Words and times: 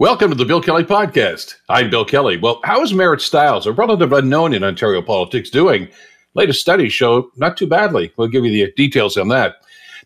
Welcome 0.00 0.30
to 0.30 0.36
the 0.36 0.44
Bill 0.44 0.60
Kelly 0.60 0.82
Podcast. 0.82 1.54
I'm 1.68 1.88
Bill 1.88 2.04
Kelly. 2.04 2.36
Well, 2.36 2.58
how 2.64 2.82
is 2.82 2.92
Marit 2.92 3.20
Stiles, 3.20 3.64
a 3.64 3.70
relative 3.70 4.12
unknown 4.12 4.52
in 4.52 4.64
Ontario 4.64 5.00
politics, 5.00 5.50
doing? 5.50 5.88
Latest 6.34 6.60
studies 6.60 6.92
show 6.92 7.30
not 7.36 7.56
too 7.56 7.68
badly. 7.68 8.12
We'll 8.16 8.26
give 8.26 8.44
you 8.44 8.50
the 8.50 8.72
details 8.72 9.16
on 9.16 9.28
that. 9.28 9.54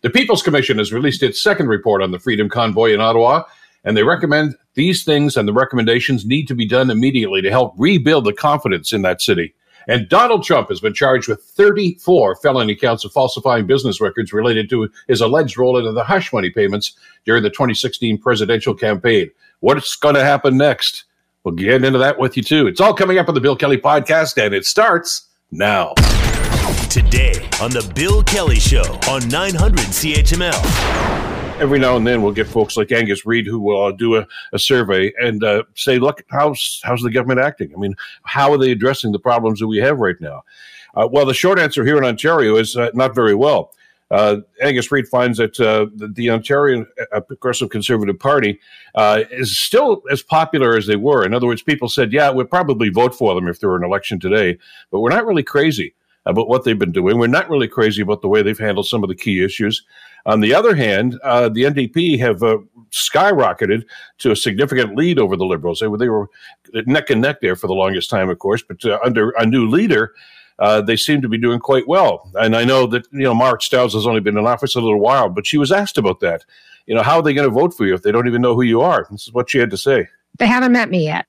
The 0.03 0.11
People's 0.11 0.43
Commission 0.43 0.77
has 0.77 0.93
released 0.93 1.23
its 1.23 1.41
second 1.41 1.69
report 1.69 2.03
on 2.03 2.11
the 2.11 2.19
Freedom 2.19 2.49
Convoy 2.49 2.93
in 2.93 3.01
Ottawa, 3.01 3.45
and 3.83 3.97
they 3.97 4.03
recommend 4.03 4.55
these 4.75 5.03
things 5.03 5.35
and 5.35 5.47
the 5.47 5.53
recommendations 5.53 6.23
need 6.23 6.47
to 6.49 6.53
be 6.53 6.67
done 6.67 6.91
immediately 6.91 7.41
to 7.41 7.49
help 7.49 7.73
rebuild 7.75 8.25
the 8.25 8.33
confidence 8.33 8.93
in 8.93 9.01
that 9.01 9.23
city. 9.23 9.55
And 9.87 10.07
Donald 10.07 10.43
Trump 10.43 10.69
has 10.69 10.79
been 10.79 10.93
charged 10.93 11.27
with 11.27 11.41
34 11.41 12.35
felony 12.35 12.75
counts 12.75 13.05
of 13.05 13.11
falsifying 13.11 13.65
business 13.65 13.99
records 13.99 14.33
related 14.33 14.69
to 14.69 14.87
his 15.07 15.19
alleged 15.19 15.57
role 15.57 15.83
in 15.83 15.95
the 15.95 16.03
hush 16.03 16.31
money 16.31 16.51
payments 16.51 16.95
during 17.25 17.41
the 17.41 17.49
2016 17.49 18.19
presidential 18.19 18.75
campaign. 18.75 19.31
What's 19.61 19.97
going 19.97 20.15
to 20.15 20.23
happen 20.23 20.55
next? 20.55 21.03
We'll 21.43 21.53
get 21.53 21.83
into 21.83 21.99
that 21.99 22.17
with 22.17 22.37
you 22.37 22.43
too. 22.43 22.67
It's 22.67 22.79
all 22.79 22.93
coming 22.93 23.17
up 23.17 23.27
on 23.27 23.35
the 23.35 23.41
Bill 23.41 23.57
Kelly 23.57 23.77
podcast, 23.77 24.41
and 24.41 24.55
it 24.55 24.65
starts 24.65 25.27
now. 25.51 25.93
Today 26.89 27.33
on 27.61 27.69
the 27.71 27.91
Bill 27.93 28.23
Kelly 28.23 28.57
Show 28.57 28.97
on 29.09 29.27
900 29.27 29.79
CHML. 29.79 31.59
Every 31.59 31.77
now 31.77 31.97
and 31.97 32.07
then, 32.07 32.21
we'll 32.21 32.31
get 32.31 32.47
folks 32.47 32.77
like 32.77 32.93
Angus 32.93 33.25
Reid 33.25 33.45
who 33.45 33.59
will 33.59 33.83
uh, 33.83 33.91
do 33.91 34.15
a, 34.15 34.25
a 34.53 34.59
survey 34.59 35.11
and 35.19 35.43
uh, 35.43 35.63
say, 35.75 35.99
"Look, 35.99 36.23
how's 36.29 36.79
how's 36.85 37.01
the 37.01 37.11
government 37.11 37.41
acting? 37.41 37.73
I 37.75 37.77
mean, 37.77 37.95
how 38.23 38.53
are 38.53 38.57
they 38.57 38.71
addressing 38.71 39.11
the 39.11 39.19
problems 39.19 39.59
that 39.59 39.67
we 39.67 39.79
have 39.79 39.99
right 39.99 40.19
now?" 40.21 40.43
Uh, 40.95 41.09
well, 41.11 41.25
the 41.25 41.33
short 41.33 41.59
answer 41.59 41.83
here 41.83 41.97
in 41.97 42.05
Ontario 42.05 42.55
is 42.55 42.77
uh, 42.77 42.91
not 42.93 43.13
very 43.13 43.35
well. 43.35 43.73
Uh, 44.11 44.37
Angus 44.61 44.91
Reid 44.91 45.07
finds 45.07 45.37
that 45.37 45.59
uh, 45.59 45.85
the, 45.95 46.07
the, 46.07 46.29
Ontario 46.31 46.85
uh, 47.13 47.19
Progressive 47.19 47.69
Conservative 47.69 48.17
Party 48.17 48.59
uh, 48.95 49.23
is 49.31 49.59
still 49.59 50.01
as 50.11 50.23
popular 50.23 50.75
as 50.75 50.87
they 50.87 50.95
were. 50.95 51.23
In 51.23 51.33
other 51.33 51.45
words, 51.45 51.61
people 51.61 51.89
said, 51.89 52.11
yeah, 52.11 52.31
we'd 52.31 52.49
probably 52.49 52.89
vote 52.89 53.13
for 53.13 53.35
them 53.35 53.47
if 53.47 53.59
there 53.59 53.69
were 53.69 53.77
an 53.77 53.83
election 53.83 54.19
today, 54.19 54.57
but 54.89 55.01
we're 55.01 55.09
not 55.09 55.25
really 55.25 55.43
crazy 55.43 55.93
about 56.25 56.47
what 56.47 56.63
they've 56.63 56.79
been 56.79 56.91
doing. 56.91 57.17
We're 57.17 57.27
not 57.27 57.49
really 57.49 57.67
crazy 57.67 58.01
about 58.01 58.21
the 58.21 58.27
way 58.27 58.41
they've 58.41 58.57
handled 58.57 58.87
some 58.87 59.03
of 59.03 59.09
the 59.09 59.15
key 59.15 59.43
issues. 59.43 59.83
On 60.25 60.41
the 60.41 60.53
other 60.53 60.75
hand, 60.75 61.19
uh, 61.23 61.49
the 61.49 61.63
NDP 61.63 62.19
have 62.19 62.43
uh, 62.43 62.57
skyrocketed 62.91 63.83
to 64.19 64.31
a 64.31 64.35
significant 64.35 64.95
lead 64.95 65.17
over 65.17 65.35
the 65.35 65.45
Liberals. 65.45 65.79
They 65.79 65.87
were, 65.87 65.97
they 65.97 66.09
were 66.09 66.29
neck 66.85 67.09
and 67.09 67.21
neck 67.21 67.41
there 67.41 67.55
for 67.55 67.67
the 67.67 67.73
longest 67.73 68.09
time, 68.09 68.29
of 68.29 68.39
course, 68.39 68.63
but 68.63 68.83
under 69.03 69.31
a 69.31 69.45
new 69.45 69.67
leader, 69.67 70.13
uh, 70.59 70.81
they 70.81 70.95
seem 70.95 71.21
to 71.21 71.29
be 71.29 71.37
doing 71.37 71.59
quite 71.59 71.87
well. 71.87 72.29
And 72.35 72.55
I 72.55 72.63
know 72.63 72.85
that, 72.87 73.07
you 73.11 73.23
know, 73.23 73.33
Marit 73.33 73.61
Stiles 73.61 73.93
has 73.93 74.05
only 74.05 74.19
been 74.19 74.37
in 74.37 74.45
office 74.45 74.75
a 74.75 74.81
little 74.81 74.99
while, 74.99 75.29
but 75.29 75.47
she 75.47 75.57
was 75.57 75.71
asked 75.71 75.97
about 75.97 76.19
that. 76.19 76.43
You 76.85 76.95
know, 76.95 77.03
how 77.03 77.17
are 77.17 77.23
they 77.23 77.33
going 77.33 77.47
to 77.47 77.53
vote 77.53 77.73
for 77.73 77.85
you 77.85 77.93
if 77.93 78.01
they 78.01 78.11
don't 78.11 78.27
even 78.27 78.41
know 78.41 78.55
who 78.55 78.63
you 78.63 78.81
are? 78.81 79.07
This 79.09 79.27
is 79.27 79.33
what 79.33 79.49
she 79.49 79.59
had 79.59 79.69
to 79.71 79.77
say. 79.77 80.07
They 80.37 80.47
haven't 80.47 80.71
met 80.71 80.89
me 80.89 81.05
yet. 81.05 81.25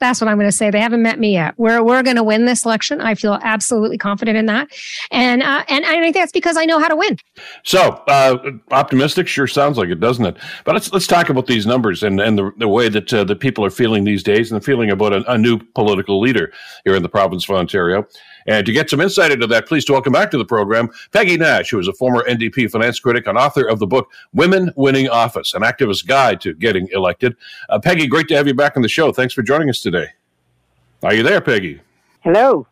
That's 0.00 0.20
what 0.20 0.28
I'm 0.28 0.36
going 0.36 0.48
to 0.48 0.56
say. 0.56 0.70
They 0.70 0.80
haven't 0.80 1.02
met 1.02 1.18
me 1.18 1.32
yet. 1.32 1.54
We're 1.56 1.82
we're 1.82 2.02
going 2.02 2.16
to 2.16 2.22
win 2.22 2.44
this 2.44 2.64
election. 2.64 3.00
I 3.00 3.14
feel 3.14 3.38
absolutely 3.42 3.96
confident 3.96 4.36
in 4.36 4.46
that, 4.46 4.68
and 5.10 5.42
uh, 5.42 5.64
and 5.68 5.86
I 5.86 6.00
think 6.00 6.14
that's 6.14 6.32
because 6.32 6.56
I 6.56 6.64
know 6.64 6.78
how 6.78 6.88
to 6.88 6.96
win. 6.96 7.16
So 7.62 8.02
uh, 8.08 8.36
optimistic, 8.72 9.28
sure 9.28 9.46
sounds 9.46 9.78
like 9.78 9.88
it, 9.88 10.00
doesn't 10.00 10.26
it? 10.26 10.36
But 10.64 10.74
let's 10.74 10.92
let's 10.92 11.06
talk 11.06 11.30
about 11.30 11.46
these 11.46 11.64
numbers 11.64 12.02
and 12.02 12.20
and 12.20 12.36
the, 12.36 12.52
the 12.58 12.68
way 12.68 12.88
that 12.88 13.14
uh, 13.14 13.24
the 13.24 13.36
people 13.36 13.64
are 13.64 13.70
feeling 13.70 14.04
these 14.04 14.22
days, 14.22 14.50
and 14.50 14.60
the 14.60 14.64
feeling 14.64 14.90
about 14.90 15.12
a, 15.12 15.32
a 15.32 15.38
new 15.38 15.58
political 15.74 16.20
leader 16.20 16.52
here 16.84 16.96
in 16.96 17.02
the 17.02 17.08
province 17.08 17.48
of 17.48 17.54
Ontario. 17.54 18.06
And 18.46 18.66
to 18.66 18.72
get 18.72 18.90
some 18.90 19.00
insight 19.00 19.32
into 19.32 19.46
that, 19.48 19.66
please 19.66 19.88
welcome 19.88 20.12
back 20.12 20.30
to 20.30 20.38
the 20.38 20.44
program 20.44 20.90
Peggy 21.12 21.36
Nash, 21.36 21.70
who 21.70 21.78
is 21.78 21.88
a 21.88 21.92
former 21.92 22.24
NDP 22.28 22.70
finance 22.70 23.00
critic 23.00 23.26
and 23.26 23.38
author 23.38 23.66
of 23.66 23.78
the 23.78 23.86
book 23.86 24.10
Women 24.32 24.72
Winning 24.76 25.08
Office, 25.08 25.54
an 25.54 25.62
activist 25.62 26.06
guide 26.06 26.40
to 26.42 26.54
getting 26.54 26.88
elected. 26.92 27.36
Uh, 27.68 27.78
Peggy, 27.78 28.06
great 28.06 28.28
to 28.28 28.36
have 28.36 28.46
you 28.46 28.54
back 28.54 28.76
on 28.76 28.82
the 28.82 28.88
show. 28.88 29.12
Thanks 29.12 29.34
for 29.34 29.42
joining 29.42 29.70
us 29.70 29.80
today. 29.80 30.08
Are 31.02 31.14
you 31.14 31.22
there, 31.22 31.40
Peggy? 31.40 31.80
Hello. 32.20 32.66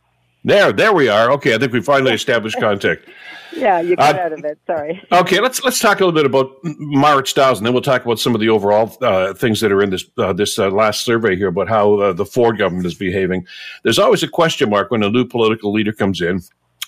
There, 0.45 0.73
there 0.73 0.93
we 0.93 1.09
are. 1.09 1.31
Okay, 1.33 1.55
I 1.55 1.59
think 1.59 1.73
we 1.73 1.81
finally 1.81 2.13
established 2.13 2.57
contact. 2.61 3.09
yeah, 3.55 3.81
you 3.81 3.97
got 3.97 4.17
uh, 4.17 4.23
out 4.23 4.33
of 4.33 4.45
it. 4.45 4.59
Sorry. 4.67 5.01
Okay, 5.13 5.41
let's 5.41 5.63
let's 5.63 5.79
talk 5.79 6.01
a 6.01 6.05
little 6.05 6.13
bit 6.13 6.27
about 6.27 6.51
Marit 6.65 7.29
Stiles, 7.29 7.59
and 7.59 7.67
then 7.67 7.73
we'll 7.73 7.83
talk 7.83 8.05
about 8.05 8.19
some 8.19 8.35
of 8.35 8.41
the 8.41 8.49
overall 8.49 8.97
uh, 9.03 9.35
things 9.35 9.61
that 9.61 9.71
are 9.71 9.83
in 9.83 9.91
this 9.91 10.05
uh, 10.19 10.33
this 10.33 10.59
uh, 10.59 10.71
last 10.71 11.05
survey 11.05 11.37
here 11.37 11.49
about 11.49 11.69
how 11.69 11.95
uh, 11.95 12.13
the 12.13 12.27
Ford 12.27 12.59
government 12.59 12.87
is 12.87 12.95
behaving. 12.95 13.47
There's 13.85 13.99
always 13.99 14.23
a 14.23 14.29
question 14.29 14.71
mark 14.71 14.91
when 14.91 15.03
a 15.03 15.11
new 15.11 15.25
political 15.25 15.73
leader 15.73 15.93
comes 15.93 16.21
in 16.21 16.41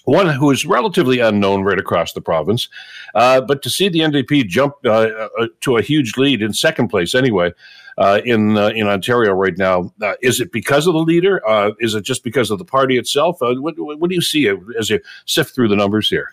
one 0.05 0.29
who 0.29 0.51
is 0.51 0.67
relatively 0.67 1.19
unknown 1.19 1.63
right 1.63 1.79
across 1.79 2.13
the 2.13 2.21
province. 2.21 2.69
Uh, 3.15 3.41
but 3.41 3.63
to 3.63 3.71
see 3.71 3.89
the 3.89 4.01
NDP 4.01 4.47
jump 4.47 4.75
uh, 4.85 4.91
uh, 4.91 5.47
to 5.63 5.77
a 5.77 5.83
huge 5.83 6.17
lead 6.17 6.43
in 6.43 6.53
second 6.53 6.89
place, 6.89 7.15
anyway, 7.15 7.53
uh, 7.99 8.21
in 8.25 8.57
uh, 8.57 8.69
in 8.69 8.87
Ontario 8.87 9.33
right 9.33 9.57
now, 9.57 9.93
uh, 10.03 10.15
is 10.23 10.41
it 10.41 10.53
because 10.53 10.87
of 10.87 10.95
the 10.95 11.01
leader? 11.01 11.41
is 11.81 11.95
it 11.95 12.05
just 12.05 12.25
because 12.25 12.51
of 12.51 12.59
the 12.59 12.65
party 12.65 12.99
itself? 12.99 13.39
What, 13.41 13.75
what, 13.77 14.09
do 14.09 14.15
you 14.15 14.23
see 14.23 14.49
as 14.79 14.91
you 14.91 15.01
sift 15.27 15.55
through 15.55 15.69
the 15.69 15.77
numbers 15.77 16.09
here? 16.09 16.33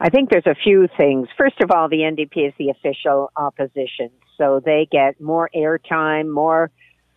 I 0.00 0.10
think 0.10 0.30
there's 0.30 0.46
a 0.46 0.54
few 0.54 0.88
things. 0.96 1.28
First 1.36 1.60
of 1.60 1.70
all, 1.70 1.88
the 1.88 1.98
NDP 1.98 2.48
is 2.48 2.54
the 2.58 2.70
official 2.70 3.30
opposition, 3.36 4.10
so 4.36 4.60
they 4.64 4.88
get 4.90 5.20
more 5.20 5.50
airtime, 5.54 6.32
more 6.32 6.70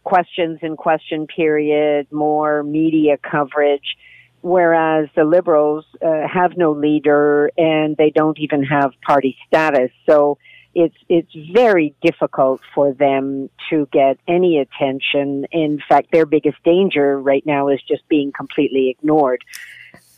questions 0.03 0.59
in 0.61 0.75
question 0.75 1.27
period, 1.27 2.11
more 2.11 2.63
media 2.63 3.17
coverage 3.17 3.97
whereas 4.41 5.07
the 5.15 5.23
liberals 5.23 5.85
uh, 6.01 6.27
have 6.27 6.57
no 6.57 6.71
leader 6.71 7.51
and 7.57 7.95
they 7.97 8.09
don't 8.09 8.39
even 8.39 8.63
have 8.63 8.91
party 9.05 9.37
status. 9.47 9.91
So 10.09 10.37
it's 10.73 10.95
it's 11.09 11.31
very 11.53 11.93
difficult 12.01 12.61
for 12.73 12.93
them 12.93 13.49
to 13.69 13.87
get 13.91 14.17
any 14.27 14.59
attention. 14.59 15.45
In 15.51 15.81
fact, 15.87 16.11
their 16.11 16.25
biggest 16.25 16.63
danger 16.63 17.19
right 17.19 17.45
now 17.45 17.67
is 17.67 17.81
just 17.87 18.07
being 18.07 18.31
completely 18.31 18.89
ignored. 18.89 19.43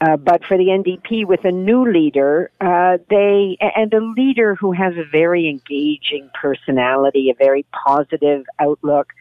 Uh, 0.01 0.17
but 0.17 0.43
for 0.43 0.57
the 0.57 0.65
NDP, 0.65 1.25
with 1.25 1.45
a 1.45 1.51
new 1.51 1.89
leader, 1.89 2.51
uh, 2.59 2.97
they 3.09 3.57
and 3.59 3.93
a 3.93 4.01
leader 4.01 4.55
who 4.55 4.73
has 4.73 4.93
a 4.97 5.05
very 5.09 5.47
engaging 5.47 6.29
personality, 6.39 7.29
a 7.29 7.35
very 7.35 7.65
positive 7.85 8.45
outlook, 8.59 9.13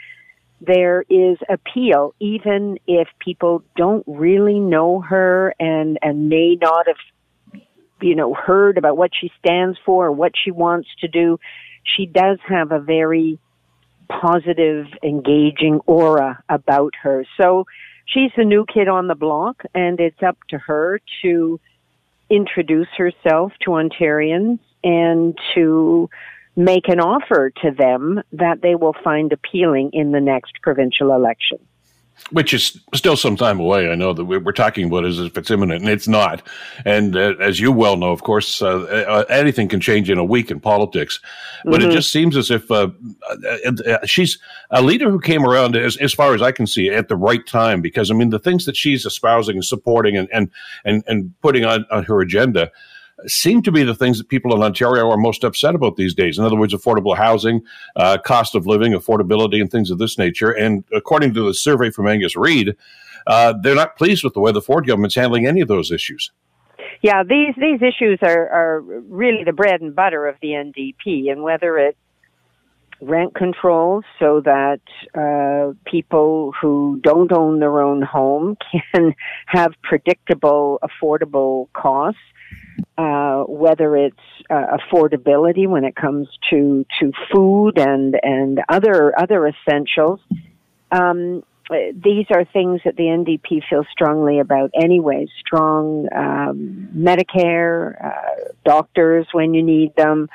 there 0.64 1.04
is 1.08 1.38
appeal, 1.48 2.14
even 2.20 2.78
if 2.86 3.08
people 3.18 3.62
don't 3.76 4.04
really 4.06 4.60
know 4.60 5.00
her 5.00 5.54
and, 5.58 5.98
and 6.02 6.28
may 6.28 6.56
not 6.60 6.86
have, 6.86 6.96
you 8.02 8.14
know, 8.14 8.34
heard 8.34 8.78
about 8.78 8.96
what 8.96 9.10
she 9.18 9.30
stands 9.38 9.78
for 9.84 10.06
or 10.06 10.12
what 10.12 10.32
she 10.42 10.50
wants 10.50 10.88
to 11.00 11.08
do. 11.08 11.38
She 11.84 12.06
does 12.06 12.38
have 12.46 12.72
a 12.72 12.78
very 12.78 13.38
positive, 14.08 14.86
engaging 15.02 15.80
aura 15.86 16.42
about 16.48 16.94
her. 17.02 17.24
So 17.40 17.66
she's 18.06 18.30
the 18.36 18.44
new 18.44 18.66
kid 18.66 18.88
on 18.88 19.08
the 19.08 19.14
block, 19.14 19.62
and 19.74 19.98
it's 20.00 20.22
up 20.22 20.36
to 20.50 20.58
her 20.58 21.00
to 21.22 21.60
introduce 22.28 22.88
herself 22.96 23.52
to 23.62 23.70
Ontarians 23.70 24.58
and 24.84 25.38
to 25.54 26.08
make 26.56 26.88
an 26.88 27.00
offer 27.00 27.50
to 27.62 27.70
them 27.70 28.22
that 28.32 28.60
they 28.62 28.74
will 28.74 28.94
find 29.04 29.32
appealing 29.32 29.90
in 29.92 30.12
the 30.12 30.20
next 30.20 30.60
provincial 30.62 31.12
election. 31.14 31.58
Which 32.30 32.54
is 32.54 32.80
still 32.94 33.16
some 33.16 33.36
time 33.36 33.60
away. 33.60 33.90
I 33.90 33.94
know 33.94 34.14
that 34.14 34.24
we're 34.24 34.52
talking 34.52 34.86
about 34.86 35.04
as 35.04 35.18
if 35.18 35.36
it's 35.36 35.50
imminent, 35.50 35.82
and 35.82 35.90
it's 35.90 36.08
not. 36.08 36.42
And 36.86 37.14
uh, 37.14 37.34
as 37.40 37.60
you 37.60 37.70
well 37.72 37.96
know, 37.96 38.10
of 38.10 38.22
course, 38.22 38.62
uh, 38.62 38.80
uh, 39.08 39.24
anything 39.28 39.68
can 39.68 39.80
change 39.80 40.08
in 40.08 40.16
a 40.16 40.24
week 40.24 40.50
in 40.50 40.58
politics. 40.58 41.20
But 41.64 41.80
mm-hmm. 41.80 41.90
it 41.90 41.92
just 41.92 42.10
seems 42.10 42.36
as 42.36 42.50
if 42.50 42.70
uh, 42.70 42.88
uh, 43.28 43.98
she's 44.06 44.38
a 44.70 44.80
leader 44.80 45.10
who 45.10 45.20
came 45.20 45.44
around, 45.44 45.76
as, 45.76 45.96
as 45.98 46.14
far 46.14 46.34
as 46.34 46.40
I 46.40 46.52
can 46.52 46.66
see, 46.66 46.88
at 46.88 47.08
the 47.08 47.16
right 47.16 47.46
time. 47.46 47.82
Because 47.82 48.10
I 48.10 48.14
mean, 48.14 48.30
the 48.30 48.38
things 48.38 48.64
that 48.64 48.76
she's 48.76 49.04
espousing 49.04 49.56
and 49.56 49.64
supporting 49.64 50.16
and 50.16 50.28
and 50.32 50.50
and, 50.84 51.02
and 51.06 51.34
putting 51.42 51.64
on, 51.64 51.84
on 51.90 52.04
her 52.04 52.20
agenda 52.20 52.70
seem 53.26 53.62
to 53.62 53.72
be 53.72 53.82
the 53.82 53.94
things 53.94 54.18
that 54.18 54.28
people 54.28 54.54
in 54.54 54.62
Ontario 54.62 55.10
are 55.10 55.16
most 55.16 55.44
upset 55.44 55.74
about 55.74 55.96
these 55.96 56.14
days. 56.14 56.38
In 56.38 56.44
other 56.44 56.56
words, 56.56 56.74
affordable 56.74 57.16
housing, 57.16 57.62
uh, 57.96 58.18
cost 58.18 58.54
of 58.54 58.66
living, 58.66 58.92
affordability, 58.92 59.60
and 59.60 59.70
things 59.70 59.90
of 59.90 59.98
this 59.98 60.18
nature. 60.18 60.50
And 60.50 60.84
according 60.92 61.34
to 61.34 61.46
the 61.46 61.54
survey 61.54 61.90
from 61.90 62.08
Angus 62.08 62.36
Reid, 62.36 62.76
uh, 63.26 63.54
they're 63.62 63.74
not 63.74 63.96
pleased 63.96 64.24
with 64.24 64.34
the 64.34 64.40
way 64.40 64.52
the 64.52 64.62
Ford 64.62 64.86
government's 64.86 65.14
handling 65.14 65.46
any 65.46 65.60
of 65.60 65.68
those 65.68 65.90
issues. 65.90 66.30
Yeah, 67.02 67.24
these 67.24 67.54
these 67.56 67.80
issues 67.82 68.20
are, 68.22 68.48
are 68.48 68.80
really 68.80 69.42
the 69.44 69.52
bread 69.52 69.80
and 69.80 69.94
butter 69.94 70.26
of 70.26 70.36
the 70.40 70.48
NDP, 70.48 71.30
and 71.30 71.42
whether 71.42 71.76
it's 71.76 71.98
rent 73.00 73.34
controls 73.34 74.04
so 74.20 74.40
that 74.44 74.80
uh, 75.14 75.72
people 75.90 76.52
who 76.60 77.00
don't 77.02 77.32
own 77.32 77.58
their 77.58 77.82
own 77.82 78.02
home 78.02 78.56
can 78.94 79.14
have 79.46 79.72
predictable, 79.82 80.78
affordable 80.84 81.66
costs 81.72 82.20
uh, 82.98 83.42
whether 83.44 83.96
it's 83.96 84.16
uh, 84.50 84.76
affordability 84.78 85.68
when 85.68 85.84
it 85.84 85.94
comes 85.96 86.28
to 86.50 86.84
to 87.00 87.12
food 87.32 87.78
and 87.78 88.18
and 88.22 88.60
other 88.68 89.18
other 89.18 89.46
essentials. 89.46 90.20
Um, 90.90 91.42
these 91.70 92.26
are 92.30 92.44
things 92.44 92.80
that 92.84 92.96
the 92.96 93.04
NDP 93.04 93.62
feels 93.70 93.86
strongly 93.90 94.40
about 94.40 94.70
anyway. 94.74 95.26
Strong 95.40 96.08
um, 96.14 96.88
Medicare, 96.94 98.04
uh, 98.04 98.52
doctors 98.64 99.26
when 99.32 99.54
you 99.54 99.62
need 99.62 99.94
them, 99.96 100.28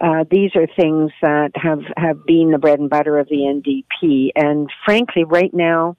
Uh, 0.00 0.24
these 0.30 0.56
are 0.56 0.66
things 0.66 1.12
that 1.20 1.50
have, 1.54 1.82
have 1.96 2.24
been 2.24 2.50
the 2.52 2.58
bread 2.58 2.78
and 2.80 2.88
butter 2.88 3.18
of 3.18 3.28
the 3.28 3.36
NDP. 3.36 4.30
And 4.34 4.70
frankly, 4.86 5.24
right 5.24 5.52
now, 5.52 5.96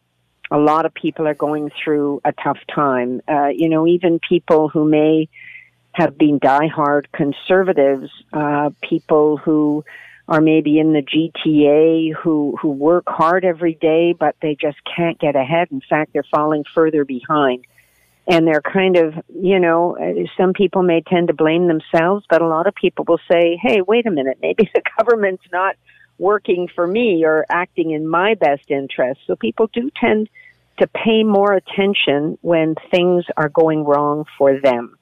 a 0.50 0.58
lot 0.58 0.86
of 0.88 0.94
people 0.94 1.28
are 1.28 1.36
going 1.36 1.70
through 1.84 2.20
a 2.26 2.34
tough 2.44 2.58
time. 2.74 3.22
Uh, 3.28 3.50
you 3.50 3.70
know, 3.70 3.86
even 3.86 4.20
people 4.28 4.70
who 4.70 4.90
may 4.90 5.30
have 5.94 6.18
been 6.18 6.40
diehard 6.40 7.06
conservatives, 7.12 8.10
uh, 8.32 8.70
people 8.82 9.38
who 9.38 9.84
are 10.28 10.42
maybe 10.42 10.80
in 10.80 10.94
the 10.94 11.02
GTA 11.02 12.14
who, 12.16 12.58
who 12.62 12.70
work 12.70 13.06
hard 13.08 13.44
every 13.44 13.74
day, 13.74 14.14
but 14.14 14.36
they 14.42 14.56
just 14.56 14.78
can't 14.96 15.20
get 15.20 15.36
ahead. 15.36 15.68
In 15.72 15.82
fact, 15.82 16.14
they're 16.14 16.24
falling 16.32 16.64
further 16.74 17.04
behind 17.04 17.66
and 18.28 18.48
they're 18.48 18.62
kind 18.62 18.98
of, 18.98 19.14
you 19.28 19.60
know, 19.60 19.98
some 20.38 20.54
people 20.54 20.84
may 20.84 21.02
tend 21.02 21.28
to 21.28 21.34
blame 21.34 21.68
themselves, 21.68 22.26
but 22.30 22.42
a 22.42 22.48
lot 22.48 22.68
of 22.68 22.76
people 22.76 23.04
will 23.08 23.20
say, 23.30 23.60
hey, 23.62 23.82
wait 23.82 24.06
a 24.06 24.12
minute, 24.12 24.38
maybe 24.42 24.70
the 24.74 24.82
government's 24.98 25.44
not 25.52 25.76
working 26.18 26.68
for 26.74 26.86
me 26.86 27.26
or 27.26 27.46
acting 27.50 27.92
in 27.92 28.08
my 28.08 28.36
best 28.36 28.70
interest. 28.70 29.20
So 29.26 29.36
people 29.36 29.68
do 29.74 29.90
tend 30.00 30.30
to 30.78 30.88
pay 30.88 31.24
more 31.24 31.54
attention 31.54 32.38
when 32.42 32.76
things 32.92 33.26
are 33.36 33.50
going 33.50 33.84
wrong 33.84 34.26
for 34.38 34.60
them. 34.60 34.98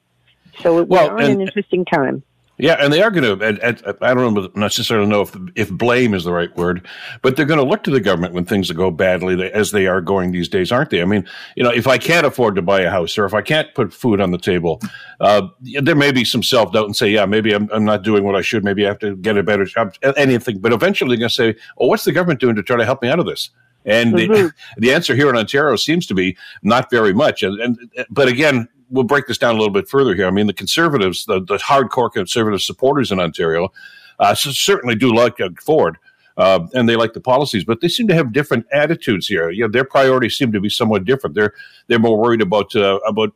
So 0.60 0.82
well, 0.84 1.10
we're 1.10 1.22
an 1.22 1.40
interesting 1.40 1.84
time. 1.84 2.22
Yeah, 2.60 2.76
and 2.78 2.92
they 2.92 3.00
are 3.00 3.10
going 3.10 3.38
to. 3.38 3.96
I 4.02 4.14
don't 4.14 4.56
necessarily 4.56 5.06
know 5.06 5.22
if 5.22 5.34
if 5.56 5.70
blame 5.70 6.12
is 6.12 6.24
the 6.24 6.32
right 6.32 6.54
word, 6.56 6.86
but 7.22 7.36
they're 7.36 7.46
going 7.46 7.60
to 7.60 7.64
look 7.64 7.82
to 7.84 7.90
the 7.90 8.00
government 8.00 8.34
when 8.34 8.44
things 8.44 8.70
go 8.70 8.90
badly, 8.90 9.50
as 9.50 9.70
they 9.70 9.86
are 9.86 10.02
going 10.02 10.30
these 10.30 10.48
days, 10.48 10.70
aren't 10.70 10.90
they? 10.90 11.00
I 11.00 11.06
mean, 11.06 11.26
you 11.56 11.64
know, 11.64 11.70
if 11.70 11.86
I 11.86 11.96
can't 11.96 12.26
afford 12.26 12.56
to 12.56 12.62
buy 12.62 12.82
a 12.82 12.90
house, 12.90 13.16
or 13.16 13.24
if 13.24 13.32
I 13.32 13.40
can't 13.40 13.74
put 13.74 13.94
food 13.94 14.20
on 14.20 14.30
the 14.30 14.38
table, 14.38 14.82
uh, 15.20 15.48
there 15.80 15.96
may 15.96 16.12
be 16.12 16.24
some 16.24 16.42
self 16.42 16.72
doubt 16.72 16.84
and 16.84 16.94
say, 16.94 17.08
yeah, 17.08 17.24
maybe 17.24 17.54
I'm, 17.54 17.68
I'm 17.72 17.84
not 17.84 18.02
doing 18.02 18.24
what 18.24 18.36
I 18.36 18.42
should. 18.42 18.62
Maybe 18.62 18.84
I 18.84 18.88
have 18.88 18.98
to 18.98 19.16
get 19.16 19.38
a 19.38 19.42
better 19.42 19.64
job. 19.64 19.94
Anything, 20.16 20.58
but 20.58 20.72
eventually 20.72 21.16
they're 21.16 21.28
going 21.28 21.30
to 21.30 21.34
say, 21.34 21.56
oh, 21.78 21.86
what's 21.86 22.04
the 22.04 22.12
government 22.12 22.40
doing 22.40 22.56
to 22.56 22.62
try 22.62 22.76
to 22.76 22.84
help 22.84 23.00
me 23.00 23.08
out 23.08 23.18
of 23.18 23.26
this? 23.26 23.48
And 23.86 24.12
mm-hmm. 24.12 24.32
the, 24.32 24.52
the 24.76 24.92
answer 24.92 25.14
here 25.14 25.30
in 25.30 25.36
Ontario 25.36 25.76
seems 25.76 26.06
to 26.08 26.14
be 26.14 26.36
not 26.62 26.90
very 26.90 27.14
much. 27.14 27.42
And, 27.42 27.58
and 27.58 27.78
but 28.10 28.28
again, 28.28 28.68
we'll 28.90 29.04
break 29.04 29.26
this 29.26 29.38
down 29.38 29.54
a 29.54 29.58
little 29.58 29.72
bit 29.72 29.88
further 29.88 30.14
here. 30.14 30.26
I 30.26 30.30
mean, 30.30 30.46
the 30.46 30.52
conservatives, 30.52 31.24
the, 31.24 31.40
the 31.40 31.56
hardcore 31.56 32.12
conservative 32.12 32.60
supporters 32.60 33.12
in 33.12 33.20
Ontario, 33.20 33.72
uh, 34.18 34.34
certainly 34.34 34.94
do 34.94 35.14
like 35.14 35.38
Ford. 35.60 35.96
Uh, 36.36 36.66
and 36.74 36.88
they 36.88 36.96
like 36.96 37.12
the 37.12 37.20
policies, 37.20 37.64
but 37.64 37.80
they 37.80 37.88
seem 37.88 38.08
to 38.08 38.14
have 38.14 38.32
different 38.32 38.64
attitudes 38.72 39.26
here. 39.26 39.50
You 39.50 39.64
know, 39.64 39.70
their 39.70 39.84
priorities 39.84 40.38
seem 40.38 40.52
to 40.52 40.60
be 40.60 40.70
somewhat 40.70 41.04
different. 41.04 41.34
They're 41.34 41.52
they're 41.86 41.98
more 41.98 42.18
worried 42.18 42.40
about 42.40 42.74
uh, 42.74 42.98
about 43.06 43.34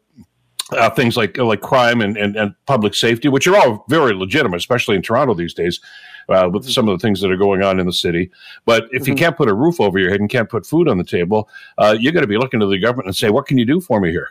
uh, 0.72 0.88
things 0.90 1.16
like 1.16 1.36
like 1.36 1.60
crime 1.60 2.00
and, 2.00 2.16
and, 2.16 2.36
and, 2.36 2.54
public 2.66 2.94
safety, 2.94 3.28
which 3.28 3.46
are 3.46 3.56
all 3.56 3.84
very 3.88 4.14
legitimate, 4.14 4.56
especially 4.56 4.96
in 4.96 5.02
Toronto 5.02 5.34
these 5.34 5.52
days, 5.52 5.80
uh, 6.30 6.48
with 6.50 6.64
some 6.70 6.88
of 6.88 6.98
the 6.98 7.02
things 7.02 7.20
that 7.20 7.30
are 7.30 7.36
going 7.36 7.62
on 7.62 7.78
in 7.78 7.84
the 7.84 7.92
city. 7.92 8.30
But 8.64 8.84
if 8.84 9.02
mm-hmm. 9.02 9.10
you 9.10 9.16
can't 9.16 9.36
put 9.36 9.50
a 9.50 9.54
roof 9.54 9.80
over 9.80 9.98
your 9.98 10.10
head 10.10 10.20
and 10.20 10.30
can't 10.30 10.48
put 10.48 10.64
food 10.64 10.88
on 10.88 10.96
the 10.96 11.04
table, 11.04 11.48
uh, 11.76 11.96
you 11.98 12.10
got 12.10 12.20
to 12.20 12.26
be 12.26 12.38
looking 12.38 12.60
to 12.60 12.66
the 12.66 12.78
government 12.78 13.08
and 13.08 13.16
say, 13.16 13.28
"What 13.28 13.46
can 13.46 13.58
you 13.58 13.66
do 13.66 13.80
for 13.80 14.00
me 14.00 14.12
here?" 14.12 14.30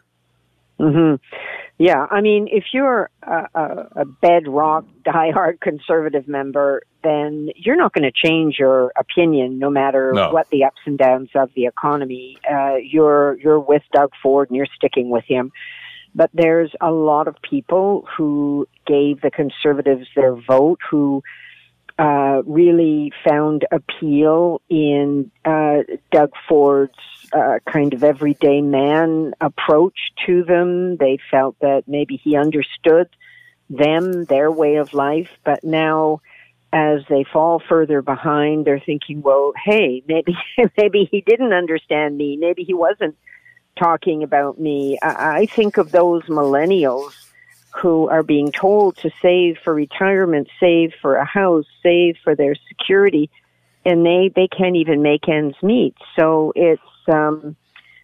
Hmm 0.79 1.15
Yeah, 1.77 2.05
I 2.09 2.21
mean, 2.21 2.47
if 2.51 2.65
you're 2.73 3.09
a, 3.21 3.47
a, 3.53 3.87
a 3.97 4.05
bedrock, 4.05 4.85
diehard 5.05 5.59
conservative 5.61 6.27
member, 6.27 6.83
then 7.03 7.49
you're 7.55 7.75
not 7.75 7.93
going 7.93 8.09
to 8.09 8.11
change 8.11 8.57
your 8.57 8.91
opinion, 8.97 9.59
no 9.59 9.69
matter 9.69 10.11
no. 10.13 10.31
what 10.31 10.49
the 10.51 10.63
ups 10.63 10.81
and 10.85 10.97
downs 10.97 11.29
of 11.35 11.49
the 11.55 11.65
economy. 11.65 12.37
Uh, 12.49 12.75
you're 12.75 13.37
you're 13.39 13.59
with 13.59 13.83
Doug 13.93 14.11
Ford, 14.21 14.49
and 14.49 14.57
you're 14.57 14.67
sticking 14.75 15.09
with 15.09 15.25
him. 15.25 15.51
But 16.15 16.29
there's 16.33 16.71
a 16.79 16.91
lot 16.91 17.27
of 17.27 17.35
people 17.41 18.07
who 18.15 18.67
gave 18.85 19.21
the 19.21 19.31
conservatives 19.31 20.07
their 20.15 20.35
vote 20.35 20.79
who 20.89 21.23
uh, 21.97 22.41
really 22.45 23.11
found 23.27 23.65
appeal 23.71 24.61
in 24.69 25.31
uh, 25.45 25.79
Doug 26.11 26.31
Ford's 26.47 26.93
kind 27.69 27.93
of 27.93 28.03
everyday 28.03 28.61
man 28.61 29.33
approach 29.41 29.97
to 30.25 30.43
them. 30.43 30.97
They 30.97 31.19
felt 31.31 31.57
that 31.59 31.83
maybe 31.87 32.17
he 32.17 32.35
understood 32.35 33.09
them, 33.69 34.25
their 34.25 34.51
way 34.51 34.75
of 34.75 34.93
life, 34.93 35.29
but 35.43 35.63
now 35.63 36.21
as 36.71 37.01
they 37.07 37.23
fall 37.23 37.61
further 37.69 38.01
behind, 38.01 38.65
they're 38.65 38.79
thinking, 38.79 39.21
well, 39.21 39.53
hey, 39.63 40.03
maybe, 40.07 40.35
maybe 40.77 41.07
he 41.09 41.21
didn't 41.21 41.53
understand 41.53 42.17
me. 42.17 42.37
Maybe 42.37 42.63
he 42.63 42.73
wasn't 42.73 43.15
talking 43.77 44.23
about 44.23 44.59
me. 44.59 44.97
I, 45.01 45.41
I 45.41 45.45
think 45.45 45.77
of 45.77 45.91
those 45.91 46.23
millennials 46.23 47.13
who 47.75 48.07
are 48.09 48.23
being 48.23 48.51
told 48.51 48.97
to 48.97 49.09
save 49.21 49.57
for 49.63 49.73
retirement, 49.73 50.47
save 50.59 50.93
for 51.01 51.15
a 51.15 51.25
house, 51.25 51.65
save 51.81 52.17
for 52.23 52.35
their 52.35 52.55
security, 52.67 53.29
and 53.85 54.05
they 54.05 54.31
they 54.35 54.47
can't 54.47 54.75
even 54.75 55.01
make 55.01 55.27
ends 55.27 55.57
meet. 55.63 55.95
So 56.15 56.53
it's 56.55 56.81
um, 57.07 57.55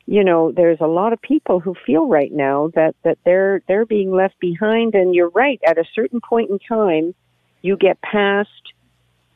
you 0.06 0.24
know 0.24 0.52
there's 0.52 0.80
a 0.82 0.88
lot 0.88 1.14
of 1.14 1.22
people 1.22 1.60
who 1.60 1.76
feel 1.86 2.08
right 2.08 2.32
now 2.32 2.72
that 2.76 2.96
that 3.04 3.18
they're 3.26 3.62
they're 3.68 3.86
being 3.86 4.12
left 4.12 4.40
behind. 4.40 4.96
And 4.96 5.14
you're 5.14 5.30
right. 5.30 5.60
At 5.66 5.78
a 5.78 5.86
certain 5.94 6.22
point 6.22 6.50
in 6.50 6.60
time, 6.60 7.14
you 7.62 7.78
get 7.78 8.02
past 8.02 8.50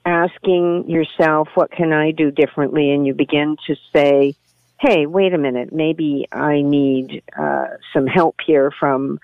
asking 0.05 0.89
yourself, 0.89 1.49
"What 1.55 1.71
can 1.71 1.93
I 1.93 2.11
do 2.11 2.31
differently?" 2.31 2.91
and 2.91 3.05
you 3.05 3.13
begin 3.13 3.57
to 3.67 3.75
say. 3.93 4.35
Hey, 4.79 5.05
wait 5.05 5.33
a 5.33 5.37
minute. 5.37 5.71
Maybe 5.71 6.27
I 6.29 6.61
need 6.61 7.23
uh, 7.39 7.67
some 7.93 8.05
help 8.05 8.35
here 8.45 8.69
from 8.69 9.17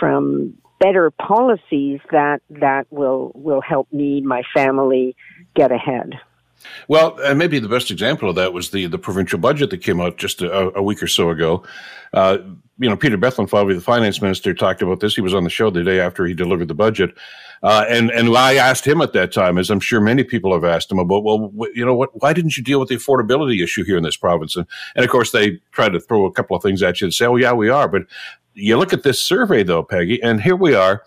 from 0.00 0.56
better 0.80 1.10
policies 1.10 2.00
that 2.10 2.42
that 2.50 2.86
will 2.90 3.32
will 3.34 3.60
help 3.60 3.92
me, 3.92 4.20
my 4.20 4.42
family, 4.54 5.16
get 5.54 5.72
ahead. 5.72 6.14
Well, 6.88 7.18
and 7.20 7.38
maybe 7.38 7.58
the 7.58 7.68
best 7.68 7.90
example 7.90 8.28
of 8.28 8.36
that 8.36 8.52
was 8.52 8.70
the 8.70 8.86
the 8.86 8.98
provincial 8.98 9.38
budget 9.38 9.70
that 9.70 9.78
came 9.78 10.00
out 10.00 10.16
just 10.16 10.42
a, 10.42 10.76
a 10.76 10.82
week 10.82 11.02
or 11.02 11.06
so 11.06 11.30
ago. 11.30 11.64
Uh, 12.12 12.38
you 12.78 12.88
know, 12.88 12.96
Peter 12.96 13.16
Bethlenfalvy, 13.16 13.74
the 13.74 13.80
finance 13.80 14.20
minister, 14.20 14.52
talked 14.52 14.82
about 14.82 15.00
this. 15.00 15.14
He 15.14 15.20
was 15.20 15.34
on 15.34 15.44
the 15.44 15.50
show 15.50 15.70
the 15.70 15.84
day 15.84 16.00
after 16.00 16.26
he 16.26 16.34
delivered 16.34 16.68
the 16.68 16.74
budget, 16.74 17.14
uh, 17.62 17.84
and 17.88 18.10
and 18.10 18.36
I 18.36 18.54
asked 18.54 18.86
him 18.86 19.00
at 19.00 19.12
that 19.12 19.32
time, 19.32 19.58
as 19.58 19.70
I'm 19.70 19.80
sure 19.80 20.00
many 20.00 20.24
people 20.24 20.52
have 20.52 20.64
asked 20.64 20.90
him 20.90 20.98
about, 20.98 21.22
well, 21.22 21.52
you 21.74 21.84
know, 21.84 21.94
what? 21.94 22.10
Why 22.20 22.32
didn't 22.32 22.56
you 22.56 22.62
deal 22.62 22.80
with 22.80 22.88
the 22.88 22.96
affordability 22.96 23.62
issue 23.62 23.84
here 23.84 23.96
in 23.96 24.02
this 24.02 24.16
province? 24.16 24.56
And, 24.56 24.66
and 24.96 25.04
of 25.04 25.10
course, 25.10 25.30
they 25.30 25.60
tried 25.72 25.92
to 25.92 26.00
throw 26.00 26.24
a 26.26 26.32
couple 26.32 26.56
of 26.56 26.62
things 26.62 26.82
at 26.82 27.00
you 27.00 27.06
and 27.06 27.14
say, 27.14 27.26
oh 27.26 27.36
yeah, 27.36 27.52
we 27.52 27.68
are. 27.68 27.88
But 27.88 28.02
you 28.54 28.76
look 28.76 28.92
at 28.92 29.02
this 29.02 29.22
survey 29.22 29.62
though, 29.62 29.82
Peggy, 29.82 30.22
and 30.22 30.40
here 30.40 30.56
we 30.56 30.74
are 30.74 31.02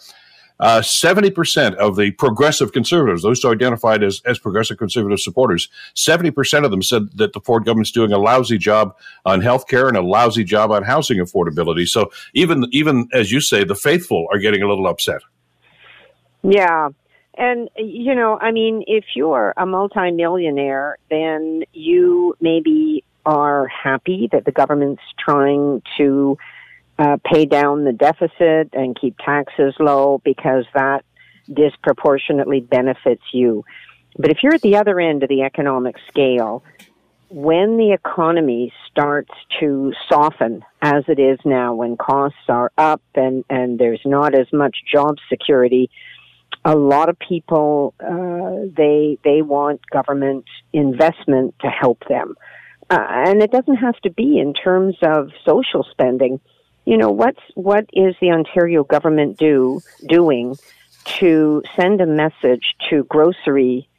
uh, 0.59 0.81
70% 0.81 1.75
of 1.75 1.95
the 1.95 2.11
progressive 2.11 2.71
conservatives, 2.71 3.21
those 3.21 3.41
who 3.41 3.51
identified 3.51 4.03
as, 4.03 4.21
as 4.25 4.39
progressive 4.39 4.77
conservative 4.77 5.19
supporters, 5.19 5.69
70% 5.95 6.65
of 6.65 6.71
them 6.71 6.81
said 6.81 7.09
that 7.17 7.33
the 7.33 7.39
Ford 7.41 7.65
government's 7.65 7.91
doing 7.91 8.11
a 8.11 8.17
lousy 8.17 8.57
job 8.57 8.95
on 9.25 9.41
health 9.41 9.67
care 9.67 9.87
and 9.87 9.97
a 9.97 10.01
lousy 10.01 10.43
job 10.43 10.71
on 10.71 10.83
housing 10.83 11.19
affordability. 11.19 11.87
So 11.87 12.11
even, 12.33 12.65
even 12.71 13.07
as 13.13 13.31
you 13.31 13.41
say, 13.41 13.63
the 13.63 13.75
faithful 13.75 14.27
are 14.31 14.39
getting 14.39 14.63
a 14.63 14.67
little 14.67 14.87
upset. 14.87 15.21
Yeah. 16.43 16.89
And, 17.35 17.69
you 17.77 18.15
know, 18.15 18.39
I 18.39 18.51
mean, 18.51 18.83
if 18.87 19.05
you're 19.15 19.53
a 19.57 19.65
multimillionaire, 19.65 20.97
then 21.09 21.63
you 21.73 22.35
maybe 22.41 23.03
are 23.27 23.67
happy 23.67 24.27
that 24.31 24.45
the 24.45 24.51
government's 24.51 25.03
trying 25.19 25.83
to 25.97 26.37
uh, 26.99 27.17
pay 27.23 27.45
down 27.45 27.83
the 27.83 27.93
deficit 27.93 28.69
and 28.73 28.99
keep 28.99 29.17
taxes 29.17 29.73
low 29.79 30.21
because 30.23 30.65
that 30.73 31.03
disproportionately 31.51 32.59
benefits 32.59 33.23
you. 33.31 33.63
But 34.17 34.31
if 34.31 34.39
you're 34.41 34.53
at 34.53 34.61
the 34.61 34.77
other 34.77 34.99
end 34.99 35.23
of 35.23 35.29
the 35.29 35.43
economic 35.43 35.95
scale, 36.07 36.63
when 37.29 37.77
the 37.77 37.91
economy 37.91 38.73
starts 38.89 39.31
to 39.59 39.93
soften 40.09 40.63
as 40.81 41.03
it 41.07 41.19
is 41.19 41.37
now, 41.45 41.75
when 41.75 41.97
costs 41.97 42.37
are 42.47 42.71
up 42.77 43.01
and, 43.15 43.43
and 43.49 43.77
there's 43.77 44.01
not 44.05 44.33
as 44.33 44.47
much 44.51 44.77
job 44.91 45.17
security, 45.29 45.89
a 46.63 46.75
lot 46.75 47.09
of 47.09 47.17
people 47.19 47.93
uh, 47.99 48.67
they 48.75 49.17
they 49.23 49.41
want 49.41 49.81
government 49.89 50.45
investment 50.73 51.53
to 51.61 51.67
help 51.67 52.03
them, 52.09 52.35
uh, 52.89 53.05
and 53.09 53.41
it 53.41 53.51
doesn't 53.51 53.75
have 53.75 53.95
to 53.99 54.09
be 54.09 54.39
in 54.39 54.53
terms 54.53 54.95
of 55.03 55.29
social 55.45 55.85
spending 55.91 56.39
you 56.87 56.95
know 56.95 57.11
what's 57.11 57.41
what 57.55 57.85
is 57.91 58.15
the 58.21 58.31
Ontario 58.31 58.85
government 58.85 59.37
do 59.37 59.81
doing 60.07 60.55
to 61.19 61.61
send 61.75 61.99
a 61.99 62.05
message 62.05 62.75
to 62.89 63.03
grocery 63.03 63.89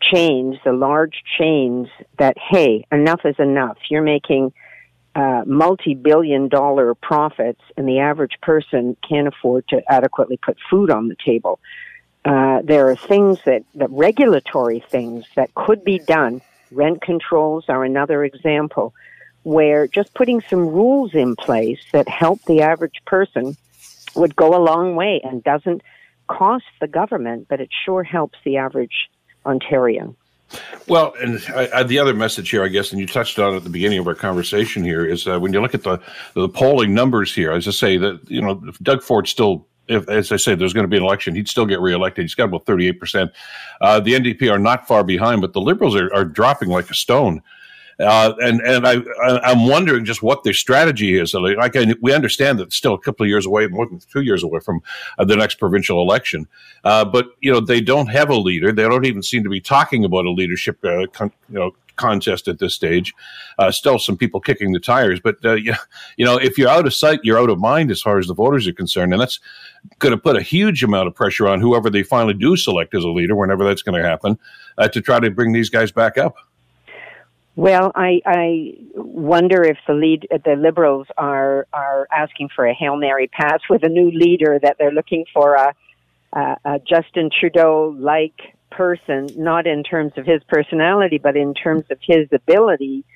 chains, 0.00 0.56
the 0.64 0.72
large 0.72 1.22
chains, 1.38 1.86
that 2.18 2.36
hey, 2.36 2.84
enough 2.90 3.20
is 3.24 3.36
enough. 3.38 3.78
You're 3.88 4.02
making 4.02 4.52
uh, 5.14 5.44
multi-billion 5.46 6.48
dollar 6.48 6.96
profits, 6.96 7.60
and 7.76 7.88
the 7.88 8.00
average 8.00 8.40
person 8.42 8.96
can't 9.08 9.28
afford 9.28 9.68
to 9.68 9.80
adequately 9.88 10.36
put 10.36 10.58
food 10.68 10.90
on 10.90 11.06
the 11.06 11.16
table. 11.24 11.60
Uh, 12.24 12.60
there 12.64 12.90
are 12.90 12.96
things 12.96 13.38
that, 13.46 13.62
that 13.76 13.90
regulatory 13.90 14.80
things 14.80 15.24
that 15.36 15.54
could 15.54 15.84
be 15.84 16.00
done. 16.00 16.42
Rent 16.72 17.00
controls 17.00 17.66
are 17.68 17.84
another 17.84 18.24
example 18.24 18.92
where 19.46 19.86
just 19.86 20.12
putting 20.14 20.40
some 20.50 20.66
rules 20.66 21.14
in 21.14 21.36
place 21.36 21.78
that 21.92 22.08
help 22.08 22.42
the 22.48 22.62
average 22.62 23.00
person 23.06 23.56
would 24.16 24.34
go 24.34 24.56
a 24.56 24.58
long 24.58 24.96
way 24.96 25.20
and 25.22 25.44
doesn't 25.44 25.82
cost 26.26 26.64
the 26.80 26.88
government, 26.88 27.46
but 27.48 27.60
it 27.60 27.68
sure 27.84 28.02
helps 28.02 28.36
the 28.44 28.56
average 28.56 29.08
Ontarian. 29.44 30.16
Well, 30.88 31.14
and 31.22 31.40
I, 31.54 31.68
I, 31.72 31.82
the 31.84 32.00
other 32.00 32.12
message 32.12 32.50
here, 32.50 32.64
I 32.64 32.68
guess, 32.68 32.90
and 32.90 33.00
you 33.00 33.06
touched 33.06 33.38
on 33.38 33.54
at 33.54 33.62
the 33.62 33.70
beginning 33.70 34.00
of 34.00 34.08
our 34.08 34.16
conversation 34.16 34.82
here, 34.82 35.06
is 35.06 35.28
uh, 35.28 35.38
when 35.38 35.52
you 35.52 35.60
look 35.60 35.74
at 35.74 35.84
the 35.84 36.00
the 36.34 36.48
polling 36.48 36.92
numbers 36.92 37.32
here, 37.32 37.52
as 37.52 37.68
I 37.68 37.70
say 37.70 37.98
that 37.98 38.28
you 38.28 38.42
know 38.42 38.54
Doug 38.82 39.00
Ford 39.00 39.28
still 39.28 39.68
if, 39.86 40.08
as 40.08 40.32
I 40.32 40.38
say, 40.38 40.56
there's 40.56 40.72
going 40.72 40.84
to 40.84 40.88
be 40.88 40.96
an 40.96 41.04
election, 41.04 41.36
he'd 41.36 41.48
still 41.48 41.66
get 41.66 41.80
reelected. 41.80 42.24
He's 42.24 42.34
got 42.34 42.46
about 42.46 42.66
38%. 42.66 43.30
Uh, 43.80 44.00
the 44.00 44.14
NDP 44.14 44.50
are 44.50 44.58
not 44.58 44.88
far 44.88 45.04
behind, 45.04 45.40
but 45.40 45.52
the 45.52 45.60
Liberals 45.60 45.94
are, 45.94 46.12
are 46.12 46.24
dropping 46.24 46.68
like 46.68 46.90
a 46.90 46.94
stone. 46.94 47.40
Uh, 47.98 48.34
and 48.40 48.60
and 48.60 48.86
I, 48.86 48.96
I 49.22 49.52
am 49.52 49.66
wondering 49.66 50.04
just 50.04 50.22
what 50.22 50.44
their 50.44 50.52
strategy 50.52 51.18
is. 51.18 51.32
Like 51.32 51.76
I, 51.76 51.94
we 52.02 52.12
understand 52.12 52.58
that 52.58 52.64
it's 52.64 52.76
still 52.76 52.94
a 52.94 52.98
couple 52.98 53.24
of 53.24 53.28
years 53.28 53.46
away, 53.46 53.66
more 53.68 53.86
than 53.86 54.00
two 54.12 54.20
years 54.20 54.42
away 54.42 54.60
from 54.60 54.82
uh, 55.18 55.24
the 55.24 55.36
next 55.36 55.54
provincial 55.54 56.02
election. 56.02 56.46
Uh, 56.84 57.04
but 57.04 57.28
you 57.40 57.50
know 57.50 57.60
they 57.60 57.80
don't 57.80 58.08
have 58.08 58.28
a 58.28 58.36
leader. 58.36 58.70
They 58.70 58.82
don't 58.82 59.06
even 59.06 59.22
seem 59.22 59.44
to 59.44 59.50
be 59.50 59.60
talking 59.60 60.04
about 60.04 60.26
a 60.26 60.30
leadership, 60.30 60.84
uh, 60.84 61.06
con- 61.12 61.32
you 61.48 61.58
know, 61.58 61.74
contest 61.96 62.48
at 62.48 62.58
this 62.58 62.74
stage. 62.74 63.14
Uh, 63.58 63.70
still, 63.70 63.98
some 63.98 64.18
people 64.18 64.40
kicking 64.40 64.72
the 64.72 64.80
tires, 64.80 65.18
but 65.18 65.36
uh, 65.42 65.54
you, 65.54 65.72
you 66.18 66.26
know, 66.26 66.36
if 66.36 66.58
you're 66.58 66.68
out 66.68 66.86
of 66.86 66.92
sight, 66.92 67.20
you're 67.22 67.40
out 67.40 67.48
of 67.48 67.58
mind 67.58 67.90
as 67.90 68.02
far 68.02 68.18
as 68.18 68.26
the 68.26 68.34
voters 68.34 68.68
are 68.68 68.74
concerned, 68.74 69.14
and 69.14 69.22
that's 69.22 69.40
going 70.00 70.12
to 70.12 70.20
put 70.20 70.36
a 70.36 70.42
huge 70.42 70.84
amount 70.84 71.08
of 71.08 71.14
pressure 71.14 71.48
on 71.48 71.60
whoever 71.60 71.88
they 71.88 72.02
finally 72.02 72.34
do 72.34 72.56
select 72.56 72.94
as 72.94 73.04
a 73.04 73.08
leader, 73.08 73.34
whenever 73.34 73.64
that's 73.64 73.82
going 73.82 73.98
to 73.98 74.06
happen, 74.06 74.38
to 74.92 75.00
try 75.00 75.18
to 75.18 75.30
bring 75.30 75.52
these 75.52 75.70
guys 75.70 75.90
back 75.90 76.18
up. 76.18 76.36
Well, 77.56 77.90
I, 77.94 78.20
I 78.26 78.74
wonder 78.94 79.62
if 79.62 79.78
the 79.88 79.94
lead, 79.94 80.28
uh, 80.30 80.36
the 80.44 80.56
Liberals 80.56 81.06
are 81.16 81.66
are 81.72 82.06
asking 82.12 82.50
for 82.54 82.66
a 82.66 82.74
hail 82.74 82.96
mary 82.96 83.28
pass 83.28 83.60
with 83.70 83.82
a 83.82 83.88
new 83.88 84.10
leader 84.10 84.58
that 84.62 84.76
they're 84.78 84.92
looking 84.92 85.24
for 85.32 85.54
a, 85.54 85.74
a, 86.34 86.56
a 86.66 86.78
Justin 86.80 87.30
Trudeau 87.30 87.96
like 87.98 88.38
person, 88.70 89.28
not 89.38 89.66
in 89.66 89.82
terms 89.82 90.12
of 90.18 90.26
his 90.26 90.42
personality, 90.46 91.16
but 91.16 91.34
in 91.34 91.54
terms 91.54 91.84
of 91.90 91.98
his 92.02 92.28
ability 92.30 93.06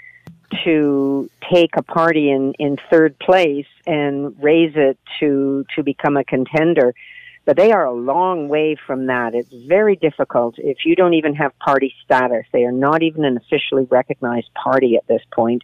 to 0.65 1.31
take 1.53 1.77
a 1.77 1.83
party 1.83 2.31
in, 2.31 2.55
in 2.59 2.79
third 2.91 3.19
place 3.19 3.67
and 3.87 4.35
raise 4.43 4.73
it 4.75 4.99
to 5.21 5.67
to 5.77 5.83
become 5.83 6.17
a 6.17 6.25
contender. 6.25 6.95
But 7.45 7.57
they 7.57 7.73
are 7.73 7.85
a 7.85 7.93
long 7.93 8.49
way 8.49 8.77
from 8.87 9.07
that. 9.07 9.35
It's 9.35 9.53
very 9.53 9.97
difficult 9.97 10.57
if 10.59 10.79
you 10.85 10.95
don't 10.95 11.15
even 11.15 11.35
have 11.35 11.59
party 11.59 11.95
status. 12.05 12.45
They 12.53 12.65
are 12.65 12.73
not 12.73 13.03
even 13.03 13.25
an 13.25 13.37
officially 13.37 13.87
recognized 13.91 14.51
party 14.55 14.97
at 14.97 15.07
this 15.07 15.23
point 15.33 15.63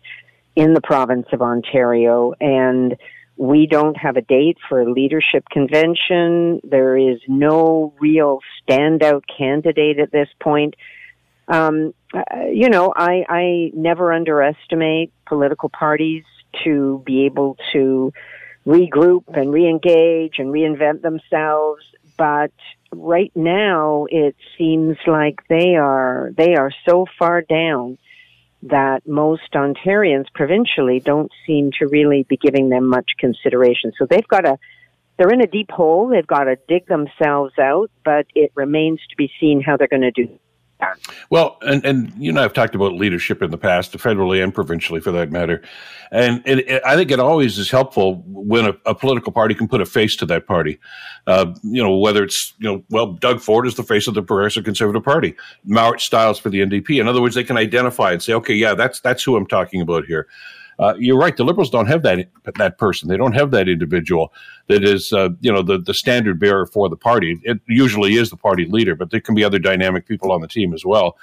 in 0.57 0.73
the 0.73 0.81
province 0.81 1.27
of 1.33 1.43
Ontario. 1.43 2.33
And 2.41 2.97
we 3.37 3.67
don't 3.67 3.97
have 3.97 4.17
a 4.17 4.23
date 4.23 4.57
for 4.69 4.81
a 4.81 4.91
leadership 4.91 5.45
convention. 5.51 6.61
There 6.65 6.97
is 6.97 7.21
no 7.29 7.93
real 8.01 8.41
standout 8.63 9.23
candidate 9.37 9.99
at 9.99 10.11
this 10.11 10.29
point. 10.41 10.75
Um, 11.49 11.95
uh, 12.15 12.47
you 12.51 12.71
know, 12.71 12.93
I, 12.97 13.25
I 13.29 13.71
never 13.75 14.13
underestimate 14.13 15.13
political 15.27 15.69
parties 15.69 16.25
to 16.65 17.03
be 17.05 17.27
able 17.27 17.57
to 17.73 18.13
regroup 18.67 19.25
and 19.29 19.49
reengage 19.49 20.39
and 20.39 20.53
reinvent 20.53 21.03
themselves. 21.03 21.85
But 22.19 22.53
right 22.93 23.33
now, 23.35 24.07
it 24.11 24.37
seems 24.59 24.97
like 25.07 25.47
they 25.49 25.77
are 25.77 26.33
they 26.37 26.55
are 26.57 26.73
so 26.89 27.07
far 27.19 27.43
down 27.43 27.99
that 28.63 29.07
most 29.07 29.53
Ontarians 29.55 30.27
provincially 30.35 30.99
don't 30.99 31.31
seem 31.47 31.71
to 31.79 31.87
really 31.87 32.25
be 32.25 32.37
giving 32.37 32.69
them 32.69 32.89
much 32.89 33.13
consideration. 33.19 33.93
So 33.99 34.07
they've 34.09 34.27
got 34.27 34.45
a 34.45 34.59
they're 35.17 35.33
in 35.33 35.41
a 35.41 35.47
deep 35.47 35.71
hole. 35.71 36.09
They've 36.09 36.27
got 36.27 36.45
to 36.45 36.57
dig 36.69 36.87
themselves 36.87 37.55
out, 37.59 37.91
but 38.05 38.27
it 38.35 38.53
remains 38.55 39.01
to 39.09 39.17
be 39.17 39.31
seen 39.41 39.63
how 39.63 39.77
they're 39.77 39.89
going 39.89 40.03
to 40.03 40.11
do 40.11 40.39
well, 41.31 41.59
and, 41.63 41.85
and 41.85 42.13
you 42.19 42.33
know, 42.33 42.45
I've 42.45 42.53
talked 42.53 42.75
about 42.75 42.93
leadership 42.93 43.43
in 43.43 43.51
the 43.51 43.59
past, 43.59 43.93
federally 43.93 44.43
and 44.43 44.55
provincially 44.55 45.01
for 45.01 45.11
that 45.13 45.31
matter. 45.31 45.63
And 46.13 46.43
it, 46.47 46.69
it, 46.69 46.83
I 46.85 46.95
think 46.97 47.11
it 47.11 47.19
always 47.19 47.59
is 47.59 47.71
helpful 47.71 48.23
when 48.27 48.67
a, 48.67 48.77
a, 48.85 48.95
political 48.95 49.33
party 49.33 49.55
can 49.55 49.67
put 49.69 49.81
a 49.81 49.87
face 49.87 50.15
to 50.17 50.27
that 50.27 50.47
party. 50.47 50.79
Uh, 51.27 51.53
you 51.63 51.83
know, 51.83 51.97
whether 51.97 52.23
it's, 52.23 52.55
you 52.59 52.71
know, 52.71 52.85
well, 52.91 53.13
Doug 53.13 53.41
Ford 53.41 53.67
is 53.67 53.75
the 53.75 53.83
face 53.83 54.07
of 54.07 54.15
the 54.15 54.23
Progressive 54.23 54.65
Conservative 54.65 55.03
Party, 55.03 55.35
Marit 55.65 56.01
Stiles 56.01 56.39
for 56.39 56.51
the 56.51 56.61
NDP. 56.61 57.01
In 57.01 57.09
other 57.09 57.21
words, 57.21 57.35
they 57.35 57.45
can 57.45 57.57
identify 57.57 58.13
and 58.13 58.23
say, 58.23 58.35
okay, 58.35 58.55
yeah, 58.55 58.75
that's, 58.75 59.01
that's 59.01 59.25
who 59.25 59.37
I'm 59.37 59.47
talking 59.47 59.81
about 59.81 60.05
here. 60.05 60.29
Uh, 60.79 60.95
you're 60.99 61.19
right. 61.19 61.37
The 61.37 61.45
liberals 61.45 61.71
don't 61.71 61.87
have 61.87 62.03
that 62.03 62.29
that 62.57 62.79
person. 62.79 63.09
They 63.09 63.17
don't 63.17 63.33
have 63.33 63.51
that 63.53 63.69
individual 63.69 64.33
that 64.69 64.85
is, 64.85 65.13
uh, 65.13 65.31
you 65.41 65.53
know, 65.53 65.63
the 65.63 65.79
the 65.79 65.95
standard 65.95 66.39
bearer 66.39 66.67
for 66.67 66.89
the 66.89 66.97
party. 66.97 67.39
It 67.43 67.61
usually 67.67 68.17
is 68.17 68.31
the 68.31 68.37
party 68.37 68.67
leader, 68.67 68.95
but 68.95 69.11
there 69.11 69.21
can 69.21 69.35
be 69.35 69.45
other 69.45 69.59
dynamic 69.59 70.07
people 70.07 70.33
on 70.33 70.41
the 70.41 70.49
team 70.49 70.75
as 70.75 70.85
well. 70.85 71.17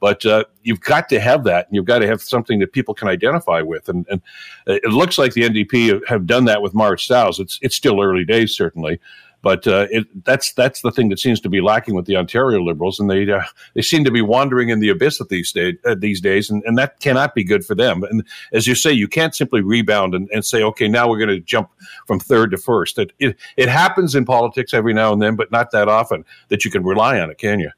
But 0.00 0.24
uh, 0.24 0.44
you've 0.62 0.80
got 0.80 1.08
to 1.08 1.20
have 1.20 1.44
that, 1.44 1.66
and 1.66 1.74
you've 1.74 1.84
got 1.84 1.98
to 2.00 2.06
have 2.06 2.22
something 2.22 2.60
that 2.60 2.72
people 2.72 2.94
can 2.94 3.08
identify 3.08 3.62
with. 3.62 3.88
And, 3.88 4.06
and 4.08 4.22
it 4.66 4.90
looks 4.90 5.18
like 5.18 5.32
the 5.32 5.42
NDP 5.42 6.06
have 6.06 6.24
done 6.26 6.44
that 6.44 6.62
with 6.62 6.74
Marit 6.74 7.00
Stiles. 7.00 7.40
It's 7.40 7.58
it's 7.62 7.74
still 7.74 8.00
early 8.00 8.24
days, 8.24 8.54
certainly, 8.54 9.00
but 9.42 9.66
uh, 9.66 9.86
it, 9.90 10.06
that's 10.24 10.52
that's 10.54 10.82
the 10.82 10.90
thing 10.90 11.08
that 11.10 11.18
seems 11.18 11.40
to 11.40 11.48
be 11.48 11.60
lacking 11.60 11.94
with 11.94 12.06
the 12.06 12.16
Ontario 12.16 12.60
Liberals, 12.60 12.98
and 12.98 13.08
they 13.08 13.30
uh, 13.30 13.42
they 13.74 13.82
seem 13.82 14.04
to 14.04 14.10
be 14.10 14.22
wandering 14.22 14.68
in 14.68 14.80
the 14.80 14.88
abyss 14.88 15.20
at 15.20 15.28
these, 15.28 15.52
day, 15.52 15.76
uh, 15.84 15.94
these 15.96 16.20
days, 16.20 16.50
and, 16.50 16.62
and 16.64 16.76
that 16.76 16.98
cannot 17.00 17.34
be 17.34 17.44
good 17.44 17.64
for 17.64 17.74
them. 17.74 18.02
And 18.02 18.26
as 18.52 18.66
you 18.66 18.74
say, 18.74 18.92
you 18.92 19.06
can't 19.06 19.34
simply 19.34 19.60
rebound 19.60 20.14
and, 20.14 20.28
and 20.32 20.44
say, 20.44 20.62
okay, 20.62 20.88
now 20.88 21.08
we're 21.08 21.18
going 21.18 21.28
to 21.28 21.40
jump 21.40 21.70
from 22.06 22.18
third 22.18 22.50
to 22.50 22.56
first. 22.56 22.98
It, 22.98 23.12
it 23.18 23.36
it 23.56 23.68
happens 23.68 24.14
in 24.14 24.24
politics 24.24 24.74
every 24.74 24.92
now 24.92 25.12
and 25.12 25.22
then, 25.22 25.36
but 25.36 25.52
not 25.52 25.70
that 25.70 25.88
often 25.88 26.24
that 26.48 26.64
you 26.64 26.70
can 26.70 26.82
rely 26.82 27.20
on 27.20 27.30
it, 27.30 27.38
can 27.38 27.60
you? 27.60 27.70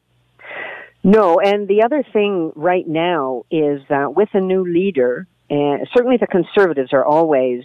No, 1.02 1.40
and 1.40 1.66
the 1.66 1.82
other 1.82 2.04
thing 2.12 2.52
right 2.56 2.86
now 2.86 3.44
is 3.50 3.80
that 3.88 4.14
with 4.14 4.28
a 4.34 4.40
new 4.40 4.64
leader, 4.64 5.26
and 5.48 5.86
certainly 5.94 6.18
the 6.18 6.26
Conservatives 6.26 6.92
are 6.92 7.04
always 7.04 7.64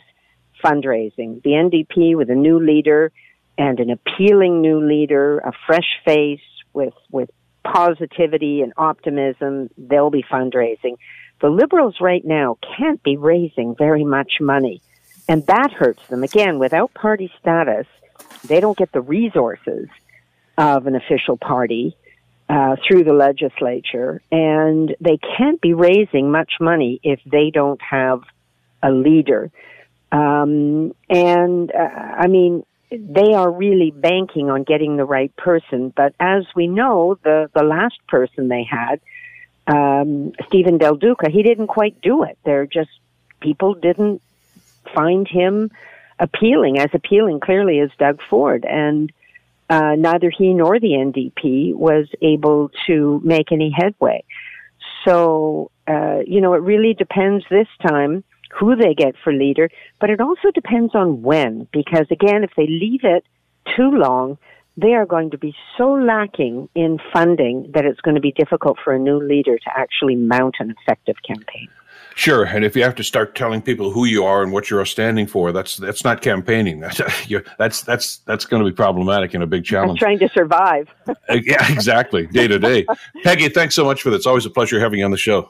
fundraising. 0.63 1.41
The 1.43 1.51
NDP 1.51 2.15
with 2.15 2.29
a 2.29 2.35
new 2.35 2.59
leader 2.59 3.11
and 3.57 3.79
an 3.79 3.89
appealing 3.89 4.61
new 4.61 4.85
leader, 4.85 5.39
a 5.39 5.51
fresh 5.65 5.99
face 6.03 6.39
with, 6.73 6.93
with 7.11 7.29
positivity 7.63 8.61
and 8.61 8.73
optimism, 8.77 9.69
they'll 9.77 10.09
be 10.09 10.23
fundraising. 10.23 10.97
The 11.41 11.49
Liberals 11.49 11.95
right 11.99 12.23
now 12.23 12.57
can't 12.77 13.01
be 13.03 13.17
raising 13.17 13.75
very 13.75 14.03
much 14.03 14.33
money. 14.39 14.81
And 15.27 15.45
that 15.47 15.71
hurts 15.71 16.05
them. 16.07 16.23
Again, 16.23 16.59
without 16.59 16.93
party 16.93 17.31
status, 17.39 17.87
they 18.45 18.59
don't 18.59 18.77
get 18.77 18.91
the 18.91 19.01
resources 19.01 19.87
of 20.57 20.87
an 20.87 20.95
official 20.95 21.37
party 21.37 21.97
uh, 22.47 22.75
through 22.87 23.03
the 23.03 23.13
legislature, 23.13 24.21
and 24.31 24.95
they 25.01 25.17
can't 25.37 25.59
be 25.59 25.73
raising 25.73 26.31
much 26.31 26.53
money 26.61 26.99
if 27.03 27.19
they 27.25 27.49
don't 27.49 27.81
have 27.81 28.21
a 28.83 28.91
leader. 28.91 29.51
Um, 30.11 30.93
and 31.09 31.71
uh, 31.71 31.77
I 31.77 32.27
mean, 32.27 32.63
they 32.91 33.33
are 33.33 33.51
really 33.51 33.91
banking 33.91 34.49
on 34.49 34.63
getting 34.63 34.97
the 34.97 35.05
right 35.05 35.35
person. 35.35 35.91
But 35.95 36.13
as 36.19 36.45
we 36.55 36.67
know, 36.67 37.17
the, 37.23 37.49
the 37.53 37.63
last 37.63 37.97
person 38.07 38.47
they 38.47 38.63
had, 38.63 39.01
um, 39.67 40.33
Steven 40.47 40.77
Del 40.77 40.95
Duca, 40.95 41.29
he 41.29 41.43
didn't 41.43 41.67
quite 41.67 41.99
do 42.01 42.23
it. 42.23 42.37
They're 42.45 42.67
just, 42.67 42.91
people 43.39 43.73
didn't 43.73 44.21
find 44.93 45.27
him 45.27 45.71
appealing, 46.19 46.79
as 46.79 46.89
appealing 46.93 47.39
clearly 47.39 47.79
as 47.79 47.89
Doug 47.97 48.21
Ford. 48.29 48.65
And 48.65 49.11
uh, 49.69 49.95
neither 49.97 50.29
he 50.29 50.53
nor 50.53 50.79
the 50.79 50.89
NDP 50.89 51.73
was 51.73 52.07
able 52.21 52.69
to 52.87 53.21
make 53.23 53.51
any 53.51 53.71
headway. 53.75 54.23
So, 55.03 55.71
uh, 55.87 56.19
you 56.25 56.41
know, 56.41 56.53
it 56.53 56.61
really 56.61 56.93
depends 56.93 57.43
this 57.49 57.67
time 57.81 58.23
who 58.51 58.75
they 58.75 58.93
get 58.93 59.15
for 59.23 59.33
leader, 59.33 59.69
but 59.99 60.09
it 60.09 60.21
also 60.21 60.51
depends 60.53 60.95
on 60.95 61.21
when, 61.21 61.67
because 61.71 62.07
again, 62.11 62.43
if 62.43 62.51
they 62.55 62.67
leave 62.67 63.03
it 63.03 63.25
too 63.75 63.89
long, 63.91 64.37
they 64.77 64.93
are 64.93 65.05
going 65.05 65.31
to 65.31 65.37
be 65.37 65.55
so 65.77 65.93
lacking 65.93 66.67
in 66.75 66.99
funding 67.13 67.71
that 67.73 67.85
it's 67.85 68.01
going 68.01 68.15
to 68.15 68.21
be 68.21 68.31
difficult 68.31 68.77
for 68.83 68.93
a 68.93 68.99
new 68.99 69.17
leader 69.17 69.57
to 69.57 69.69
actually 69.75 70.15
mount 70.15 70.55
an 70.59 70.73
effective 70.81 71.15
campaign. 71.25 71.69
Sure, 72.17 72.45
and 72.45 72.63
if 72.63 72.77
you 72.77 72.83
have 72.83 72.95
to 72.95 73.03
start 73.03 73.35
telling 73.35 73.61
people 73.61 73.91
who 73.91 74.05
you 74.05 74.23
are 74.23 74.41
and 74.41 74.53
what 74.53 74.69
you're 74.69 74.85
standing 74.85 75.27
for, 75.27 75.51
that's 75.51 75.75
that's 75.75 76.05
not 76.05 76.21
campaigning. 76.21 76.79
That's 76.79 77.01
that's 77.57 77.81
that's 77.81 78.17
that's 78.19 78.45
going 78.45 78.63
to 78.63 78.69
be 78.69 78.73
problematic 78.73 79.33
and 79.33 79.43
a 79.43 79.47
big 79.47 79.65
challenge. 79.65 79.91
I'm 79.91 79.97
trying 79.97 80.19
to 80.19 80.29
survive. 80.29 80.87
Uh, 81.27 81.39
yeah, 81.43 81.71
exactly, 81.71 82.27
day 82.27 82.47
to 82.47 82.59
day. 82.59 82.85
Peggy, 83.23 83.49
thanks 83.49 83.73
so 83.73 83.83
much 83.83 84.03
for 84.03 84.11
this. 84.11 84.17
It's 84.17 84.27
always 84.27 84.45
a 84.45 84.49
pleasure 84.51 84.79
having 84.79 84.99
you 84.99 85.05
on 85.05 85.09
the 85.09 85.17
show. 85.17 85.49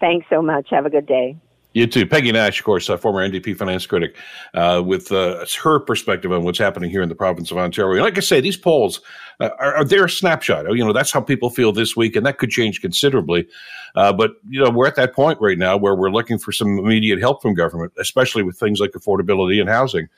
Thanks 0.00 0.26
so 0.30 0.40
much. 0.40 0.68
Have 0.70 0.86
a 0.86 0.90
good 0.90 1.06
day. 1.06 1.36
You 1.76 1.86
too. 1.86 2.06
Peggy 2.06 2.32
Nash, 2.32 2.58
of 2.58 2.64
course, 2.64 2.88
a 2.88 2.96
former 2.96 3.28
NDP 3.28 3.54
finance 3.54 3.84
critic, 3.84 4.16
uh, 4.54 4.82
with 4.82 5.12
uh, 5.12 5.44
her 5.62 5.78
perspective 5.78 6.32
on 6.32 6.42
what's 6.42 6.58
happening 6.58 6.88
here 6.88 7.02
in 7.02 7.10
the 7.10 7.14
province 7.14 7.50
of 7.50 7.58
Ontario. 7.58 7.96
And 7.96 8.02
like 8.02 8.16
I 8.16 8.22
say, 8.22 8.40
these 8.40 8.56
polls 8.56 9.02
uh, 9.40 9.50
are, 9.58 9.74
are 9.74 9.84
their 9.84 10.08
snapshot. 10.08 10.74
You 10.74 10.82
know, 10.82 10.94
that's 10.94 11.10
how 11.10 11.20
people 11.20 11.50
feel 11.50 11.72
this 11.72 11.94
week, 11.94 12.16
and 12.16 12.24
that 12.24 12.38
could 12.38 12.48
change 12.48 12.80
considerably. 12.80 13.46
Uh, 13.94 14.10
but, 14.10 14.36
you 14.48 14.64
know, 14.64 14.70
we're 14.70 14.86
at 14.86 14.96
that 14.96 15.12
point 15.12 15.38
right 15.38 15.58
now 15.58 15.76
where 15.76 15.94
we're 15.94 16.10
looking 16.10 16.38
for 16.38 16.50
some 16.50 16.78
immediate 16.78 17.18
help 17.18 17.42
from 17.42 17.52
government, 17.52 17.92
especially 17.98 18.42
with 18.42 18.58
things 18.58 18.80
like 18.80 18.92
affordability 18.92 19.60
and 19.60 19.68
housing. 19.68 20.08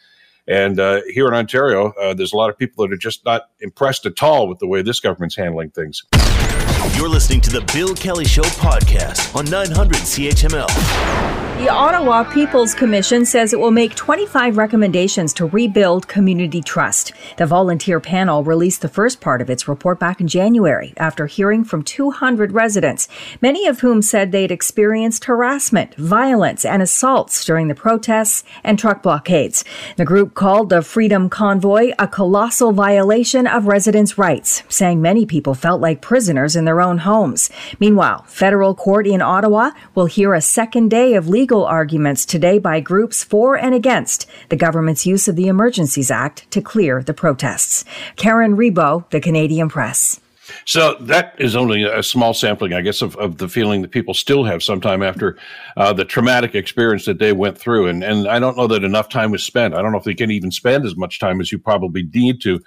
And 0.47 0.79
uh, 0.79 1.01
here 1.09 1.27
in 1.27 1.35
Ontario, 1.35 1.93
uh, 2.01 2.15
there's 2.15 2.33
a 2.33 2.37
lot 2.37 2.51
of 2.51 2.57
people 2.57 2.87
that 2.87 2.95
are 2.95 2.97
just 2.97 3.25
not 3.25 3.51
impressed 3.59 4.07
at 4.07 4.23
all 4.23 4.47
with 4.47 4.61
the 4.61 4.69
way 4.69 4.81
this 4.83 5.01
government's 5.01 5.35
handling 5.35 5.71
things. 5.71 6.05
You're 6.95 7.09
listening 7.09 7.41
to 7.41 7.51
the 7.51 7.69
Bill 7.75 7.97
Kelly 7.97 8.27
Show 8.27 8.43
podcast 8.43 9.35
on 9.35 9.45
900 9.47 9.97
CHML. 9.97 11.48
The 11.59 11.71
Ottawa 11.71 12.23
People's 12.23 12.73
Commission 12.73 13.25
says 13.25 13.53
it 13.53 13.59
will 13.59 13.73
make 13.73 13.97
25 13.97 14.57
recommendations 14.57 15.33
to 15.35 15.47
rebuild 15.47 16.07
community 16.07 16.63
trust. 16.63 17.11
The 17.37 17.47
volunteer 17.47 17.99
panel 17.99 18.45
released 18.45 18.81
the 18.81 18.89
first 18.89 19.21
part 19.21 19.43
of 19.43 19.51
its 19.51 19.67
report 19.67 19.99
back 19.99 20.21
in 20.21 20.29
January 20.29 20.95
after 20.99 21.27
hearing 21.27 21.65
from 21.65 21.83
200 21.83 22.53
residents, 22.53 23.09
many 23.43 23.67
of 23.67 23.81
whom 23.81 24.03
said 24.03 24.31
they'd 24.31 24.53
experienced 24.53 25.25
harassment, 25.25 25.97
violence, 25.97 26.65
and 26.65 26.81
assaults 26.81 27.45
during 27.45 27.67
the 27.67 27.75
protests 27.75 28.45
and 28.63 28.79
truck 28.79 29.03
blockades. 29.03 29.65
The 29.97 30.05
group 30.05 30.35
called 30.35 30.69
the 30.69 30.81
Freedom 30.81 31.29
Convoy 31.29 31.91
a 31.99 32.07
colossal 32.07 32.71
violation 32.71 33.49
of 33.49 33.67
residents' 33.67 34.17
rights, 34.17 34.63
saying 34.69 35.03
many 35.03 35.27
people 35.27 35.55
felt 35.55 35.81
like 35.81 36.03
prisoners 36.03 36.55
in 36.55 36.67
their 36.67 36.81
own 36.81 36.99
homes. 36.99 37.51
Meanwhile, 37.81 38.27
federal 38.29 38.77
court 38.77 39.09
in 39.09 39.21
Ottawa 39.21 39.73
will 39.97 40.07
hear 40.07 40.35
a 40.35 40.41
second 40.41 40.91
day 40.91 41.15
of 41.15 41.29
legal 41.29 41.48
legal 41.49 41.65
arguments 41.65 42.27
today 42.27 42.59
by 42.59 42.79
groups 42.79 43.25
for 43.25 43.57
and 43.57 43.75
against 43.75 44.29
the 44.51 44.57
government's 44.57 45.07
use 45.07 45.29
of 45.29 45.35
the 45.35 45.49
Emergencies 45.49 46.11
Act 46.11 46.45
to 46.51 46.61
clear 46.61 47.03
the 47.03 47.15
protests. 47.15 47.87
Karen 48.17 48.55
Rebo, 48.55 49.09
The 49.09 49.19
Canadian 49.19 49.71
Press. 49.71 50.21
So 50.67 50.97
that 51.01 51.35
is 51.39 51.57
only 51.57 51.85
a 51.85 52.03
small 52.03 52.35
sampling, 52.35 52.75
I 52.75 52.83
guess, 52.83 53.01
of, 53.01 53.17
of 53.17 53.39
the 53.39 53.49
feeling 53.49 53.81
that 53.81 53.93
people 53.93 54.13
still 54.13 54.45
have 54.45 54.63
sometime 54.63 55.03
after 55.03 55.39
uh, 55.79 55.95
the 55.95 56.05
traumatic 56.05 56.55
experience 56.55 57.07
that 57.07 57.19
they 57.19 57.33
went 57.33 57.57
through. 57.57 57.87
And, 57.87 58.05
and 58.05 58.29
I 58.29 58.39
don't 58.39 58.59
know 58.59 58.67
that 58.67 58.85
enough 58.85 59.09
time 59.09 59.31
was 59.31 59.43
spent. 59.43 59.73
I 59.73 59.81
don't 59.81 59.93
know 59.93 59.99
if 59.99 60.05
they 60.05 60.13
can 60.13 60.31
even 60.31 60.51
spend 60.51 60.85
as 60.85 60.97
much 60.97 61.19
time 61.19 61.41
as 61.41 61.51
you 61.51 61.59
probably 61.59 62.03
need 62.13 62.43
to 62.43 62.61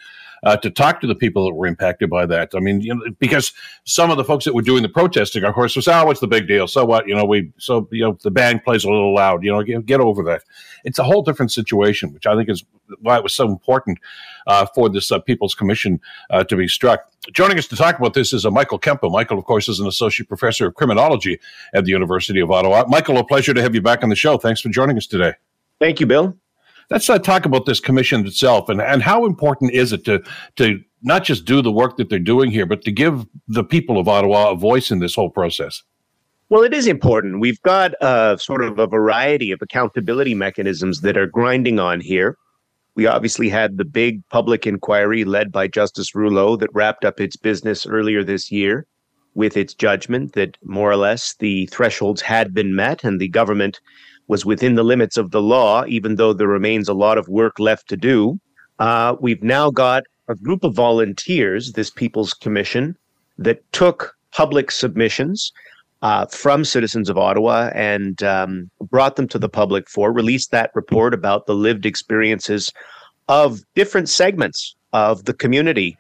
uh, 0.44 0.58
to 0.58 0.70
talk 0.70 1.02
to 1.02 1.08
the 1.08 1.16
people 1.16 1.46
that 1.46 1.54
were 1.54 1.68
impacted 1.68 2.10
by 2.10 2.26
that. 2.26 2.52
I 2.56 2.60
mean, 2.60 2.82
you 2.82 2.96
know, 2.96 3.02
because 3.20 3.54
some 3.84 4.10
of 4.10 4.18
the 4.18 4.24
folks 4.24 4.46
that 4.46 4.54
were 4.54 4.62
doing 4.62 4.82
the 4.82 4.90
protesting, 4.90 5.44
of 5.44 5.54
course, 5.54 5.76
was, 5.76 5.88
oh, 5.88 6.06
what's 6.06 6.20
the 6.20 6.28
big 6.28 6.48
deal? 6.48 6.68
So 6.68 6.86
what? 6.86 7.08
You 7.08 7.16
know, 7.16 7.26
we, 7.26 7.52
so, 7.58 7.88
you 7.92 8.04
know, 8.04 8.18
the 8.24 8.32
band 8.32 8.64
plays 8.64 8.84
a 8.84 8.90
little 8.90 9.14
loud, 9.14 9.44
you 9.44 9.52
know, 9.52 9.62
get, 9.64 9.86
get 9.86 10.00
over 10.00 10.24
that. 10.24 10.44
It's 10.84 11.00
a 11.00 11.04
whole 11.04 11.22
different 11.22 11.52
situation, 11.52 12.14
which 12.14 12.26
I 12.26 12.36
think 12.36 12.50
is 12.50 12.64
why 13.00 13.18
it 13.18 13.24
was 13.24 13.34
so 13.34 13.48
important 13.48 14.00
uh, 14.48 14.66
for 14.74 14.90
this 14.90 15.12
uh, 15.12 15.20
People's 15.20 15.56
Commission 15.56 16.00
uh, 16.30 16.44
to 16.46 16.56
be 16.56 16.68
struck. 16.68 17.06
Joining 17.34 17.58
us 17.58 17.68
to 17.68 17.76
talk 17.76 18.00
about 18.00 18.14
this 18.14 18.34
is 18.34 18.46
uh, 18.46 18.52
Michael 18.52 18.80
Kempa. 18.80 19.12
Michael, 19.12 19.38
of 19.38 19.46
course, 19.46 19.70
is 19.70 19.80
an 19.80 19.88
associate 19.88 20.28
professor 20.28 20.68
of 20.68 20.76
criminology 20.76 21.40
at 21.74 21.86
the 21.86 21.92
University 21.92 22.40
of 22.40 22.50
Ottawa. 22.50 22.86
Michael, 22.88 23.18
a 23.18 23.24
pleasure 23.24 23.54
to 23.54 23.62
have 23.62 23.76
you 23.76 23.82
back 23.82 24.04
on 24.04 24.10
the 24.10 24.16
show. 24.16 24.38
Thanks 24.38 24.60
for 24.60 24.70
joining 24.70 24.98
us 24.98 25.06
today. 25.06 25.34
Thank 25.80 26.00
you, 26.00 26.06
Bill 26.08 26.38
let's 26.92 27.10
uh, 27.10 27.18
talk 27.18 27.46
about 27.46 27.66
this 27.66 27.80
commission 27.80 28.28
itself 28.28 28.70
and, 28.70 28.82
and 28.82 29.02
how 29.02 29.26
important 29.26 29.72
is 29.72 29.94
it 29.94 30.06
to 30.06 30.22
to 30.58 30.80
not 31.02 31.24
just 31.24 31.46
do 31.46 31.62
the 31.64 31.72
work 31.72 31.98
that 31.98 32.10
they're 32.10 32.20
doing 32.20 32.52
here, 32.52 32.68
but 32.68 32.84
to 32.84 32.92
give 32.92 33.26
the 33.48 33.64
people 33.64 33.98
of 33.98 34.08
Ottawa 34.08 34.52
a 34.52 34.56
voice 34.56 34.92
in 34.92 35.00
this 35.00 35.16
whole 35.16 35.32
process. 35.32 35.82
Well, 36.50 36.62
it 36.62 36.74
is 36.74 36.86
important. 36.86 37.40
We've 37.40 37.62
got 37.62 37.94
a 38.02 38.38
sort 38.40 38.64
of 38.64 38.78
a 38.78 38.86
variety 38.86 39.52
of 39.52 39.62
accountability 39.62 40.36
mechanisms 40.36 41.02
that 41.02 41.18
are 41.18 41.26
grinding 41.26 41.80
on 41.80 42.02
here. 42.02 42.38
We 42.94 43.08
obviously 43.08 43.50
had 43.50 43.78
the 43.78 43.86
big 43.86 44.22
public 44.30 44.68
inquiry 44.68 45.24
led 45.24 45.52
by 45.52 45.70
Justice 45.70 46.14
Rouleau 46.14 46.58
that 46.58 46.70
wrapped 46.74 47.06
up 47.06 47.20
its 47.20 47.38
business 47.38 47.88
earlier 47.88 48.24
this 48.24 48.52
year 48.52 48.86
with 49.34 49.56
its 49.56 49.74
judgment 49.74 50.34
that 50.34 50.58
more 50.62 50.92
or 50.92 50.98
less 50.98 51.36
the 51.40 51.68
thresholds 51.68 52.22
had 52.22 52.54
been 52.54 52.76
met 52.76 53.04
and 53.04 53.20
the 53.20 53.30
government 53.30 53.80
was 54.32 54.46
within 54.46 54.76
the 54.76 54.84
limits 54.84 55.18
of 55.18 55.32
the 55.32 55.42
law, 55.42 55.84
even 55.88 56.16
though 56.16 56.32
there 56.32 56.48
remains 56.48 56.88
a 56.88 56.94
lot 56.94 57.18
of 57.18 57.28
work 57.28 57.60
left 57.60 57.90
to 57.90 57.98
do. 57.98 58.40
Uh, 58.80 59.14
we've 59.20 59.44
now 59.44 59.70
got 59.70 60.04
a 60.30 60.36
group 60.36 60.64
of 60.64 60.74
volunteers, 60.74 61.74
this 61.74 61.90
People's 61.90 62.34
Commission, 62.34 62.96
that 63.38 63.60
took 63.74 64.16
public 64.32 64.72
submissions 64.72 65.52
uh, 66.02 66.26
from 66.28 66.64
citizens 66.64 67.10
of 67.10 67.18
Ottawa 67.18 67.72
and 67.76 68.24
um, 68.24 68.72
brought 68.90 69.18
them 69.18 69.28
to 69.28 69.38
the 69.38 69.50
public 69.50 69.90
for, 69.90 70.14
released 70.14 70.52
that 70.52 70.72
report 70.76 71.14
about 71.14 71.46
the 71.46 71.54
lived 71.54 71.86
experiences 71.86 72.72
of 73.28 73.60
different 73.76 74.08
segments 74.08 74.78
of 74.94 75.26
the 75.26 75.34
community 75.34 75.98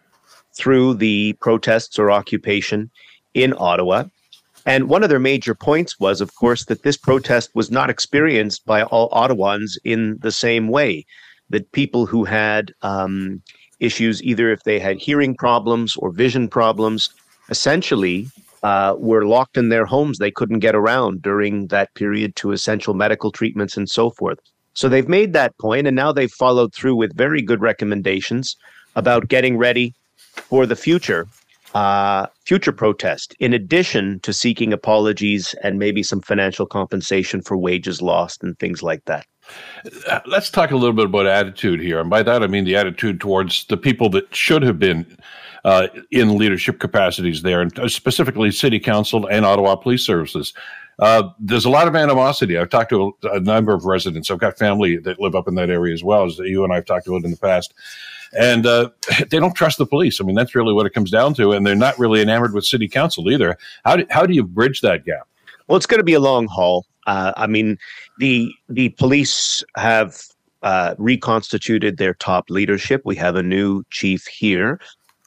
through 0.54 0.94
the 0.94 1.34
protests 1.42 2.00
or 2.00 2.10
occupation 2.10 2.90
in 3.34 3.54
Ottawa. 3.58 4.06
And 4.66 4.90
one 4.90 5.04
of 5.04 5.10
their 5.10 5.20
major 5.20 5.56
points 5.56 6.00
was, 6.00 6.22
of 6.22 6.36
course, 6.36 6.66
that 6.66 6.84
this 6.84 6.98
protest 6.98 7.50
was 7.56 7.72
not 7.72 7.90
experienced 7.90 8.66
by 8.66 8.84
all 8.84 9.10
Ottawans 9.10 9.78
in 9.84 10.18
the 10.22 10.32
same 10.32 10.68
way. 10.68 11.06
That 11.50 11.72
people 11.72 12.06
who 12.06 12.24
had 12.24 12.74
um, 12.82 13.42
issues, 13.80 14.24
either 14.24 14.52
if 14.52 14.64
they 14.64 14.80
had 14.80 14.98
hearing 14.98 15.36
problems 15.36 15.96
or 15.98 16.12
vision 16.12 16.48
problems, 16.48 17.10
essentially 17.50 18.28
uh, 18.64 18.96
were 18.98 19.26
locked 19.26 19.58
in 19.58 19.70
their 19.70 19.86
homes. 19.86 20.18
They 20.18 20.32
couldn't 20.32 20.60
get 20.60 20.76
around 20.76 21.22
during 21.22 21.68
that 21.68 21.94
period 21.96 22.36
to 22.38 22.52
essential 22.52 22.94
medical 22.94 23.32
treatments 23.32 23.76
and 23.76 23.90
so 23.90 24.12
forth. 24.12 24.40
So 24.74 24.88
they've 24.88 25.10
made 25.10 25.34
that 25.34 25.58
point, 25.58 25.88
and 25.88 25.96
now 25.96 26.12
they've 26.12 26.32
followed 26.32 26.74
through 26.74 26.96
with 26.96 27.18
very 27.18 27.42
good 27.42 27.62
recommendations 27.62 28.56
about 28.96 29.28
getting 29.28 29.58
ready 29.58 29.94
for 30.18 30.66
the 30.66 30.76
future 30.76 31.28
uh, 31.76 32.28
future 32.46 32.72
protest, 32.72 33.36
in 33.40 33.54
addition 33.54 34.20
to 34.22 34.34
seeking 34.34 34.74
apologies 34.74 35.54
and 35.64 35.80
maybe 35.80 36.04
some 36.04 36.22
financial 36.22 36.66
compensation 36.66 37.42
for 37.42 37.58
wages 37.58 38.02
lost 38.02 38.44
and 38.44 38.58
things 38.60 38.84
like 38.84 39.06
that. 39.06 39.26
Uh, 40.08 40.20
let's 40.26 40.50
talk 40.50 40.72
a 40.72 40.76
little 40.76 40.96
bit 40.96 41.06
about 41.06 41.26
attitude 41.26 41.80
here. 41.80 42.00
And 42.00 42.10
by 42.10 42.24
that, 42.24 42.44
I 42.44 42.48
mean 42.48 42.64
the 42.64 42.76
attitude 42.76 43.20
towards 43.20 43.66
the 43.66 43.78
people 43.78 44.10
that 44.10 44.34
should 44.36 44.64
have 44.64 44.80
been 44.80 45.18
uh, 45.64 45.88
in 46.10 46.38
leadership 46.38 46.80
capacities 46.80 47.42
there, 47.42 47.62
and 47.62 47.92
specifically 47.92 48.52
city 48.52 48.80
council 48.80 49.28
and 49.28 49.46
Ottawa 49.46 49.76
police 49.76 50.04
services. 50.04 50.54
Uh, 51.00 51.30
there's 51.40 51.66
a 51.66 51.70
lot 51.70 51.88
of 51.88 51.96
animosity. 51.96 52.58
I've 52.58 52.70
talked 52.70 52.92
to 52.92 53.16
a, 53.24 53.28
a, 53.30 53.40
number 53.40 53.74
of 53.74 53.86
residents. 53.86 54.30
I've 54.30 54.40
got 54.40 54.58
family 54.58 54.98
that 54.98 55.20
live 55.20 55.36
up 55.36 55.48
in 55.48 55.56
that 55.56 55.70
area 55.70 55.94
as 55.94 56.04
well, 56.04 56.26
as 56.26 56.38
you 56.38 56.64
and 56.64 56.72
I 56.72 56.78
have 56.78 56.86
talked 56.86 57.08
about 57.08 57.24
in 57.24 57.32
the 57.32 57.38
past 57.38 57.74
and 58.38 58.66
uh, 58.66 58.90
they 59.30 59.40
don't 59.40 59.56
trust 59.56 59.78
the 59.78 59.86
police. 59.86 60.20
I 60.22 60.24
mean, 60.24 60.36
that's 60.36 60.56
really 60.56 60.74
what 60.74 60.86
it 60.86 60.94
comes 60.94 61.12
down 61.12 61.34
to, 61.36 61.52
and 61.52 61.66
they're 61.66 61.76
not 61.76 61.98
really 62.00 62.22
enamored 62.22 62.54
with 62.54 62.66
city 62.66 62.88
council 62.88 63.30
either. 63.30 63.58
How 63.86 63.98
do, 63.98 64.06
how 64.10 64.26
do 64.26 64.34
you 64.34 64.44
bridge 64.44 64.82
that 64.82 65.06
gap? 65.06 65.28
Well, 65.68 65.78
it's 65.78 65.86
going 65.86 66.00
to 66.00 66.06
be 66.06 66.14
a 66.14 66.20
long 66.20 66.48
haul. 66.48 66.86
Uh, 67.08 67.34
I 67.38 67.48
mean, 67.48 67.78
the 68.20 68.54
the 68.70 68.90
police 68.90 69.64
have 69.76 70.22
uh, 70.64 70.96
reconstituted 70.98 71.98
their 71.98 72.14
top 72.14 72.50
leadership. 72.50 73.02
We 73.06 73.16
have 73.16 73.36
a 73.36 73.44
new 73.44 73.84
chief 73.90 74.26
here. 74.28 74.80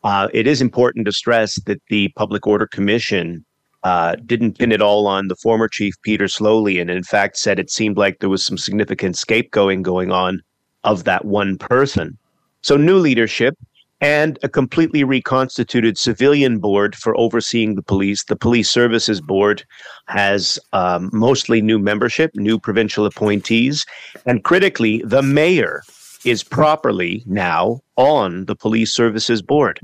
Uh, 0.05 0.29
it 0.33 0.47
is 0.47 0.61
important 0.61 1.07
to 1.07 1.13
stress 1.13 1.57
that 1.63 1.81
the 1.89 2.09
Public 2.09 2.47
Order 2.47 2.67
Commission 2.67 3.45
uh, 3.85 4.17
didn't 4.27 4.59
pin 4.59 4.73
it 4.73 4.83
all 4.83 5.07
on 5.07 5.29
the 5.29 5.37
former 5.37 5.69
chief, 5.69 5.95
Peter 6.03 6.27
Sloly, 6.27 6.81
and 6.81 6.91
in 6.91 7.03
fact 7.03 7.37
said 7.37 7.59
it 7.59 7.71
seemed 7.71 7.97
like 7.97 8.21
there 8.21 8.29
was 8.29 8.45
some 8.45 8.59
significant 8.59 9.15
scapegoating 9.15 9.83
going 9.83 10.11
on 10.11 10.41
of 10.85 11.05
that 11.05 11.25
one 11.25 11.59
person. 11.59 12.19
So, 12.65 12.79
new 12.79 12.97
leadership 12.97 13.59
and 14.01 14.39
a 14.43 14.49
completely 14.49 15.05
reconstituted 15.05 15.99
civilian 15.99 16.61
board 16.61 16.97
for 16.97 17.15
overseeing 17.15 17.75
the 17.75 17.83
police. 17.83 18.25
The 18.25 18.37
Police 18.37 18.71
Services 18.71 19.21
Board 19.21 19.63
has 20.07 20.59
um, 20.73 21.11
mostly 21.13 21.61
new 21.61 21.79
membership, 21.79 22.31
new 22.35 22.59
provincial 22.59 23.05
appointees, 23.05 23.85
and 24.25 24.45
critically, 24.45 25.03
the 25.05 25.21
mayor 25.21 25.83
is 26.25 26.43
properly 26.43 27.23
now 27.27 27.81
on 27.97 28.47
the 28.47 28.57
Police 28.57 28.95
Services 28.95 29.43
Board. 29.43 29.79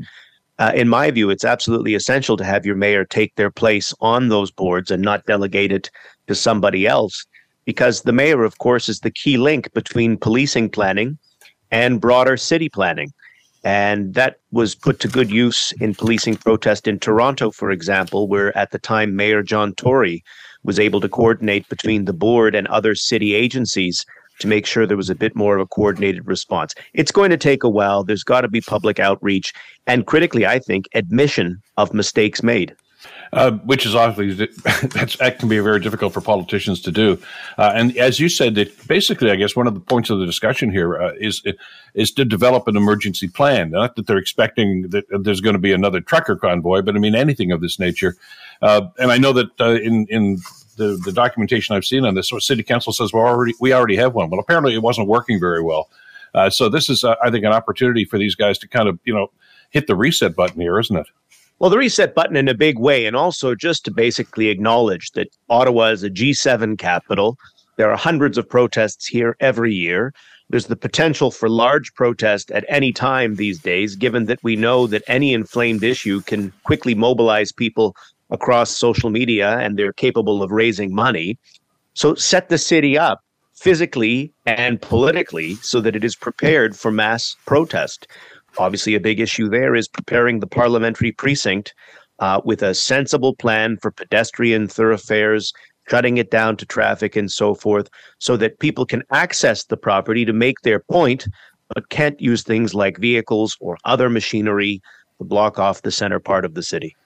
Uh, 0.59 0.73
in 0.75 0.88
my 0.88 1.11
view, 1.11 1.29
it's 1.29 1.45
absolutely 1.45 1.95
essential 1.95 2.38
to 2.38 2.45
have 2.45 2.64
your 2.64 2.77
mayor 2.77 3.05
take 3.05 3.35
their 3.35 3.51
place 3.51 3.93
on 4.01 4.31
those 4.31 4.51
boards 4.51 4.90
and 4.90 5.03
not 5.03 5.27
delegate 5.27 5.71
it 5.71 5.90
to 6.29 6.35
somebody 6.35 6.87
else, 6.87 7.27
because 7.66 8.03
the 8.03 8.12
mayor, 8.12 8.43
of 8.43 8.57
course, 8.57 8.88
is 8.88 9.01
the 9.01 9.11
key 9.11 9.37
link 9.37 9.71
between 9.75 10.16
policing 10.16 10.71
planning 10.71 11.19
and 11.70 12.00
broader 12.00 12.37
city 12.37 12.68
planning. 12.68 13.12
And 13.62 14.14
that 14.14 14.38
was 14.50 14.74
put 14.74 15.00
to 15.00 15.09
good 15.09 15.30
use 15.30 15.72
in 15.72 15.94
policing 15.94 16.37
protest 16.37 16.88
in 16.88 16.98
Toronto, 16.98 17.50
for 17.50 17.70
example, 17.70 18.26
where 18.26 18.56
at 18.56 18.70
the 18.70 18.78
time 18.78 19.16
Mayor 19.16 19.42
John 19.42 19.74
Tory 19.74 20.24
was 20.62 20.78
able 20.78 21.00
to 21.00 21.09
coordinate 21.09 21.68
between 21.68 22.04
the 22.04 22.12
board 22.12 22.54
and 22.54 22.66
other 22.68 22.94
city 22.94 23.35
agencies 23.35 24.04
to 24.40 24.48
make 24.48 24.66
sure 24.66 24.87
there 24.87 24.96
was 24.96 25.11
a 25.11 25.14
bit 25.14 25.37
more 25.37 25.56
of 25.56 25.61
a 25.61 25.66
coordinated 25.66 26.26
response. 26.26 26.74
It's 26.94 27.12
going 27.12 27.30
to 27.30 27.37
take 27.37 27.62
a 27.62 27.68
while. 27.68 28.02
There's 28.02 28.24
got 28.24 28.40
to 28.40 28.48
be 28.48 28.62
public 28.62 28.98
outreach 28.98 29.52
and 29.87 30.06
critically, 30.06 30.46
I 30.46 30.59
think, 30.59 30.87
admission 30.94 31.61
of 31.76 31.92
mistakes 31.92 32.42
made. 32.42 32.74
Uh, 33.33 33.53
which 33.53 33.87
is 33.87 33.95
obviously 33.95 34.47
that 34.64 35.37
can 35.38 35.49
be 35.49 35.61
very 35.61 35.79
difficult 35.79 36.12
for 36.12 36.21
politicians 36.21 36.81
to 36.81 36.90
do. 36.90 37.16
Uh, 37.59 37.71
and 37.77 37.97
as 37.97 38.19
you 38.19 38.29
said, 38.29 38.57
that 38.57 38.88
basically, 38.88 39.31
I 39.31 39.37
guess 39.37 39.55
one 39.55 39.69
of 39.69 39.75
the 39.75 39.81
points 39.81 40.11
of 40.11 40.19
the 40.19 40.27
discussion 40.27 40.69
here 40.69 41.01
uh, 41.01 41.12
is 41.16 41.40
is 41.95 42.11
to 42.12 42.25
develop 42.25 42.66
an 42.66 42.77
emergency 42.77 43.29
plan. 43.29 43.71
Not 43.71 43.95
that 43.95 44.09
they're 44.09 44.19
expecting 44.19 44.88
that 44.88 45.05
there's 45.11 45.40
going 45.40 45.55
to 45.55 45.61
be 45.61 45.73
another 45.73 46.01
trucker 46.01 46.35
convoy, 46.35 46.83
but 46.83 46.97
I 46.97 46.99
mean 46.99 47.14
anything 47.14 47.53
of 47.53 47.61
this 47.61 47.79
nature. 47.79 48.16
Uh, 48.62 48.88
and 48.99 49.12
I 49.12 49.19
know 49.19 49.33
that 49.33 49.61
uh, 49.61 49.81
in 49.81 50.07
in 50.11 50.38
the, 50.77 51.01
the 51.05 51.12
documentation 51.12 51.77
I've 51.77 51.85
seen 51.85 52.05
on 52.05 52.16
this, 52.16 52.33
City 52.40 52.64
Council 52.64 52.93
says 52.93 53.12
we 53.12 53.21
already 53.21 53.55
we 53.61 53.73
already 53.73 53.95
have 53.95 54.12
one. 54.12 54.29
Well, 54.29 54.40
apparently 54.40 54.75
it 54.75 54.83
wasn't 54.83 55.07
working 55.07 55.38
very 55.38 55.62
well. 55.62 55.88
So 56.51 56.69
this 56.69 56.88
is, 56.90 57.05
I 57.05 57.31
think, 57.31 57.45
an 57.45 57.53
opportunity 57.53 58.05
for 58.05 58.19
these 58.19 58.35
guys 58.35 58.59
to 58.59 58.69
kind 58.69 58.88
of, 58.88 58.99
you 59.05 59.14
know, 59.14 59.33
hit 59.71 59.87
the 59.87 59.97
reset 59.97 60.37
button 60.37 60.61
here, 60.61 60.79
isn't 60.79 60.97
it? 60.97 61.07
Well, 61.61 61.68
the 61.68 61.77
reset 61.77 62.14
button 62.14 62.37
in 62.37 62.49
a 62.49 62.55
big 62.55 62.79
way, 62.79 63.05
and 63.05 63.14
also 63.14 63.55
just 63.55 63.85
to 63.85 63.90
basically 63.90 64.49
acknowledge 64.49 65.11
that 65.11 65.29
Ottawa 65.51 65.90
is 65.90 66.03
a 66.03 66.09
G7 66.09 66.79
capital. 66.79 67.37
There 67.77 67.90
are 67.92 67.99
hundreds 67.99 68.38
of 68.38 68.49
protests 68.49 69.07
here 69.07 69.37
every 69.40 69.75
year. 69.75 70.14
There's 70.49 70.68
the 70.68 70.77
potential 70.77 71.31
for 71.31 71.51
large 71.51 71.92
protest 71.92 72.51
at 72.51 72.64
any 72.70 72.92
time 72.94 73.35
these 73.35 73.59
days, 73.59 73.94
given 73.94 74.25
that 74.25 74.42
we 74.42 74.57
know 74.57 74.87
that 74.87 75.03
any 75.07 75.35
inflamed 75.35 75.85
issue 75.85 76.23
can 76.23 76.51
quickly 76.64 76.94
mobilize 76.94 77.53
people 77.53 77.94
across 78.31 78.70
social 78.70 79.11
media 79.11 79.59
and 79.59 79.79
they're 79.79 79.92
capable 79.92 80.42
of 80.42 80.51
raising 80.51 80.94
money. 80.94 81.37
So 81.92 82.14
set 82.14 82.49
the 82.49 82.57
city 82.57 82.96
up 82.96 83.20
physically 83.55 84.33
and 84.46 84.81
politically 84.81 85.57
so 85.57 85.83
that 85.83 85.94
it 85.94 86.05
is 86.05 86.16
prepared 86.16 86.75
for 86.75 86.90
mass 86.90 87.37
protest. 87.44 88.07
Obviously, 88.58 88.94
a 88.94 89.00
big 89.00 89.20
issue 89.20 89.48
there 89.48 89.74
is 89.74 89.88
preparing 89.88 90.40
the 90.40 90.46
parliamentary 90.46 91.12
precinct 91.12 91.74
uh, 92.18 92.40
with 92.44 92.62
a 92.62 92.74
sensible 92.74 93.34
plan 93.34 93.76
for 93.78 93.90
pedestrian 93.90 94.68
thoroughfares, 94.68 95.52
cutting 95.86 96.18
it 96.18 96.30
down 96.30 96.56
to 96.56 96.66
traffic 96.66 97.16
and 97.16 97.30
so 97.30 97.54
forth, 97.54 97.88
so 98.18 98.36
that 98.36 98.58
people 98.58 98.84
can 98.84 99.02
access 99.10 99.64
the 99.64 99.76
property 99.76 100.24
to 100.24 100.32
make 100.32 100.60
their 100.60 100.80
point, 100.80 101.26
but 101.74 101.88
can't 101.88 102.20
use 102.20 102.42
things 102.42 102.74
like 102.74 102.98
vehicles 102.98 103.56
or 103.60 103.78
other 103.84 104.10
machinery 104.10 104.82
to 105.18 105.24
block 105.24 105.58
off 105.58 105.82
the 105.82 105.90
center 105.90 106.20
part 106.20 106.44
of 106.44 106.54
the 106.54 106.62
city. 106.62 106.96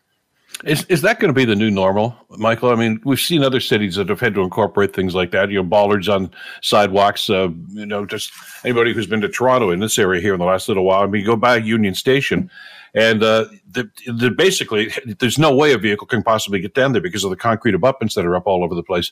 Is 0.63 0.85
is 0.85 1.03
that 1.03 1.19
going 1.19 1.29
to 1.29 1.35
be 1.35 1.45
the 1.45 1.57
new 1.57 1.71
normal, 1.71 2.17
Michael? 2.31 2.71
I 2.71 2.77
mean, 2.77 3.01
we've 3.05 3.21
seen 3.21 3.43
other 3.43 3.61
cities 3.61 3.97
that 3.97 4.09
have 4.09 4.21
had 4.21 4.35
to 4.35 4.41
incorporate 4.41 4.95
things 4.95 5.15
like 5.15 5.33
that. 5.33 5.51
You 5.51 5.57
know, 5.57 5.65
bollards 5.65 6.09
on 6.09 6.31
sidewalks. 6.63 7.29
Uh, 7.29 7.49
you 7.71 7.85
know, 7.85 8.07
just 8.07 8.33
anybody 8.65 8.95
who's 8.95 9.07
been 9.07 9.21
to 9.23 9.29
Toronto 9.29 9.71
in 9.71 9.81
this 9.81 9.99
area 9.99 10.21
here 10.23 10.33
in 10.33 10.39
the 10.39 10.47
last 10.47 10.69
little 10.69 10.85
while. 10.85 11.03
I 11.03 11.07
mean, 11.07 11.27
go 11.27 11.37
by 11.37 11.57
Union 11.57 11.95
Station, 11.95 12.51
and 12.95 13.23
uh, 13.23 13.47
the, 13.71 13.91
the 14.07 14.31
basically 14.31 14.93
there's 15.19 15.39
no 15.39 15.55
way 15.55 15.73
a 15.73 15.79
vehicle 15.79 16.07
can 16.07 16.23
possibly 16.23 16.61
get 16.61 16.75
down 16.75 16.93
there 16.93 17.03
because 17.03 17.25
of 17.25 17.31
the 17.31 17.37
concrete 17.37 17.75
abutments 17.75 18.15
that 18.15 18.25
are 18.25 18.37
up 18.37 18.47
all 18.47 18.63
over 18.65 18.75
the 18.75 18.83
place. 18.83 19.11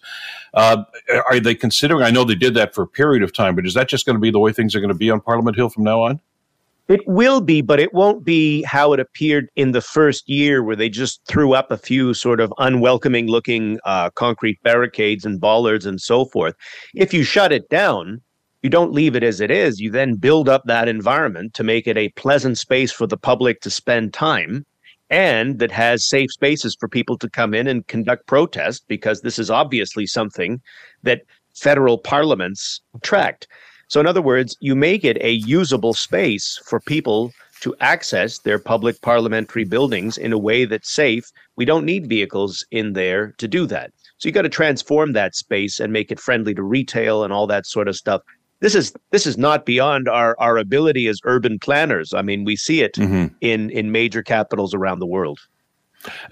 Uh, 0.54 0.84
are 1.28 1.40
they 1.40 1.54
considering? 1.54 2.02
I 2.02 2.10
know 2.10 2.24
they 2.24 2.34
did 2.34 2.54
that 2.54 2.74
for 2.74 2.82
a 2.82 2.88
period 2.88 3.22
of 3.22 3.32
time, 3.32 3.56
but 3.56 3.66
is 3.66 3.74
that 3.74 3.88
just 3.88 4.06
going 4.06 4.16
to 4.16 4.20
be 4.20 4.30
the 4.30 4.38
way 4.38 4.52
things 4.52 4.74
are 4.74 4.80
going 4.80 4.88
to 4.88 4.94
be 4.94 5.10
on 5.10 5.20
Parliament 5.20 5.56
Hill 5.56 5.68
from 5.68 5.84
now 5.84 6.02
on? 6.02 6.20
It 6.88 7.00
will 7.06 7.40
be, 7.40 7.62
but 7.62 7.80
it 7.80 7.94
won't 7.94 8.24
be 8.24 8.62
how 8.64 8.92
it 8.92 9.00
appeared 9.00 9.48
in 9.56 9.72
the 9.72 9.80
first 9.80 10.28
year, 10.28 10.62
where 10.62 10.76
they 10.76 10.88
just 10.88 11.20
threw 11.26 11.54
up 11.54 11.70
a 11.70 11.78
few 11.78 12.12
sort 12.12 12.40
of 12.40 12.52
unwelcoming 12.58 13.28
looking 13.28 13.78
uh, 13.84 14.10
concrete 14.10 14.62
barricades 14.62 15.24
and 15.24 15.40
bollards 15.40 15.86
and 15.86 16.00
so 16.00 16.24
forth. 16.24 16.54
If 16.94 17.14
you 17.14 17.22
shut 17.22 17.52
it 17.52 17.68
down, 17.68 18.20
you 18.62 18.70
don't 18.70 18.92
leave 18.92 19.16
it 19.16 19.22
as 19.22 19.40
it 19.40 19.50
is. 19.50 19.80
You 19.80 19.90
then 19.90 20.14
build 20.16 20.48
up 20.48 20.64
that 20.66 20.88
environment 20.88 21.54
to 21.54 21.64
make 21.64 21.86
it 21.86 21.96
a 21.96 22.10
pleasant 22.10 22.58
space 22.58 22.92
for 22.92 23.06
the 23.06 23.16
public 23.16 23.60
to 23.60 23.70
spend 23.70 24.12
time 24.12 24.64
and 25.12 25.58
that 25.58 25.70
has 25.70 26.08
safe 26.08 26.30
spaces 26.32 26.74
for 26.80 26.88
people 26.88 27.18
to 27.18 27.28
come 27.28 27.52
in 27.52 27.66
and 27.66 27.86
conduct 27.86 28.26
protest 28.26 28.84
because 28.88 29.20
this 29.20 29.38
is 29.38 29.50
obviously 29.50 30.06
something 30.06 30.60
that 31.02 31.20
federal 31.54 31.98
parliaments 31.98 32.80
attract. 32.94 33.46
So, 33.92 34.00
in 34.00 34.06
other 34.06 34.22
words, 34.22 34.56
you 34.60 34.74
make 34.74 35.04
it 35.04 35.18
a 35.20 35.32
usable 35.32 35.92
space 35.92 36.58
for 36.64 36.80
people 36.80 37.30
to 37.60 37.76
access 37.80 38.38
their 38.38 38.58
public 38.58 38.98
parliamentary 39.02 39.64
buildings 39.64 40.16
in 40.16 40.32
a 40.32 40.38
way 40.38 40.64
that's 40.64 40.90
safe. 40.90 41.30
We 41.56 41.66
don't 41.66 41.84
need 41.84 42.08
vehicles 42.08 42.64
in 42.70 42.94
there 42.94 43.34
to 43.36 43.46
do 43.46 43.66
that. 43.66 43.90
So 44.16 44.30
you 44.30 44.32
got 44.32 44.42
to 44.42 44.48
transform 44.48 45.12
that 45.12 45.34
space 45.34 45.78
and 45.78 45.92
make 45.92 46.10
it 46.10 46.18
friendly 46.18 46.54
to 46.54 46.62
retail 46.62 47.22
and 47.22 47.34
all 47.34 47.46
that 47.48 47.66
sort 47.66 47.86
of 47.86 47.94
stuff. 47.94 48.22
This 48.60 48.74
is 48.74 48.94
this 49.10 49.26
is 49.26 49.36
not 49.36 49.66
beyond 49.66 50.08
our 50.08 50.36
our 50.38 50.56
ability 50.56 51.06
as 51.06 51.20
urban 51.24 51.58
planners. 51.58 52.14
I 52.14 52.22
mean, 52.22 52.46
we 52.46 52.56
see 52.56 52.80
it 52.80 52.94
mm-hmm. 52.94 53.26
in 53.42 53.68
in 53.68 53.92
major 53.92 54.22
capitals 54.22 54.72
around 54.72 55.00
the 55.00 55.06
world. 55.06 55.38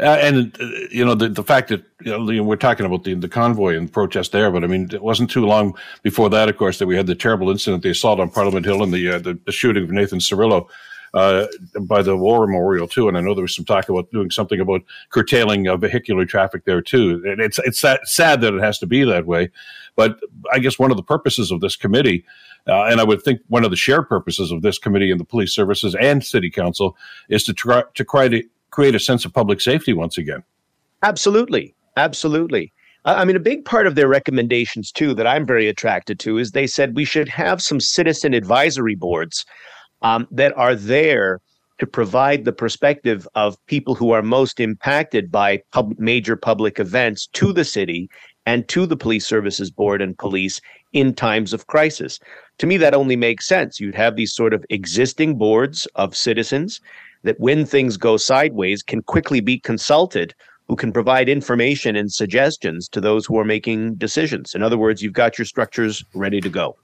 Uh, 0.01 0.19
and 0.21 0.57
uh, 0.61 0.67
you 0.91 1.05
know 1.05 1.15
the 1.15 1.29
the 1.29 1.45
fact 1.45 1.69
that 1.69 1.85
you 2.03 2.17
know, 2.17 2.43
we're 2.43 2.57
talking 2.57 2.87
about 2.87 3.05
the 3.05 3.15
the 3.15 3.29
convoy 3.29 3.77
and 3.77 3.93
protest 3.93 4.33
there, 4.33 4.51
but 4.51 4.65
I 4.65 4.67
mean 4.67 4.89
it 4.93 5.03
wasn't 5.03 5.31
too 5.31 5.47
long 5.47 5.77
before 6.03 6.29
that, 6.31 6.49
of 6.49 6.57
course, 6.57 6.79
that 6.79 6.87
we 6.87 6.97
had 6.97 7.07
the 7.07 7.15
terrible 7.15 7.51
incident, 7.51 7.83
the 7.83 7.91
assault 7.91 8.21
on 8.21 8.31
Parliament 8.31 8.67
Hill, 8.67 8.83
and 8.83 8.93
the 8.93 9.13
uh, 9.13 9.19
the, 9.19 9.39
the, 9.47 9.53
shooting 9.53 9.85
of 9.85 9.91
Nathan 9.91 10.19
Cirillo 10.19 10.69
uh, 11.15 11.47
by 11.83 12.03
the 12.03 12.17
War 12.17 12.47
Memorial 12.47 12.89
too. 12.89 13.09
And 13.09 13.17
I 13.17 13.21
know 13.21 13.35
there 13.35 13.43
was 13.43 13.55
some 13.55 13.65
talk 13.65 13.89
about 13.89 14.11
doing 14.11 14.31
something 14.31 14.61
about 14.61 14.83
curtailing 15.11 15.69
uh, 15.69 15.77
vehicular 15.77 16.25
traffic 16.25 16.65
there 16.65 16.81
too. 16.81 17.23
And 17.27 17.41
it's 17.41 17.59
it's 17.61 17.81
sad, 17.81 18.01
sad 18.05 18.41
that 18.41 18.55
it 18.55 18.63
has 18.63 18.79
to 18.81 18.87
be 18.87 19.05
that 19.05 19.27
way, 19.27 19.51
but 19.97 20.21
I 20.53 20.59
guess 20.59 20.79
one 20.79 20.91
of 20.91 20.97
the 20.97 21.03
purposes 21.03 21.51
of 21.51 21.61
this 21.61 21.77
committee. 21.77 22.25
Uh, 22.67 22.85
and 22.85 23.01
I 23.01 23.05
would 23.05 23.23
think 23.23 23.41
one 23.49 23.65
of 23.65 23.71
the 23.71 23.77
shared 23.77 24.07
purposes 24.07 24.53
of 24.53 24.61
this 24.61 24.79
committee 24.79 25.11
and 25.11 25.19
the 25.19 25.25
police 25.25 25.53
services 25.55 25.95
and 25.95 26.23
city 26.23 26.51
council 26.51 26.95
is 27.31 27.43
to 27.45 27.55
try 27.55 27.85
to 27.95 28.05
try 28.05 28.29
to 28.29 28.45
create 28.71 28.95
a 28.95 29.01
sense 29.01 29.25
of 29.25 29.33
public 29.33 29.61
safety 29.61 29.93
once 29.93 30.19
again. 30.19 30.43
Absolutely. 31.03 31.75
Absolutely. 31.97 32.73
I 33.05 33.25
mean, 33.25 33.37
a 33.37 33.41
big 33.41 33.65
part 33.65 33.87
of 33.87 33.95
their 33.95 34.09
recommendations, 34.09 34.93
too, 34.93 35.15
that 35.15 35.27
I'm 35.27 35.47
very 35.47 35.69
attracted 35.69 36.19
to 36.21 36.39
is 36.39 36.51
they 36.51 36.67
said 36.67 36.95
we 36.95 37.07
should 37.07 37.29
have 37.29 37.63
some 37.63 37.81
citizen 37.81 38.35
advisory 38.35 38.95
boards 38.95 39.47
um, 40.03 40.29
that 40.31 40.57
are 40.57 40.75
there 40.75 41.41
to 41.79 41.87
provide 41.87 42.45
the 42.45 42.53
perspective 42.53 43.27
of 43.35 43.57
people 43.67 43.95
who 43.95 44.11
are 44.11 44.23
most 44.23 44.61
impacted 44.61 45.33
by 45.33 45.63
pub- 45.73 45.99
major 45.99 46.37
public 46.37 46.79
events 46.79 47.27
to 47.29 47.55
the 47.55 47.65
city 47.65 48.11
and 48.45 48.69
to 48.69 48.85
the 48.85 48.97
police 48.97 49.27
services 49.27 49.71
board 49.71 50.03
and 50.03 50.19
police 50.19 50.61
in 50.93 51.15
times 51.15 51.55
of 51.55 51.67
crisis. 51.69 52.21
To 52.59 52.67
me, 52.67 52.77
that 52.77 52.95
only 52.95 53.17
makes 53.17 53.49
sense. 53.49 53.81
You'd 53.81 53.95
have 53.95 54.17
these 54.17 54.35
sort 54.35 54.53
of 54.53 54.65
existing 54.69 55.39
boards 55.39 55.87
of 55.95 56.15
citizens 56.15 56.81
that 57.23 57.39
when 57.39 57.67
things 57.67 57.97
go 57.97 58.17
sideways 58.17 58.83
can 58.83 59.03
quickly 59.03 59.41
be 59.41 59.59
consulted 59.59 60.35
who 60.71 60.77
can 60.77 60.93
provide 60.93 61.29
information 61.29 61.97
and 61.97 62.13
suggestions 62.13 62.89
to 62.89 63.01
those 63.01 63.27
who 63.27 63.37
are 63.37 63.45
making 63.45 63.97
decisions. 63.97 64.55
In 64.55 64.63
other 64.63 64.79
words, 64.79 65.03
you've 65.03 65.13
got 65.13 65.37
your 65.37 65.45
structures 65.45 66.05
ready 66.15 66.41
to 66.41 66.49
go. 66.49 66.77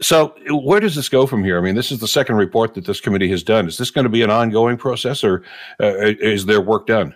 So, 0.00 0.34
where 0.50 0.80
does 0.80 0.96
this 0.96 1.08
go 1.08 1.24
from 1.28 1.44
here? 1.44 1.56
I 1.56 1.60
mean, 1.60 1.76
this 1.76 1.92
is 1.92 2.00
the 2.00 2.08
second 2.08 2.34
report 2.34 2.74
that 2.74 2.84
this 2.84 3.00
committee 3.00 3.30
has 3.30 3.44
done. 3.44 3.68
Is 3.68 3.78
this 3.78 3.92
going 3.92 4.02
to 4.02 4.10
be 4.10 4.22
an 4.22 4.30
ongoing 4.30 4.76
process, 4.76 5.22
or 5.22 5.44
uh, 5.80 5.92
is 6.18 6.46
their 6.46 6.60
work 6.60 6.88
done? 6.88 7.14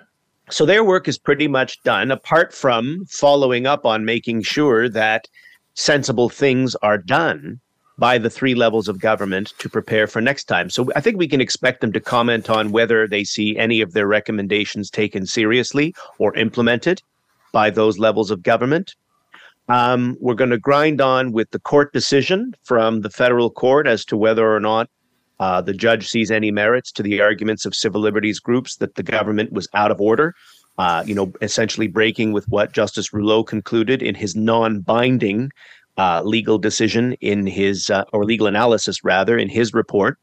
So, 0.49 0.65
their 0.65 0.85
work 0.85 1.09
is 1.09 1.19
pretty 1.19 1.49
much 1.49 1.83
done, 1.83 2.13
apart 2.13 2.55
from 2.55 3.05
following 3.07 3.67
up 3.67 3.85
on 3.85 4.05
making 4.05 4.43
sure 4.43 4.89
that 4.89 5.27
sensible 5.75 6.29
things 6.29 6.77
are 6.77 6.99
done 6.99 7.61
by 7.99 8.19
the 8.19 8.31
three 8.31 8.55
levels 8.55 8.89
of 8.89 9.01
government 9.01 9.55
to 9.59 9.69
prepare 9.69 10.07
for 10.07 10.21
next 10.21 10.45
time. 10.45 10.69
So 10.69 10.91
I 10.95 11.01
think 11.01 11.17
we 11.17 11.29
can 11.29 11.41
expect 11.41 11.81
them 11.81 11.93
to 11.93 12.01
comment 12.01 12.51
on 12.51 12.73
whether 12.73 13.09
they 13.09 13.25
see 13.25 13.57
any 13.57 13.81
of 13.81 13.93
their 13.93 14.07
recommendations 14.07 14.91
taken 14.91 15.27
seriously 15.27 15.95
or 16.19 16.37
implemented 16.37 17.01
by 17.53 17.71
those 17.71 17.99
levels 17.99 18.31
of 18.31 18.43
government. 18.43 18.95
Um, 19.69 20.17
we're 20.21 20.35
going 20.35 20.51
to 20.51 20.59
grind 20.59 21.01
on 21.01 21.33
with 21.33 21.51
the 21.51 21.59
court 21.59 21.93
decision 21.93 22.55
from 22.63 23.01
the 23.01 23.11
federal 23.11 23.51
court 23.51 23.87
as 23.87 24.05
to 24.07 24.17
whether 24.17 24.55
or 24.55 24.61
not 24.61 24.89
uh, 25.41 25.61
the 25.61 25.75
judge 25.75 26.09
sees 26.09 26.31
any 26.31 26.51
merits 26.51 26.93
to 26.93 27.03
the 27.03 27.21
arguments 27.21 27.67
of 27.67 27.75
civil 27.75 28.01
liberties 28.01 28.39
groups 28.39 28.77
that 28.77 28.95
the 28.95 29.03
government 29.03 29.53
was 29.53 29.69
out 29.75 29.91
of 29.91 30.01
order. 30.01 30.35
Uh, 30.79 31.03
you 31.07 31.15
know, 31.15 31.33
essentially 31.41 31.87
breaking 31.87 32.33
with 32.33 32.47
what 32.49 32.73
Justice 32.73 33.13
Rouleau 33.13 33.43
concluded 33.43 34.03
in 34.03 34.15
his 34.15 34.37
non-binding 34.37 35.51
uh, 35.99 36.23
legal 36.25 36.59
decision 36.59 37.15
in 37.21 37.47
his, 37.47 37.91
uh, 37.91 38.05
or 38.13 38.25
legal 38.25 38.47
analysis 38.47 39.03
rather, 39.05 39.37
in 39.39 39.49
his 39.49 39.73
report. 39.73 40.19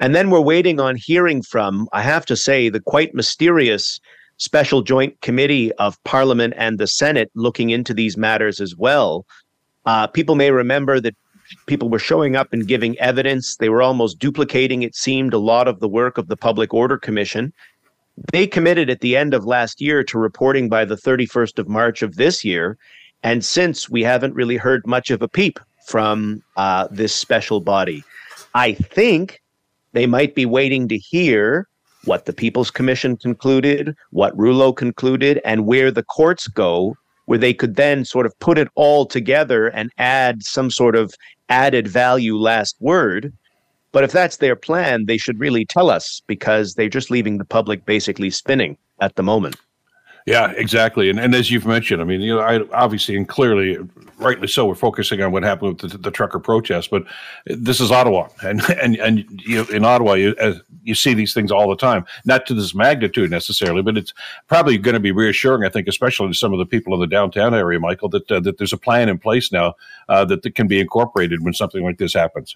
And 0.00 0.14
then 0.14 0.30
we're 0.30 0.40
waiting 0.40 0.80
on 0.80 0.96
hearing 0.96 1.42
from, 1.42 1.88
I 1.92 2.02
have 2.02 2.26
to 2.26 2.36
say, 2.36 2.68
the 2.68 2.80
quite 2.80 3.14
mysterious 3.14 4.00
Special 4.38 4.82
Joint 4.82 5.20
Committee 5.20 5.72
of 5.74 6.02
Parliament 6.02 6.54
and 6.56 6.78
the 6.78 6.88
Senate 6.88 7.30
looking 7.34 7.70
into 7.70 7.94
these 7.94 8.16
matters 8.16 8.60
as 8.60 8.74
well. 8.74 9.24
Uh, 9.86 10.08
people 10.08 10.34
may 10.34 10.50
remember 10.50 10.98
that 10.98 11.14
people 11.66 11.88
were 11.88 11.98
showing 11.98 12.34
up 12.34 12.52
and 12.52 12.66
giving 12.66 12.98
evidence. 12.98 13.56
They 13.56 13.68
were 13.68 13.82
almost 13.82 14.18
duplicating, 14.18 14.82
it 14.82 14.96
seemed, 14.96 15.34
a 15.34 15.38
lot 15.38 15.68
of 15.68 15.80
the 15.80 15.88
work 15.88 16.18
of 16.18 16.28
the 16.28 16.36
Public 16.36 16.74
Order 16.74 16.98
Commission. 16.98 17.52
They 18.32 18.46
committed 18.46 18.90
at 18.90 19.00
the 19.00 19.16
end 19.16 19.34
of 19.34 19.44
last 19.44 19.80
year 19.80 20.02
to 20.04 20.18
reporting 20.18 20.68
by 20.68 20.84
the 20.84 20.96
31st 20.96 21.58
of 21.58 21.68
March 21.68 22.02
of 22.02 22.16
this 22.16 22.44
year. 22.44 22.76
And 23.22 23.44
since 23.44 23.88
we 23.88 24.02
haven't 24.02 24.34
really 24.34 24.56
heard 24.56 24.86
much 24.86 25.10
of 25.10 25.22
a 25.22 25.28
peep 25.28 25.60
from 25.86 26.42
uh, 26.56 26.88
this 26.90 27.14
special 27.14 27.60
body, 27.60 28.02
I 28.54 28.74
think 28.74 29.40
they 29.92 30.06
might 30.06 30.34
be 30.34 30.46
waiting 30.46 30.88
to 30.88 30.98
hear 30.98 31.68
what 32.04 32.24
the 32.24 32.32
People's 32.32 32.70
Commission 32.70 33.16
concluded, 33.16 33.94
what 34.10 34.36
Rouleau 34.36 34.72
concluded, 34.72 35.40
and 35.44 35.66
where 35.66 35.90
the 35.90 36.02
courts 36.02 36.48
go, 36.48 36.96
where 37.26 37.38
they 37.38 37.54
could 37.54 37.76
then 37.76 38.04
sort 38.04 38.26
of 38.26 38.38
put 38.40 38.58
it 38.58 38.68
all 38.74 39.06
together 39.06 39.68
and 39.68 39.90
add 39.98 40.42
some 40.42 40.70
sort 40.70 40.96
of 40.96 41.14
added 41.48 41.86
value 41.86 42.36
last 42.36 42.76
word. 42.80 43.32
But 43.92 44.04
if 44.04 44.10
that's 44.10 44.38
their 44.38 44.56
plan, 44.56 45.06
they 45.06 45.18
should 45.18 45.38
really 45.38 45.64
tell 45.64 45.90
us 45.90 46.22
because 46.26 46.74
they're 46.74 46.88
just 46.88 47.10
leaving 47.10 47.38
the 47.38 47.44
public 47.44 47.84
basically 47.84 48.30
spinning 48.30 48.76
at 49.00 49.14
the 49.16 49.22
moment. 49.22 49.56
Yeah, 50.26 50.52
exactly. 50.52 51.10
And, 51.10 51.18
and 51.18 51.34
as 51.34 51.50
you've 51.50 51.66
mentioned, 51.66 52.00
I 52.00 52.04
mean, 52.04 52.20
you 52.20 52.36
know, 52.36 52.40
I 52.40 52.60
obviously 52.72 53.16
and 53.16 53.28
clearly, 53.28 53.78
rightly 54.18 54.46
so, 54.46 54.66
we're 54.66 54.76
focusing 54.76 55.20
on 55.20 55.32
what 55.32 55.42
happened 55.42 55.82
with 55.82 55.90
the, 55.90 55.98
the 55.98 56.10
trucker 56.12 56.38
protest, 56.38 56.90
but 56.90 57.04
this 57.46 57.80
is 57.80 57.90
Ottawa, 57.90 58.28
and 58.42 58.62
and 58.80 58.96
and 58.96 59.42
you 59.44 59.64
in 59.66 59.84
Ottawa, 59.84 60.12
you 60.12 60.34
you 60.84 60.94
see 60.94 61.12
these 61.12 61.34
things 61.34 61.50
all 61.50 61.68
the 61.68 61.76
time, 61.76 62.04
not 62.24 62.46
to 62.46 62.54
this 62.54 62.72
magnitude 62.72 63.30
necessarily, 63.30 63.82
but 63.82 63.96
it's 63.96 64.14
probably 64.46 64.78
going 64.78 64.94
to 64.94 65.00
be 65.00 65.12
reassuring, 65.12 65.64
I 65.64 65.70
think, 65.70 65.88
especially 65.88 66.28
to 66.28 66.34
some 66.34 66.52
of 66.52 66.58
the 66.60 66.66
people 66.66 66.94
in 66.94 67.00
the 67.00 67.06
downtown 67.08 67.52
area, 67.52 67.80
Michael, 67.80 68.08
that 68.10 68.30
uh, 68.30 68.38
that 68.40 68.58
there's 68.58 68.72
a 68.72 68.78
plan 68.78 69.08
in 69.08 69.18
place 69.18 69.50
now 69.50 69.74
uh, 70.08 70.24
that, 70.26 70.42
that 70.42 70.54
can 70.54 70.68
be 70.68 70.78
incorporated 70.78 71.42
when 71.42 71.52
something 71.52 71.82
like 71.82 71.98
this 71.98 72.14
happens. 72.14 72.54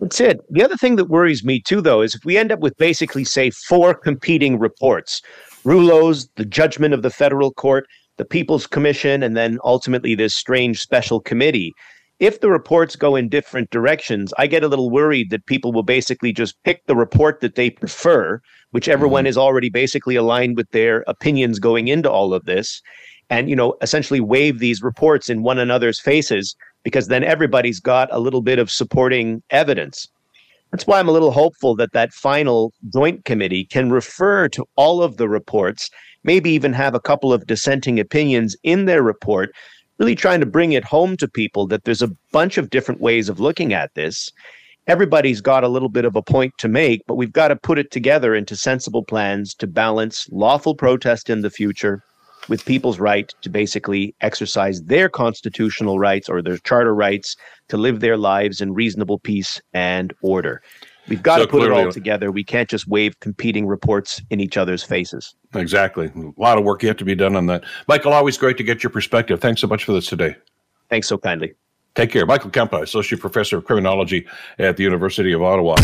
That's 0.00 0.20
it. 0.20 0.44
The 0.52 0.62
other 0.62 0.76
thing 0.76 0.96
that 0.96 1.06
worries 1.06 1.42
me 1.42 1.60
too, 1.60 1.80
though, 1.80 2.02
is 2.02 2.14
if 2.14 2.24
we 2.24 2.36
end 2.36 2.52
up 2.52 2.60
with 2.60 2.76
basically, 2.76 3.24
say, 3.24 3.50
four 3.50 3.94
competing 3.94 4.58
reports 4.58 5.22
Rouleau's, 5.66 6.28
the 6.36 6.44
judgment 6.44 6.94
of 6.94 7.02
the 7.02 7.10
federal 7.10 7.52
court, 7.52 7.88
the 8.18 8.24
People's 8.24 8.68
Commission, 8.68 9.20
and 9.24 9.36
then 9.36 9.58
ultimately 9.64 10.14
this 10.14 10.32
strange 10.32 10.80
special 10.80 11.20
committee. 11.20 11.72
If 12.20 12.40
the 12.40 12.50
reports 12.50 12.94
go 12.94 13.16
in 13.16 13.28
different 13.28 13.70
directions, 13.70 14.32
I 14.38 14.46
get 14.46 14.62
a 14.62 14.68
little 14.68 14.90
worried 14.90 15.30
that 15.30 15.46
people 15.46 15.72
will 15.72 15.82
basically 15.82 16.32
just 16.32 16.54
pick 16.62 16.86
the 16.86 16.94
report 16.94 17.40
that 17.40 17.56
they 17.56 17.70
prefer, 17.70 18.40
whichever 18.70 19.06
mm-hmm. 19.06 19.12
one 19.14 19.26
is 19.26 19.36
already 19.36 19.68
basically 19.68 20.14
aligned 20.14 20.56
with 20.56 20.70
their 20.70 21.02
opinions 21.08 21.58
going 21.58 21.88
into 21.88 22.08
all 22.08 22.32
of 22.32 22.44
this, 22.44 22.80
and 23.28 23.50
you 23.50 23.56
know 23.56 23.74
essentially 23.82 24.20
wave 24.20 24.60
these 24.60 24.82
reports 24.84 25.28
in 25.28 25.42
one 25.42 25.58
another's 25.58 26.00
faces 26.00 26.54
because 26.84 27.08
then 27.08 27.24
everybody's 27.24 27.80
got 27.80 28.08
a 28.12 28.20
little 28.20 28.40
bit 28.40 28.60
of 28.60 28.70
supporting 28.70 29.42
evidence. 29.50 30.06
That's 30.70 30.86
why 30.86 30.98
I'm 30.98 31.08
a 31.08 31.12
little 31.12 31.30
hopeful 31.30 31.76
that 31.76 31.92
that 31.92 32.12
final 32.12 32.72
joint 32.92 33.24
committee 33.24 33.64
can 33.64 33.90
refer 33.90 34.48
to 34.48 34.64
all 34.76 35.02
of 35.02 35.16
the 35.16 35.28
reports, 35.28 35.90
maybe 36.24 36.50
even 36.50 36.72
have 36.72 36.94
a 36.94 37.00
couple 37.00 37.32
of 37.32 37.46
dissenting 37.46 38.00
opinions 38.00 38.56
in 38.62 38.84
their 38.84 39.02
report, 39.02 39.54
really 39.98 40.14
trying 40.14 40.40
to 40.40 40.46
bring 40.46 40.72
it 40.72 40.84
home 40.84 41.16
to 41.16 41.28
people 41.28 41.66
that 41.68 41.84
there's 41.84 42.02
a 42.02 42.10
bunch 42.32 42.58
of 42.58 42.70
different 42.70 43.00
ways 43.00 43.28
of 43.28 43.40
looking 43.40 43.72
at 43.72 43.94
this. 43.94 44.32
Everybody's 44.86 45.40
got 45.40 45.64
a 45.64 45.68
little 45.68 45.88
bit 45.88 46.04
of 46.04 46.14
a 46.14 46.22
point 46.22 46.52
to 46.58 46.68
make, 46.68 47.02
but 47.06 47.14
we've 47.14 47.32
got 47.32 47.48
to 47.48 47.56
put 47.56 47.78
it 47.78 47.90
together 47.90 48.34
into 48.34 48.54
sensible 48.56 49.04
plans 49.04 49.54
to 49.54 49.66
balance 49.66 50.28
lawful 50.30 50.74
protest 50.74 51.30
in 51.30 51.40
the 51.40 51.50
future 51.50 52.02
with 52.48 52.64
people's 52.64 52.98
right 52.98 53.32
to 53.42 53.48
basically 53.48 54.14
exercise 54.20 54.82
their 54.82 55.08
constitutional 55.08 55.98
rights 55.98 56.28
or 56.28 56.42
their 56.42 56.58
charter 56.58 56.94
rights 56.94 57.36
to 57.68 57.76
live 57.76 58.00
their 58.00 58.16
lives 58.16 58.60
in 58.60 58.74
reasonable 58.74 59.18
peace 59.18 59.60
and 59.72 60.12
order. 60.22 60.62
We've 61.08 61.22
got 61.22 61.38
so 61.38 61.46
to 61.46 61.50
put 61.50 61.58
clearly, 61.58 61.80
it 61.80 61.84
all 61.84 61.88
uh, 61.88 61.92
together. 61.92 62.32
We 62.32 62.42
can't 62.42 62.68
just 62.68 62.88
wave 62.88 63.18
competing 63.20 63.66
reports 63.66 64.20
in 64.30 64.40
each 64.40 64.56
other's 64.56 64.82
faces. 64.82 65.34
Exactly. 65.54 66.06
A 66.06 66.40
lot 66.40 66.58
of 66.58 66.64
work 66.64 66.82
yet 66.82 66.98
to 66.98 67.04
be 67.04 67.14
done 67.14 67.36
on 67.36 67.46
that. 67.46 67.64
Michael, 67.86 68.12
always 68.12 68.36
great 68.36 68.56
to 68.58 68.64
get 68.64 68.82
your 68.82 68.90
perspective. 68.90 69.40
Thanks 69.40 69.60
so 69.60 69.66
much 69.66 69.84
for 69.84 69.92
this 69.92 70.06
today. 70.06 70.36
Thanks 70.90 71.06
so 71.08 71.18
kindly. 71.18 71.54
Take 71.94 72.10
care. 72.10 72.26
Michael 72.26 72.50
Kempa, 72.50 72.82
Associate 72.82 73.18
Professor 73.18 73.56
of 73.56 73.64
Criminology 73.64 74.26
at 74.58 74.76
the 74.76 74.82
University 74.82 75.32
of 75.32 75.42
Ottawa. 75.42 75.76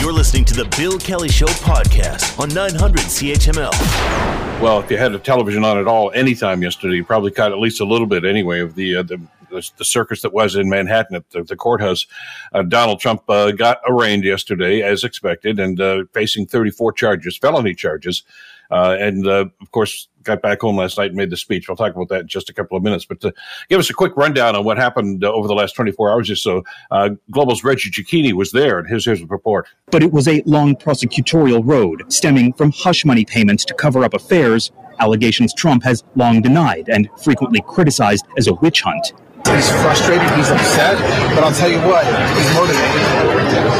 You're 0.00 0.12
listening 0.12 0.44
to 0.46 0.54
the 0.54 0.64
Bill 0.76 0.98
Kelly 0.98 1.28
Show 1.28 1.46
podcast 1.46 2.38
on 2.40 2.48
900 2.50 3.00
CHML. 3.00 4.35
Well, 4.60 4.80
if 4.80 4.90
you 4.90 4.96
had 4.96 5.14
a 5.14 5.18
television 5.18 5.64
on 5.64 5.76
at 5.76 5.86
all 5.86 6.10
anytime 6.12 6.62
yesterday, 6.62 6.96
you 6.96 7.04
probably 7.04 7.30
caught 7.30 7.52
at 7.52 7.58
least 7.58 7.80
a 7.80 7.84
little 7.84 8.06
bit 8.06 8.24
anyway 8.24 8.60
of 8.60 8.74
the 8.74 8.96
uh, 8.96 9.02
the, 9.02 9.20
the, 9.50 9.84
circus 9.84 10.22
that 10.22 10.32
was 10.32 10.56
in 10.56 10.70
Manhattan 10.70 11.14
at 11.14 11.28
the, 11.30 11.42
the 11.42 11.56
courthouse. 11.56 12.06
Uh, 12.54 12.62
Donald 12.62 12.98
Trump 12.98 13.22
uh, 13.28 13.50
got 13.52 13.80
arraigned 13.86 14.24
yesterday, 14.24 14.80
as 14.80 15.04
expected, 15.04 15.60
and 15.60 15.78
uh, 15.78 16.04
facing 16.14 16.46
34 16.46 16.92
charges, 16.92 17.36
felony 17.36 17.74
charges. 17.74 18.22
Uh, 18.70 18.96
and 18.98 19.26
uh, 19.26 19.44
of 19.60 19.70
course, 19.72 20.08
got 20.26 20.42
back 20.42 20.60
home 20.60 20.76
last 20.76 20.98
night 20.98 21.08
and 21.08 21.16
made 21.16 21.30
the 21.30 21.36
speech. 21.36 21.68
We'll 21.68 21.76
talk 21.76 21.94
about 21.94 22.08
that 22.08 22.22
in 22.22 22.28
just 22.28 22.50
a 22.50 22.52
couple 22.52 22.76
of 22.76 22.82
minutes. 22.82 23.04
But 23.04 23.20
to 23.20 23.32
give 23.68 23.80
us 23.80 23.88
a 23.88 23.94
quick 23.94 24.16
rundown 24.16 24.54
on 24.54 24.64
what 24.64 24.76
happened 24.76 25.24
uh, 25.24 25.32
over 25.32 25.48
the 25.48 25.54
last 25.54 25.74
24 25.74 26.10
hours 26.10 26.30
or 26.30 26.36
so, 26.36 26.64
uh, 26.90 27.10
Global's 27.30 27.64
Reggie 27.64 27.90
Cecchini 27.90 28.32
was 28.32 28.52
there, 28.52 28.78
and 28.78 28.88
here's 28.88 29.06
his 29.06 29.22
report. 29.22 29.66
But 29.90 30.02
it 30.02 30.12
was 30.12 30.28
a 30.28 30.42
long 30.44 30.76
prosecutorial 30.76 31.62
road 31.64 32.12
stemming 32.12 32.52
from 32.52 32.72
hush 32.72 33.04
money 33.04 33.24
payments 33.24 33.64
to 33.66 33.74
cover 33.74 34.04
up 34.04 34.14
affairs, 34.14 34.72
allegations 34.98 35.54
Trump 35.54 35.82
has 35.84 36.04
long 36.14 36.40
denied 36.42 36.88
and 36.88 37.08
frequently 37.22 37.62
criticized 37.66 38.26
as 38.36 38.48
a 38.48 38.54
witch 38.54 38.82
hunt. 38.82 39.12
He's 39.46 39.70
frustrated, 39.70 40.28
he's 40.32 40.50
upset, 40.50 40.98
but 41.34 41.44
I'll 41.44 41.52
tell 41.52 41.70
you 41.70 41.78
what, 41.78 42.04
he's 42.04 42.54
motivated. 42.54 43.25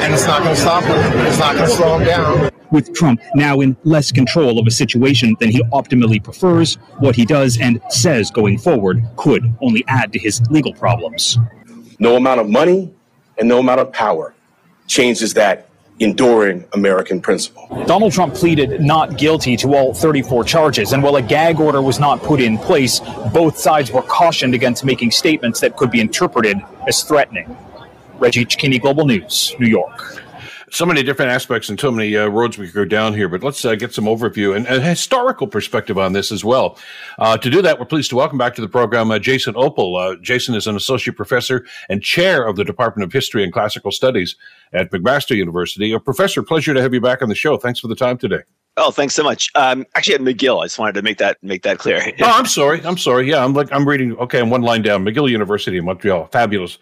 And 0.07 0.15
it's 0.15 0.25
not 0.25 0.45
going 0.45 0.55
to 0.55 0.61
stop 0.61 0.85
him, 0.85 1.27
it's 1.27 1.39
not 1.41 1.57
going 1.57 1.69
to 1.69 1.75
slow 1.75 1.99
him 1.99 2.07
down 2.07 2.51
with 2.71 2.95
Trump 2.95 3.21
now 3.35 3.59
in 3.59 3.77
less 3.83 4.13
control 4.13 4.61
of 4.61 4.65
a 4.65 4.71
situation 4.71 5.35
than 5.41 5.51
he 5.51 5.61
optimally 5.73 6.23
prefers, 6.23 6.77
what 6.99 7.17
he 7.17 7.25
does 7.25 7.59
and 7.59 7.81
says 7.89 8.31
going 8.31 8.57
forward 8.57 9.03
could 9.17 9.53
only 9.61 9.85
add 9.89 10.13
to 10.13 10.21
his 10.21 10.41
legal 10.49 10.73
problems. 10.73 11.39
No 11.99 12.15
amount 12.15 12.39
of 12.39 12.49
money 12.49 12.95
and 13.37 13.49
no 13.49 13.59
amount 13.59 13.81
of 13.81 13.93
power 13.93 14.33
changes 14.87 15.35
that 15.35 15.69
enduring 15.99 16.65
American 16.73 17.21
principle. 17.21 17.67
Donald 17.87 18.13
Trump 18.13 18.33
pleaded 18.33 18.81
not 18.81 19.19
guilty 19.19 19.57
to 19.57 19.75
all 19.75 19.93
34 19.93 20.45
charges, 20.45 20.93
and 20.93 21.03
while 21.03 21.17
a 21.17 21.23
gag 21.23 21.59
order 21.59 21.83
was 21.83 21.99
not 21.99 22.23
put 22.23 22.41
in 22.41 22.59
place, 22.59 23.01
both 23.35 23.59
sides 23.59 23.91
were 23.91 24.03
cautioned 24.03 24.55
against 24.55 24.85
making 24.85 25.11
statements 25.11 25.59
that 25.59 25.77
could 25.77 25.91
be 25.91 25.99
interpreted 25.99 26.59
as 26.87 27.03
threatening. 27.03 27.57
Reggie 28.19 28.45
Cecchini, 28.45 28.81
Global 28.81 29.07
News, 29.07 29.55
New 29.59 29.67
York 29.67 30.23
so 30.71 30.85
many 30.85 31.03
different 31.03 31.31
aspects 31.31 31.69
and 31.69 31.79
so 31.79 31.91
many 31.91 32.17
uh, 32.17 32.27
roads 32.27 32.59
we 32.59 32.67
could 32.67 32.75
go 32.75 32.85
down 32.85 33.15
here, 33.15 33.29
but 33.29 33.43
let's 33.43 33.65
uh, 33.65 33.75
get 33.75 33.95
some 33.95 34.05
overview 34.05 34.57
and 34.57 34.67
a 34.67 34.81
historical 34.81 35.47
perspective 35.47 35.97
on 35.97 36.13
this 36.13 36.33
as 36.33 36.45
well. 36.45 36.79
Uh, 37.19 37.37
to 37.37 37.49
do 37.49 37.63
that, 37.63 37.79
we're 37.79 37.87
pleased 37.87 38.11
to 38.11 38.17
welcome 38.17 38.39
back 38.39 38.55
to 38.55 38.61
the 38.61 38.69
program 38.69 39.11
uh, 39.11 39.19
Jason 39.19 39.55
Opal. 39.57 39.97
Uh, 39.97 40.17
Jason 40.17 40.55
is 40.55 40.67
an 40.67 40.77
associate 40.77 41.17
professor 41.17 41.65
and 41.89 42.03
chair 42.03 42.47
of 42.47 42.57
the 42.57 42.65
Department 42.65 43.05
of 43.05 43.13
History 43.13 43.45
and 43.45 43.53
Classical 43.53 43.93
Studies 43.93 44.37
at 44.73 44.91
McMaster 44.91 45.37
University. 45.37 45.93
A 45.93 46.01
professor, 46.01 46.43
pleasure 46.43 46.75
to 46.75 46.83
have 46.83 46.93
you 46.93 47.01
back 47.01 47.23
on 47.23 47.29
the 47.29 47.35
show. 47.35 47.57
Thanks 47.57 47.81
for 47.81 47.89
the 47.89 47.97
time 47.97 48.19
today. 48.19 48.43
Oh, 48.79 48.91
thanks 48.91 49.15
so 49.15 49.23
much. 49.23 49.51
Um, 49.55 49.87
actually, 49.95 50.17
at 50.17 50.21
McGill, 50.21 50.63
I 50.63 50.67
just 50.67 50.79
wanted 50.79 50.97
to 50.97 51.03
make 51.03 51.17
that 51.17 51.39
make 51.43 51.63
that 51.63 51.79
clear. 51.79 52.13
oh, 52.21 52.25
I'm 52.25 52.45
sorry. 52.45 52.85
I'm 52.85 52.99
sorry. 52.99 53.27
Yeah, 53.27 53.43
I'm 53.43 53.55
like 53.55 53.73
I'm 53.73 53.89
reading. 53.89 54.15
Okay, 54.19 54.39
I'm 54.39 54.51
one 54.51 54.61
line 54.61 54.83
down. 54.83 55.03
McGill 55.03 55.31
University 55.31 55.79
in 55.79 55.87
Montreal. 55.87 56.27
Fabulous. 56.27 56.77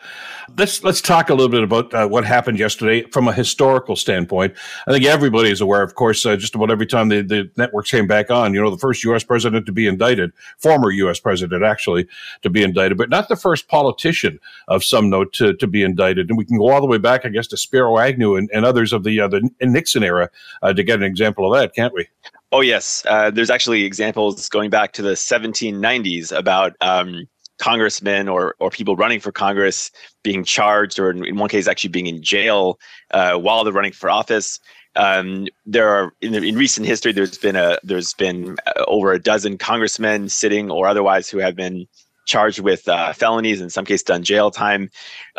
Let's 0.59 0.83
let's 0.83 1.01
talk 1.01 1.31
a 1.31 1.35
little 1.35 1.49
bit 1.49 1.63
about 1.63 1.95
uh, 1.95 2.09
what 2.09 2.25
happened 2.25 2.59
yesterday 2.59 3.03
from 3.13 3.29
a 3.29 3.33
historical 3.33 3.95
standpoint. 3.95 4.55
I 4.89 4.93
think 4.93 5.05
everybody 5.05 5.51
is 5.51 5.61
aware, 5.61 5.83
of 5.83 5.95
course, 5.95 6.27
uh, 6.27 6.37
just 6.37 6.57
about 6.57 6.73
every 6.73 6.87
time 6.87 7.11
the, 7.11 7.23
the 7.23 7.49
networks 7.57 7.93
came 7.93 8.09
back 8.09 8.29
on. 8.29 8.55
You 8.55 8.61
know, 8.61 8.71
the 8.71 8.79
first 8.79 9.05
U.S. 9.05 9.23
president 9.23 9.65
to 9.67 9.73
be 9.73 9.87
indicted, 9.87 10.33
former 10.59 10.91
U.S. 10.91 11.21
president 11.21 11.63
actually 11.63 12.09
to 12.43 12.51
be 12.51 12.65
indicted, 12.65 12.99
but 12.99 13.09
not 13.09 13.29
the 13.29 13.37
first 13.37 13.69
politician 13.69 14.41
of 14.67 14.83
some 14.83 15.11
note 15.11 15.33
to, 15.35 15.55
to 15.55 15.67
be 15.69 15.85
indicted. 15.85 16.29
And 16.29 16.37
we 16.37 16.45
can 16.45 16.59
go 16.59 16.71
all 16.71 16.81
the 16.81 16.89
way 16.89 16.99
back, 16.99 17.25
I 17.25 17.29
guess, 17.29 17.47
to 17.49 17.57
Spiro 17.57 17.99
Agnew 17.99 18.35
and, 18.35 18.51
and 18.53 18.65
others 18.65 18.93
of 18.93 19.05
the 19.05 19.21
uh, 19.21 19.29
the 19.29 19.49
Nixon 19.61 20.03
era 20.03 20.29
uh, 20.61 20.73
to 20.73 20.83
get 20.83 20.97
an 20.97 21.05
example 21.05 21.47
of 21.47 21.57
that, 21.57 21.73
can't 21.73 21.84
we? 21.93 22.09
Oh 22.53 22.61
yes, 22.61 23.05
uh, 23.09 23.31
there's 23.31 23.51
actually 23.51 23.85
examples 23.85 24.49
going 24.49 24.71
back 24.71 24.93
to 24.93 25.03
the 25.03 25.13
1790s 25.13 26.37
about 26.37 26.75
um, 26.81 27.27
congressmen 27.59 28.29
or 28.29 28.55
or 28.61 28.71
people 28.71 28.97
running 28.97 29.21
for 29.21 29.33
Congress 29.33 29.91
being 30.23 30.45
charged, 30.45 30.99
or 30.99 31.11
in, 31.11 31.25
in 31.25 31.37
one 31.37 31.49
case 31.49 31.67
actually 31.67 31.91
being 31.91 32.07
in 32.07 32.23
jail 32.23 32.79
uh, 33.11 33.35
while 33.37 33.65
they're 33.65 33.73
running 33.73 33.93
for 33.93 34.09
office. 34.09 34.61
Um, 34.97 35.49
there 35.67 35.89
are 35.89 36.15
in, 36.21 36.35
in, 36.35 36.55
recent 36.55 36.87
history, 36.87 37.11
there's 37.11 37.37
been 37.37 37.57
a 37.57 37.79
there's 37.83 38.15
been 38.15 38.57
uh, 38.67 38.85
over 38.87 39.13
a 39.13 39.21
dozen 39.21 39.59
congressmen 39.59 40.29
sitting 40.29 40.71
or 40.71 40.87
otherwise 40.87 41.29
who 41.29 41.39
have 41.39 41.57
been 41.57 41.89
charged 42.25 42.61
with 42.61 42.89
uh, 42.89 43.13
felonies, 43.13 43.61
in 43.61 43.71
some 43.71 43.85
cases 43.85 44.03
done 44.03 44.23
jail 44.23 44.51
time. 44.51 44.91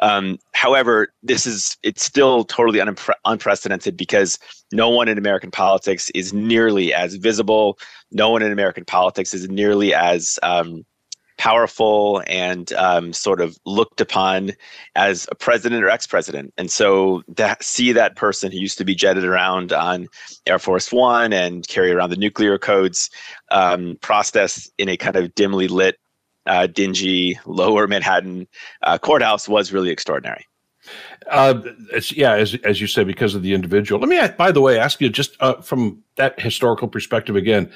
Um, 0.02 0.38
however, 0.54 1.14
this 1.24 1.46
is 1.46 1.78
it's 1.84 2.04
still 2.04 2.44
totally 2.44 2.80
unpre- 2.80 3.14
unprecedented 3.26 3.98
because 3.98 4.40
no 4.72 4.90
one 4.90 5.08
in 5.08 5.18
American 5.18 5.52
politics 5.52 6.10
is 6.12 6.34
nearly 6.34 6.94
as 6.94 7.16
visible. 7.16 7.78
No 8.12 8.30
one 8.30 8.42
in 8.42 8.52
American 8.52 8.86
politics 8.86 9.34
is 9.34 9.50
nearly 9.50 9.94
as 9.94 10.40
um, 10.44 10.86
powerful 11.38 12.24
and 12.28 12.72
um, 12.74 13.14
sort 13.14 13.42
of 13.42 13.58
looked 13.66 14.00
upon 14.00 14.52
as 14.96 15.28
a 15.32 15.36
president 15.36 15.84
or 15.84 15.90
ex-president. 15.90 16.54
And 16.58 16.72
so 16.72 17.24
to 17.36 17.58
see 17.62 17.92
that 17.92 18.16
person 18.16 18.52
who 18.52 18.58
used 18.58 18.78
to 18.78 18.86
be 18.86 18.96
jetted 18.96 19.26
around 19.26 19.74
on 19.74 20.08
Air 20.46 20.60
Force 20.60 20.92
One 20.92 21.34
and 21.34 21.68
carry 21.68 21.92
around 21.92 22.12
the 22.12 22.16
nuclear 22.16 22.58
codes 22.58 23.10
um, 23.52 23.98
process 24.02 24.70
in 24.78 24.90
a 24.90 24.98
kind 24.98 25.16
of 25.16 25.36
dimly 25.36 25.68
lit 25.68 25.98
uh, 26.46 26.68
dingy 26.68 27.40
lower 27.46 27.88
Manhattan 27.88 28.48
uh, 28.84 28.98
courthouse 28.98 29.48
was 29.48 29.74
really 29.74 29.90
extraordinary. 29.90 30.48
Uh, 31.32 31.62
yeah, 32.12 32.34
as 32.36 32.54
as 32.64 32.80
you 32.80 32.86
said, 32.86 33.08
because 33.08 33.34
of 33.34 33.42
the 33.42 33.54
individual. 33.54 34.00
Let 34.00 34.10
me, 34.10 34.36
by 34.38 34.52
the 34.52 34.62
way, 34.62 34.78
ask 34.78 35.02
you 35.02 35.10
just 35.10 35.36
uh, 35.40 35.60
from 35.62 36.04
that 36.18 36.40
historical 36.40 36.88
perspective 36.88 37.36
again, 37.36 37.72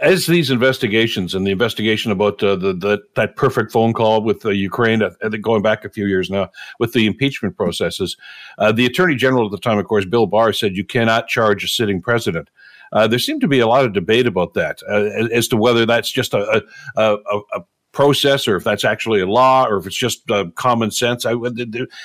as 0.00 0.26
these 0.26 0.50
investigations 0.50 1.34
and 1.34 1.46
the 1.46 1.50
investigation 1.50 2.10
about 2.10 2.42
uh, 2.42 2.56
the, 2.56 2.72
the 2.72 3.02
that 3.16 3.36
perfect 3.36 3.72
phone 3.72 3.92
call 3.92 4.22
with 4.22 4.44
Ukraine, 4.46 5.02
uh, 5.02 5.10
going 5.42 5.60
back 5.60 5.84
a 5.84 5.90
few 5.90 6.06
years 6.06 6.30
now, 6.30 6.48
with 6.80 6.94
the 6.94 7.06
impeachment 7.06 7.56
processes, 7.56 8.16
uh, 8.56 8.72
the 8.72 8.86
Attorney 8.86 9.16
General 9.16 9.44
at 9.44 9.50
the 9.50 9.58
time, 9.58 9.78
of 9.78 9.86
course, 9.86 10.06
Bill 10.06 10.26
Barr 10.26 10.54
said 10.54 10.74
you 10.74 10.84
cannot 10.84 11.28
charge 11.28 11.62
a 11.62 11.68
sitting 11.68 12.00
president. 12.00 12.48
Uh, 12.92 13.06
there 13.06 13.18
seemed 13.18 13.40
to 13.40 13.48
be 13.48 13.60
a 13.60 13.66
lot 13.66 13.84
of 13.84 13.92
debate 13.92 14.26
about 14.26 14.54
that 14.54 14.78
uh, 14.88 15.26
as 15.32 15.48
to 15.48 15.56
whether 15.56 15.84
that's 15.84 16.10
just 16.10 16.32
a, 16.32 16.62
a, 16.96 17.02
a, 17.02 17.40
a 17.54 17.60
process 17.94 18.46
or 18.46 18.56
if 18.56 18.64
that's 18.64 18.84
actually 18.84 19.20
a 19.20 19.26
law 19.26 19.64
or 19.64 19.78
if 19.78 19.86
it's 19.86 19.96
just 19.96 20.30
uh, 20.30 20.46
common 20.56 20.90
sense. 20.90 21.24
I, 21.24 21.34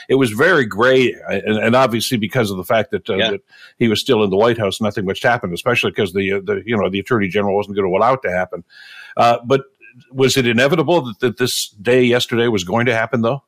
it 0.07 0.15
was 0.15 0.31
very 0.31 0.65
gray, 0.65 1.13
and, 1.27 1.57
and 1.57 1.75
obviously 1.75 2.17
because 2.17 2.51
of 2.51 2.57
the 2.57 2.63
fact 2.63 2.91
that, 2.91 3.09
uh, 3.09 3.15
yeah. 3.15 3.31
that, 3.31 3.41
he 3.77 3.89
was 3.89 3.99
still 3.99 4.23
in 4.23 4.29
the 4.29 4.37
White 4.37 4.57
House, 4.57 4.79
nothing 4.79 5.05
much 5.05 5.21
happened. 5.21 5.53
Especially 5.53 5.91
because 5.91 6.13
the, 6.13 6.33
uh, 6.33 6.39
the 6.43 6.63
you 6.65 6.77
know 6.77 6.89
the 6.89 6.99
Attorney 6.99 7.27
General 7.27 7.55
wasn't 7.55 7.75
going 7.75 7.89
to 7.89 7.95
allow 7.95 8.13
it 8.13 8.21
to 8.21 8.31
happen. 8.31 8.63
Uh, 9.17 9.39
but 9.45 9.63
was 10.11 10.37
it 10.37 10.47
inevitable 10.47 11.01
that, 11.01 11.19
that 11.19 11.37
this 11.37 11.69
day 11.69 12.03
yesterday 12.03 12.47
was 12.47 12.63
going 12.63 12.85
to 12.85 12.93
happen, 12.93 13.21
though? 13.21 13.43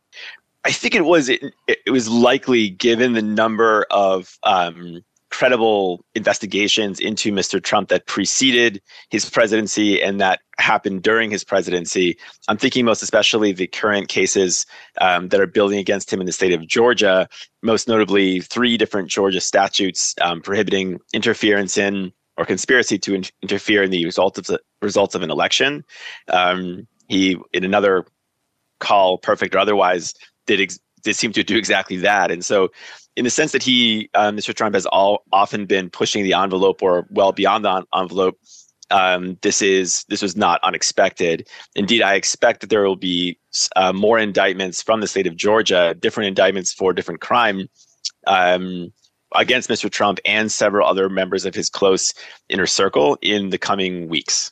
I 0.66 0.72
think 0.72 0.96
it 0.96 1.06
was. 1.06 1.30
It, 1.30 1.54
it 1.68 1.92
was 1.92 2.10
likely 2.10 2.70
given 2.70 3.14
the 3.14 3.22
number 3.22 3.86
of 3.90 4.38
um, 4.44 5.04
credible 5.32 6.04
investigations 6.14 7.00
into 7.00 7.32
Mr. 7.32 7.64
Trump 7.64 7.90
that 7.90 8.06
preceded 8.06 8.82
his 9.10 9.30
presidency 9.30 10.02
and 10.02 10.20
that 10.20 10.42
happened 10.60 11.02
during 11.02 11.32
his 11.32 11.44
presidency. 11.44 12.18
I'm 12.48 12.58
thinking 12.58 12.86
most 12.86 13.02
especially 13.02 13.52
the 13.54 13.68
current 13.68 14.10
cases 14.10 14.66
um, 15.00 15.30
that 15.30 15.40
are 15.40 15.48
building 15.48 15.80
against 15.80 16.12
him 16.12 16.20
in 16.20 16.26
the 16.26 16.34
state 16.34 16.54
of 16.54 16.68
Georgia, 16.68 17.28
most 17.64 17.88
notably 17.88 18.42
three 18.42 18.78
different 18.78 19.10
Georgia 19.10 19.42
statutes 19.42 20.14
um, 20.22 20.42
prohibiting 20.42 21.00
interference 21.14 21.78
in 21.78 22.12
or 22.38 22.46
conspiracy 22.46 23.00
to 23.00 23.16
in- 23.16 23.24
interfere 23.42 23.84
in 23.84 23.92
the 23.92 24.06
results 24.06 24.38
of 24.38 24.46
the 24.46 24.60
results 24.82 25.16
of 25.16 25.22
an 25.22 25.32
election. 25.32 25.84
Um, 26.28 26.88
he, 27.08 27.38
in 27.54 27.64
another 27.64 28.06
call, 28.80 29.18
perfect 29.18 29.56
or 29.56 29.60
otherwise, 29.60 30.14
did 30.46 30.60
ex- 30.60 30.80
did 31.04 31.16
seem 31.16 31.32
to 31.34 31.44
do 31.44 31.58
exactly 31.58 31.98
that. 31.98 32.32
And 32.32 32.44
so 32.44 32.72
in 33.16 33.24
the 33.24 33.30
sense 33.30 33.52
that 33.52 33.64
he, 33.64 34.10
uh, 34.14 34.32
Mr. 34.32 34.54
Trump, 34.54 34.76
has 34.76 34.86
all 34.86 35.24
often 35.32 35.66
been 35.66 35.90
pushing 35.90 36.24
the 36.24 36.34
envelope 36.34 36.82
or 36.82 37.08
well 37.12 37.32
beyond 37.32 37.66
the 37.66 37.86
envelope. 37.94 38.40
Um, 38.90 39.38
this 39.42 39.62
is 39.62 40.04
this 40.10 40.22
was 40.22 40.36
not 40.36 40.60
unexpected. 40.64 41.48
Indeed, 41.76 42.02
I 42.02 42.16
expect 42.16 42.62
that 42.62 42.70
there 42.70 42.84
will 42.84 42.98
be 42.98 43.40
uh, 43.76 43.94
more 43.94 44.20
indictments 44.20 44.82
from 44.82 45.00
the 45.00 45.08
state 45.08 45.28
of 45.28 45.36
Georgia, 45.36 45.96
different 45.98 46.28
indictments 46.28 46.74
for 46.74 46.92
different 46.92 47.22
crime 47.22 47.70
um, 48.28 48.92
against 49.34 49.70
Mr. 49.70 49.90
Trump 49.90 50.20
and 50.26 50.52
several 50.52 50.88
other 50.88 51.10
members 51.10 51.46
of 51.46 51.56
his 51.56 51.70
close 51.70 52.14
inner 52.50 52.68
circle 52.68 53.18
in 53.22 53.50
the 53.50 53.58
coming 53.58 54.10
weeks 54.10 54.52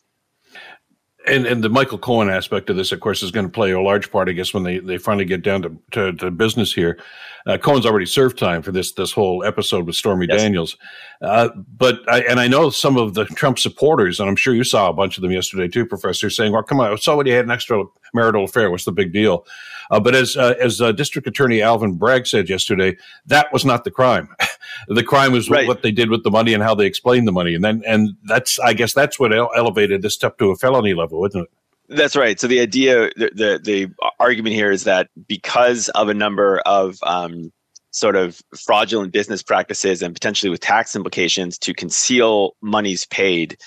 and 1.28 1.46
and 1.46 1.64
the 1.64 1.70
Michael 1.70 1.98
Cohen 1.98 2.30
aspect 2.30 2.70
of 2.70 2.76
this, 2.76 2.92
of 2.92 3.00
course, 3.00 3.24
is 3.24 3.32
going 3.32 3.46
to 3.46 3.52
play 3.52 3.72
a 3.72 3.82
large 3.82 4.12
part, 4.12 4.30
I 4.30 4.34
guess, 4.34 4.54
when 4.54 4.64
they, 4.64 4.80
they 4.80 4.98
finally 4.98 5.26
get 5.26 5.42
down 5.42 5.62
to, 5.64 5.78
to, 5.92 6.14
to 6.14 6.32
business 6.32 6.74
here. 6.74 6.98
Uh, 7.50 7.58
Cohen's 7.58 7.86
already 7.86 8.06
served 8.06 8.38
time 8.38 8.62
for 8.62 8.72
this 8.72 8.92
this 8.92 9.12
whole 9.12 9.44
episode 9.44 9.88
with 9.88 9.96
Stormy 9.96 10.28
yes. 10.30 10.40
Daniels, 10.40 10.78
uh, 11.24 11.50
but 11.76 12.00
I, 12.08 12.22
and 12.22 12.40
I 12.40 12.48
know 12.48 12.70
some 12.70 12.96
of 12.96 13.16
the 13.16 13.26
Trump 13.26 13.58
supporters, 13.58 14.20
and 14.20 14.30
I'm 14.30 14.36
sure 14.36 14.54
you 14.54 14.64
saw 14.64 14.88
a 14.88 14.94
bunch 14.94 15.18
of 15.18 15.24
them 15.24 15.32
yesterday 15.32 15.68
too, 15.68 15.86
Professor, 15.88 16.30
saying, 16.30 16.52
"Well, 16.52 16.62
come 16.62 16.80
on, 16.80 16.96
you 16.96 17.34
had 17.34 17.46
an 17.46 17.52
extra 17.52 17.84
marital 18.14 18.44
affair. 18.44 18.70
What's 18.70 18.86
the 18.86 18.92
big 18.92 19.12
deal?" 19.12 19.48
Uh, 19.90 20.00
but 20.00 20.14
as 20.14 20.38
uh, 20.38 20.54
as 20.60 20.80
uh, 20.80 20.92
District 20.92 21.28
Attorney 21.28 21.62
Alvin 21.62 21.94
Bragg 21.94 22.28
said 22.28 22.50
yesterday, 22.50 22.96
that 23.26 23.52
was 23.52 23.66
not 23.66 23.84
the 23.84 23.92
crime. 23.92 24.30
the 24.88 25.04
crime 25.04 25.32
was 25.32 25.50
right. 25.50 25.68
what 25.68 25.82
they 25.82 25.92
did 25.92 26.12
with 26.12 26.24
the 26.24 26.30
money 26.32 26.54
and 26.54 26.62
how 26.62 26.76
they 26.76 26.86
explained 26.86 27.28
the 27.28 27.32
money, 27.32 27.56
and 27.56 27.64
then 27.64 27.82
and 27.88 28.10
that's 28.26 28.60
I 28.60 28.74
guess 28.74 28.94
that's 28.94 29.20
what 29.20 29.34
ele- 29.34 29.52
elevated 29.56 30.04
this 30.04 30.14
step 30.14 30.38
to 30.38 30.52
a 30.52 30.56
felony 30.56 30.94
level, 30.94 31.26
isn't 31.26 31.42
it? 31.42 31.50
That's 31.90 32.16
right. 32.16 32.40
So 32.40 32.48
the 32.48 32.60
idea, 32.60 33.10
the, 33.16 33.32
the, 33.34 33.60
the 33.64 34.12
argument 34.20 34.56
here 34.56 34.72
is 34.72 34.84
that 34.84 35.10
because 35.28 35.90
of 35.90 36.08
a 36.08 36.14
number 36.14 36.60
of 36.60 37.00
um, 37.04 37.52
sort 37.92 38.16
of 38.16 38.42
fraudulent 38.56 39.12
business 39.12 39.42
practices 39.42 40.04
and 40.04 40.14
potentially 40.14 40.52
with 40.52 40.60
tax 40.60 40.96
implications 40.96 41.58
to 41.58 41.74
conceal 41.74 42.56
monies 42.62 43.06
paid, 43.08 43.58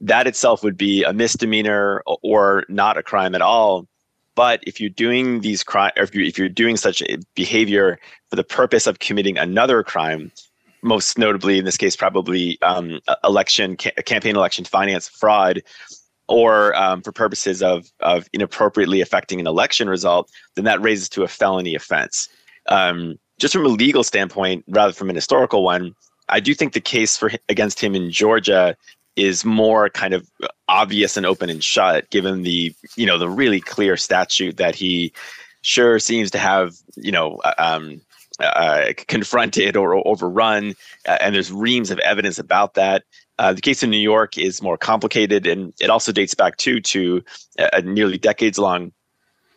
that 0.00 0.28
itself 0.28 0.62
would 0.62 0.76
be 0.76 1.02
a 1.02 1.12
misdemeanor 1.12 2.02
or 2.22 2.64
not 2.68 2.96
a 2.96 3.02
crime 3.02 3.34
at 3.34 3.42
all. 3.42 3.88
But 4.36 4.60
if 4.62 4.80
you're 4.80 4.88
doing 4.88 5.40
these 5.40 5.64
crime, 5.64 5.92
if, 5.96 6.14
you, 6.14 6.24
if 6.24 6.38
you're 6.38 6.48
doing 6.48 6.76
such 6.76 7.02
behavior 7.34 7.98
for 8.30 8.36
the 8.36 8.44
purpose 8.44 8.86
of 8.86 9.00
committing 9.00 9.36
another 9.38 9.82
crime, 9.82 10.30
most 10.82 11.18
notably 11.18 11.58
in 11.58 11.64
this 11.64 11.76
case, 11.76 11.96
probably 11.96 12.60
um, 12.62 13.00
election 13.24 13.76
ca- 13.76 13.92
campaign 14.06 14.36
election 14.36 14.64
finance 14.64 15.08
fraud, 15.08 15.62
or 16.28 16.74
um, 16.76 17.02
for 17.02 17.12
purposes 17.12 17.62
of 17.62 17.90
of 18.00 18.28
inappropriately 18.32 19.00
affecting 19.00 19.40
an 19.40 19.46
election 19.46 19.88
result, 19.88 20.30
then 20.54 20.64
that 20.64 20.82
raises 20.82 21.08
to 21.10 21.22
a 21.22 21.28
felony 21.28 21.74
offense. 21.74 22.28
Um, 22.68 23.18
just 23.38 23.54
from 23.54 23.66
a 23.66 23.68
legal 23.68 24.04
standpoint, 24.04 24.64
rather 24.68 24.92
from 24.92 25.10
an 25.10 25.16
historical 25.16 25.64
one, 25.64 25.94
I 26.28 26.40
do 26.40 26.54
think 26.54 26.72
the 26.72 26.80
case 26.80 27.16
for 27.16 27.30
against 27.48 27.80
him 27.80 27.94
in 27.94 28.10
Georgia 28.10 28.76
is 29.16 29.44
more 29.44 29.90
kind 29.90 30.14
of 30.14 30.30
obvious 30.68 31.16
and 31.16 31.26
open 31.26 31.50
and 31.50 31.62
shut, 31.62 32.08
given 32.10 32.42
the 32.42 32.74
you 32.96 33.06
know 33.06 33.18
the 33.18 33.28
really 33.28 33.60
clear 33.60 33.96
statute 33.96 34.56
that 34.56 34.74
he 34.74 35.12
sure 35.62 35.98
seems 35.98 36.30
to 36.30 36.38
have 36.38 36.74
you 36.96 37.12
know 37.12 37.36
uh, 37.44 37.54
um, 37.58 38.00
uh, 38.40 38.92
confronted 39.08 39.76
or 39.76 40.06
overrun, 40.06 40.74
uh, 41.06 41.18
and 41.20 41.34
there's 41.34 41.52
reams 41.52 41.90
of 41.90 41.98
evidence 42.00 42.38
about 42.38 42.74
that. 42.74 43.04
Uh, 43.42 43.52
the 43.52 43.60
case 43.60 43.82
in 43.82 43.90
New 43.90 43.96
York 43.98 44.38
is 44.38 44.62
more 44.62 44.78
complicated, 44.78 45.48
and 45.48 45.74
it 45.80 45.90
also 45.90 46.12
dates 46.12 46.32
back 46.32 46.56
too 46.58 46.80
to 46.80 47.24
a 47.58 47.82
nearly 47.82 48.16
decades 48.16 48.56
long 48.56 48.92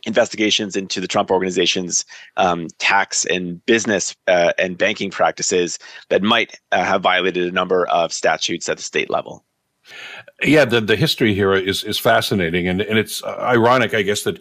investigations 0.08 0.76
into 0.76 1.00
the 1.00 1.08
Trump 1.08 1.30
organization's 1.30 2.04
um, 2.36 2.68
tax 2.80 3.26
and 3.26 3.64
business 3.68 4.16
uh, 4.26 4.54
and 4.58 4.76
banking 4.76 5.12
practices 5.12 5.78
that 6.10 6.24
might 6.24 6.60
uh, 6.72 6.84
have 6.84 7.04
violated 7.04 7.48
a 7.48 7.52
number 7.52 7.88
of 7.90 8.12
statutes 8.12 8.68
at 8.68 8.78
the 8.78 8.84
state 8.84 9.12
level. 9.12 9.46
Yeah, 10.44 10.66
the, 10.66 10.82
the 10.82 10.96
history 10.96 11.34
here 11.34 11.54
is, 11.54 11.84
is 11.84 11.98
fascinating, 11.98 12.68
and, 12.68 12.82
and 12.82 13.00
it's 13.00 13.24
ironic, 13.24 13.94
I 13.94 14.02
guess, 14.02 14.24
that 14.24 14.40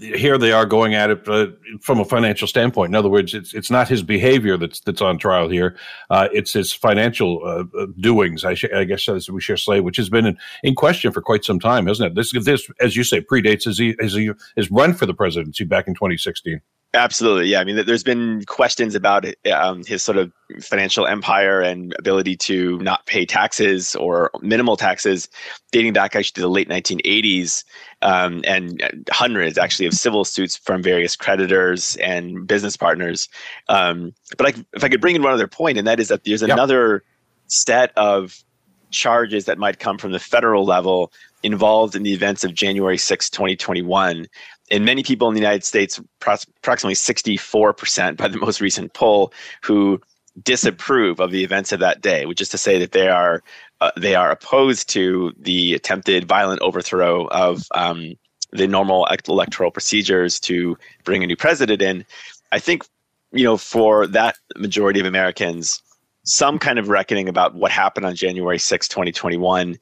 here 0.00 0.38
they 0.38 0.52
are 0.52 0.64
going 0.64 0.94
at 0.94 1.10
it 1.10 1.28
uh, 1.28 1.48
from 1.82 2.00
a 2.00 2.04
financial 2.04 2.48
standpoint. 2.48 2.90
In 2.90 2.94
other 2.94 3.10
words, 3.10 3.34
it's 3.34 3.52
it's 3.52 3.70
not 3.70 3.88
his 3.88 4.02
behavior 4.02 4.56
that's 4.56 4.80
that's 4.80 5.02
on 5.02 5.18
trial 5.18 5.48
here; 5.48 5.76
uh, 6.08 6.28
it's 6.32 6.52
his 6.52 6.72
financial 6.72 7.42
uh, 7.44 7.64
uh 7.78 7.86
doings. 8.00 8.44
I, 8.44 8.54
sh- 8.54 8.72
I, 8.74 8.84
guess 8.84 9.08
as 9.08 9.28
we 9.28 9.40
should 9.40 9.58
say, 9.58 9.80
which 9.80 9.98
has 9.98 10.08
been 10.08 10.24
in, 10.24 10.38
in, 10.62 10.74
question 10.74 11.12
for 11.12 11.20
quite 11.20 11.44
some 11.44 11.60
time, 11.60 11.86
hasn't 11.86 12.12
it? 12.12 12.14
This 12.14 12.32
this, 12.44 12.70
as 12.80 12.96
you 12.96 13.04
say, 13.04 13.20
predates 13.20 13.64
his 13.64 13.78
his, 13.78 14.36
his 14.56 14.70
run 14.70 14.94
for 14.94 15.04
the 15.04 15.14
presidency 15.14 15.64
back 15.64 15.86
in 15.86 15.94
2016. 15.94 16.60
Absolutely, 16.96 17.48
yeah. 17.48 17.60
I 17.60 17.64
mean, 17.64 17.84
there's 17.84 18.02
been 18.02 18.42
questions 18.46 18.94
about 18.94 19.26
um, 19.52 19.84
his 19.84 20.02
sort 20.02 20.16
of 20.16 20.32
financial 20.62 21.06
empire 21.06 21.60
and 21.60 21.94
ability 21.98 22.36
to 22.36 22.78
not 22.78 23.04
pay 23.04 23.26
taxes 23.26 23.94
or 23.96 24.30
minimal 24.40 24.78
taxes, 24.78 25.28
dating 25.72 25.92
back 25.92 26.16
actually 26.16 26.32
to 26.36 26.40
the 26.40 26.48
late 26.48 26.70
1980s, 26.70 27.64
um, 28.00 28.42
and 28.46 29.04
hundreds 29.10 29.58
actually 29.58 29.84
of 29.84 29.92
civil 29.92 30.24
suits 30.24 30.56
from 30.56 30.82
various 30.82 31.16
creditors 31.16 31.96
and 31.96 32.46
business 32.46 32.78
partners. 32.78 33.28
Um, 33.68 34.14
but 34.38 34.46
I, 34.46 34.64
if 34.72 34.82
I 34.82 34.88
could 34.88 35.02
bring 35.02 35.16
in 35.16 35.22
one 35.22 35.32
other 35.32 35.48
point, 35.48 35.76
and 35.76 35.86
that 35.86 36.00
is 36.00 36.08
that 36.08 36.24
there's 36.24 36.40
yep. 36.40 36.50
another 36.50 37.04
set 37.48 37.92
of 37.98 38.42
charges 38.90 39.44
that 39.44 39.58
might 39.58 39.80
come 39.80 39.98
from 39.98 40.12
the 40.12 40.18
federal 40.18 40.64
level 40.64 41.12
involved 41.42 41.94
in 41.94 42.04
the 42.04 42.14
events 42.14 42.42
of 42.42 42.54
January 42.54 42.96
6, 42.96 43.28
2021 43.28 44.26
and 44.70 44.84
many 44.84 45.02
people 45.02 45.28
in 45.28 45.34
the 45.34 45.40
United 45.40 45.64
States, 45.64 46.00
approximately 46.20 46.94
64% 46.94 48.16
by 48.16 48.28
the 48.28 48.38
most 48.38 48.60
recent 48.60 48.92
poll, 48.94 49.32
who 49.62 50.00
disapprove 50.42 51.20
of 51.20 51.30
the 51.30 51.44
events 51.44 51.72
of 51.72 51.80
that 51.80 52.00
day, 52.00 52.26
which 52.26 52.40
is 52.40 52.48
to 52.50 52.58
say 52.58 52.78
that 52.78 52.92
they 52.92 53.08
are 53.08 53.42
uh, 53.80 53.90
they 53.96 54.14
are 54.14 54.30
opposed 54.30 54.88
to 54.88 55.32
the 55.38 55.74
attempted 55.74 56.26
violent 56.26 56.60
overthrow 56.62 57.26
of 57.26 57.66
um, 57.74 58.14
the 58.50 58.66
normal 58.66 59.06
electoral 59.28 59.70
procedures 59.70 60.40
to 60.40 60.78
bring 61.04 61.22
a 61.22 61.26
new 61.26 61.36
president 61.36 61.82
in. 61.82 62.04
I 62.52 62.58
think 62.58 62.84
you 63.32 63.44
know 63.44 63.56
for 63.56 64.06
that 64.08 64.36
majority 64.56 65.00
of 65.00 65.06
Americans, 65.06 65.82
some 66.24 66.58
kind 66.58 66.78
of 66.78 66.88
reckoning 66.88 67.28
about 67.28 67.54
what 67.54 67.70
happened 67.70 68.06
on 68.06 68.14
January 68.14 68.58
6, 68.58 68.88
2021 68.88 69.78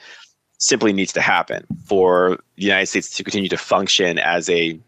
simply 0.64 0.94
needs 0.94 1.12
to 1.12 1.20
happen 1.20 1.66
for 1.84 2.38
the 2.56 2.62
United 2.62 2.86
States 2.86 3.10
to 3.10 3.22
continue 3.22 3.50
to 3.50 3.58
function 3.58 4.18
as 4.18 4.48
a 4.48 4.78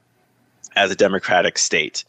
as 0.75 0.91
a 0.91 0.95
democratic 0.95 1.59
state. 1.59 2.05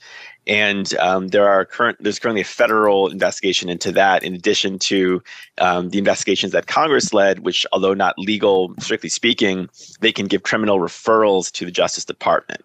And 0.45 0.93
um, 0.99 1.27
there 1.29 1.49
are 1.49 1.65
current 1.65 1.97
there's 1.99 2.19
currently 2.19 2.41
a 2.41 2.45
federal 2.45 3.09
investigation 3.09 3.67
into 3.67 3.91
that, 3.91 4.23
in 4.23 4.33
addition 4.33 4.79
to 4.79 5.21
um, 5.57 5.89
the 5.89 5.97
investigations 5.97 6.53
that 6.53 6.67
Congress 6.67 7.13
led, 7.13 7.39
which, 7.39 7.65
although 7.73 7.93
not 7.93 8.17
legal 8.17 8.73
strictly 8.79 9.09
speaking, 9.09 9.69
they 9.99 10.13
can 10.13 10.27
give 10.27 10.43
criminal 10.43 10.79
referrals 10.79 11.51
to 11.51 11.65
the 11.65 11.71
Justice 11.71 12.05
Department. 12.05 12.63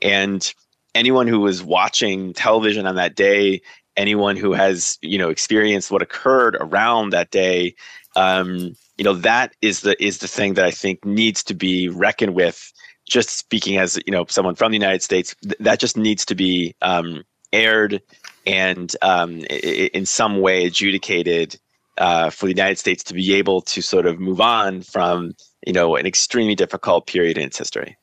And 0.00 0.54
anyone 0.94 1.26
who 1.26 1.40
was 1.40 1.64
watching 1.64 2.32
television 2.32 2.86
on 2.86 2.94
that 2.94 3.16
day, 3.16 3.60
anyone 3.96 4.36
who 4.36 4.52
has 4.52 4.96
you 5.02 5.18
know 5.18 5.28
experienced 5.28 5.90
what 5.90 6.02
occurred 6.02 6.56
around 6.60 7.10
that 7.10 7.32
day, 7.32 7.74
um, 8.16 8.74
you 8.96 9.04
know 9.04 9.14
that 9.14 9.54
is 9.62 9.80
the 9.80 10.02
is 10.02 10.18
the 10.18 10.28
thing 10.28 10.54
that 10.54 10.64
I 10.64 10.70
think 10.70 11.04
needs 11.04 11.44
to 11.44 11.54
be 11.54 11.88
reckoned 11.88 12.34
with. 12.34 12.72
Just 13.08 13.30
speaking 13.30 13.76
as 13.76 14.00
you 14.04 14.10
know 14.10 14.24
someone 14.28 14.56
from 14.56 14.72
the 14.72 14.78
United 14.78 15.02
States, 15.02 15.36
th- 15.42 15.56
that 15.60 15.78
just 15.78 15.96
needs 15.96 16.24
to 16.24 16.34
be 16.34 16.74
um, 16.82 17.22
aired 17.52 18.02
and 18.46 18.94
um, 19.02 19.40
in 19.40 20.06
some 20.06 20.40
way 20.40 20.66
adjudicated 20.66 21.56
uh, 21.98 22.30
for 22.30 22.46
the 22.46 22.52
United 22.52 22.78
States 22.78 23.04
to 23.04 23.14
be 23.14 23.34
able 23.34 23.60
to 23.60 23.82
sort 23.82 24.06
of 24.06 24.18
move 24.18 24.40
on 24.40 24.82
from 24.82 25.34
you 25.64 25.72
know 25.72 25.94
an 25.96 26.06
extremely 26.06 26.54
difficult 26.54 27.06
period 27.06 27.38
in 27.38 27.44
its 27.44 27.58
history. 27.58 27.96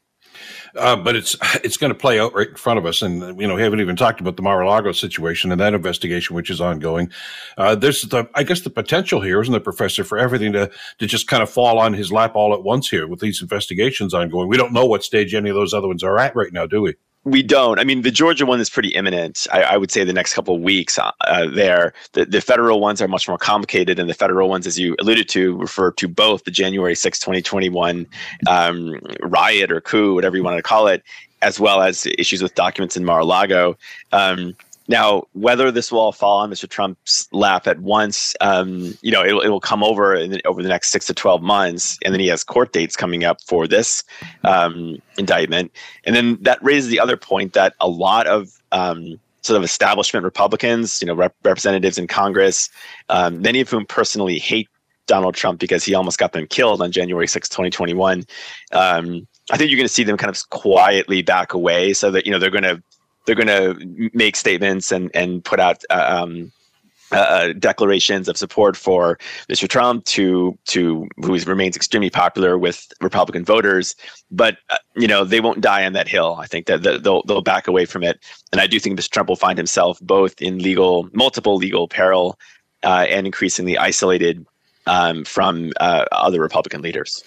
Uh, 0.76 0.96
but 0.96 1.16
it's 1.16 1.36
it's 1.64 1.78
going 1.78 1.92
to 1.92 1.98
play 1.98 2.20
out 2.20 2.34
right 2.34 2.50
in 2.50 2.56
front 2.56 2.80
of 2.80 2.86
us, 2.86 3.02
and 3.02 3.40
you 3.40 3.48
know 3.48 3.56
we 3.56 3.62
haven't 3.62 3.80
even 3.80 3.96
talked 3.96 4.22
about 4.22 4.36
the 4.36 4.42
Mar-a-Lago 4.42 4.92
situation 4.92 5.52
and 5.52 5.62
that 5.62 5.74
investigation, 5.74 6.36
which 6.36 6.50
is 6.50 6.62
ongoing. 6.62 7.12
Uh, 7.58 7.76
there's 7.76 8.04
the 8.04 8.28
I 8.34 8.44
guess 8.44 8.62
the 8.62 8.70
potential 8.70 9.22
here, 9.22 9.42
isn't 9.42 9.54
it, 9.54 9.64
Professor, 9.64 10.04
for 10.04 10.18
everything 10.18 10.54
to 10.54 10.72
to 11.00 11.08
just 11.08 11.28
kind 11.28 11.44
of 11.44 11.50
fall 11.50 11.80
on 11.80 11.94
his 11.94 12.12
lap 12.12 12.36
all 12.36 12.54
at 12.54 12.64
once 12.64 12.90
here 12.90 13.08
with 13.08 13.20
these 13.20 13.42
investigations 13.42 14.14
ongoing. 14.14 14.48
We 14.48 14.58
don't 14.58 14.74
know 14.74 14.86
what 14.86 15.04
stage 15.04 15.34
any 15.34 15.50
of 15.50 15.56
those 15.56 15.74
other 15.74 15.88
ones 15.88 16.04
are 16.04 16.18
at 16.20 16.36
right 16.36 16.52
now, 16.52 16.66
do 16.66 16.82
we? 16.82 16.96
We 17.26 17.42
don't. 17.42 17.80
I 17.80 17.86
mean, 17.86 18.02
the 18.02 18.12
Georgia 18.12 18.46
one 18.46 18.60
is 18.60 18.70
pretty 18.70 18.90
imminent. 18.90 19.48
I, 19.52 19.64
I 19.64 19.78
would 19.78 19.92
say 19.92 20.04
the 20.04 20.12
next 20.12 20.34
couple 20.34 20.56
of 20.56 20.62
weeks 20.62 21.00
uh, 21.00 21.12
uh, 21.22 21.48
there. 21.48 21.94
The, 22.12 22.26
the 22.26 22.42
federal 22.42 22.82
ones 22.82 23.02
are 23.02 23.08
much 23.08 23.30
more 23.30 23.38
complicated, 23.38 23.98
and 23.98 24.10
the 24.10 24.14
federal 24.14 24.50
ones, 24.50 24.68
as 24.68 24.78
you 24.78 24.96
alluded 25.00 25.30
to, 25.30 25.56
refer 25.58 25.92
to 25.92 26.08
both 26.10 26.44
the 26.44 26.52
January 26.52 26.96
6, 26.96 27.20
2021 27.20 28.06
um, 28.48 29.00
riot 29.22 29.72
or 29.72 29.80
coup, 29.80 30.16
whatever 30.16 30.36
you 30.36 30.44
want 30.44 30.58
to 30.58 30.64
call 30.64 30.88
it, 30.88 31.02
as 31.42 31.62
well 31.62 31.82
as 31.82 32.06
issues 32.18 32.44
with 32.44 32.56
documents 32.56 32.98
in 32.98 33.06
Mar-a-Lago. 33.06 33.78
Um, 34.12 34.54
now, 34.88 35.24
whether 35.34 35.72
this 35.72 35.92
will 35.92 36.00
all 36.00 36.12
fall 36.12 36.40
on 36.40 36.50
Mr. 36.50 36.68
Trump's 36.68 37.28
lap 37.32 37.68
at 37.68 37.80
once, 37.80 38.36
um, 38.42 38.98
you 39.02 39.12
know, 39.12 39.22
it, 39.22 39.46
it 39.46 39.50
will 39.50 39.62
come 39.62 39.84
over 39.84 40.14
in, 40.14 40.42
over 40.46 40.62
the 40.62 40.70
next 40.70 40.90
six 40.90 41.06
to 41.08 41.14
twelve 41.14 41.42
months, 41.42 41.98
and 42.04 42.14
then 42.14 42.20
he 42.20 42.28
has 42.28 42.44
court 42.44 42.74
dates 42.74 42.96
coming 42.96 43.24
up 43.24 43.42
for 43.42 43.68
this 43.68 44.04
um, 44.44 44.98
indictment, 45.18 45.72
and 46.04 46.16
then 46.16 46.38
that 46.42 46.62
raises 46.64 46.90
the 46.90 47.00
other 47.00 47.18
point 47.18 47.54
that 47.54 47.74
a 47.80 47.88
lot 47.88 48.28
of 48.28 48.62
um, 48.72 49.20
sort 49.42 49.58
of 49.58 49.64
establishment 49.64 50.24
Republicans, 50.24 51.02
you 51.02 51.06
know, 51.06 51.14
rep- 51.14 51.36
representatives 51.44 51.98
in 51.98 52.08
Congress, 52.08 52.70
um, 53.10 53.42
many 53.42 53.62
of 53.62 53.70
whom 53.70 53.86
personally 53.86 54.40
hate 54.40 54.68
Donald 55.06 55.36
Trump 55.36 55.60
because 55.60 55.84
he 55.84 55.94
almost 55.94 56.18
got 56.18 56.32
them 56.32 56.48
killed 56.48 56.82
on 56.82 56.92
January 56.92 57.28
6, 57.28 57.50
2021. 57.50 58.26
Um, 58.72 59.28
I 59.52 59.58
think 59.58 59.70
you're 59.70 59.78
going 59.78 59.88
to 59.88 59.94
see 59.94 60.04
them 60.04 60.18
kind 60.18 60.30
of 60.30 60.50
quietly 60.50 61.22
back 61.22 61.54
away 61.54 61.94
so 61.94 62.10
that, 62.12 62.26
you 62.26 62.32
know, 62.32 62.40
they're 62.40 62.50
going 62.50 62.64
to 62.64 62.82
they're 63.26 63.36
going 63.36 63.48
to 63.48 64.10
make 64.14 64.36
statements 64.36 64.92
and 64.92 65.12
and 65.14 65.44
put 65.44 65.60
out 65.60 65.84
uh, 65.90 66.22
um, 66.22 66.52
uh, 67.12 67.54
declarations 67.60 68.28
of 68.28 68.38
support 68.38 68.76
for 68.76 69.18
Mr. 69.50 69.68
Trump, 69.68 70.04
to 70.06 70.58
to 70.66 71.08
who 71.18 71.38
remains 71.40 71.76
extremely 71.76 72.10
popular 72.10 72.58
with 72.58 72.92
Republican 73.02 73.46
voters. 73.46 73.96
But 74.32 74.58
uh, 74.70 74.78
you 74.96 75.08
know 75.08 75.24
they 75.24 75.40
won't 75.40 75.62
die 75.62 75.86
on 75.86 75.94
that 75.94 76.08
hill. 76.08 76.38
I 76.40 76.48
think 76.48 76.66
that 76.68 76.84
they'll 76.84 77.24
they'll 77.24 77.42
back 77.42 77.68
away 77.68 77.86
from 77.86 78.04
it, 78.04 78.20
and 78.52 78.60
I 78.60 78.68
do 78.68 78.80
think 78.80 79.00
Mr. 79.00 79.10
Trump 79.10 79.30
will 79.30 79.36
find 79.36 79.58
himself 79.58 80.00
both 80.02 80.42
in 80.42 80.60
legal 80.60 81.10
multiple 81.14 81.56
legal 81.56 81.88
peril 81.88 82.38
uh, 82.84 83.06
and 83.10 83.26
increasingly 83.26 83.78
isolated 83.78 84.46
um, 84.88 85.24
from 85.24 85.72
uh, 85.80 86.06
other 86.12 86.42
Republican 86.42 86.82
leaders. 86.82 87.24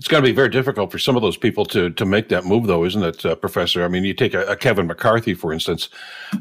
It's 0.00 0.08
going 0.08 0.22
to 0.22 0.26
be 0.26 0.34
very 0.34 0.48
difficult 0.48 0.90
for 0.90 0.98
some 0.98 1.14
of 1.14 1.20
those 1.20 1.36
people 1.36 1.66
to 1.66 1.90
to 1.90 2.06
make 2.06 2.30
that 2.30 2.46
move, 2.46 2.66
though, 2.66 2.86
isn't 2.86 3.02
it, 3.02 3.26
uh, 3.26 3.34
Professor? 3.34 3.84
I 3.84 3.88
mean, 3.88 4.02
you 4.02 4.14
take 4.14 4.32
a, 4.32 4.46
a 4.46 4.56
Kevin 4.56 4.86
McCarthy, 4.86 5.34
for 5.34 5.52
instance, 5.52 5.90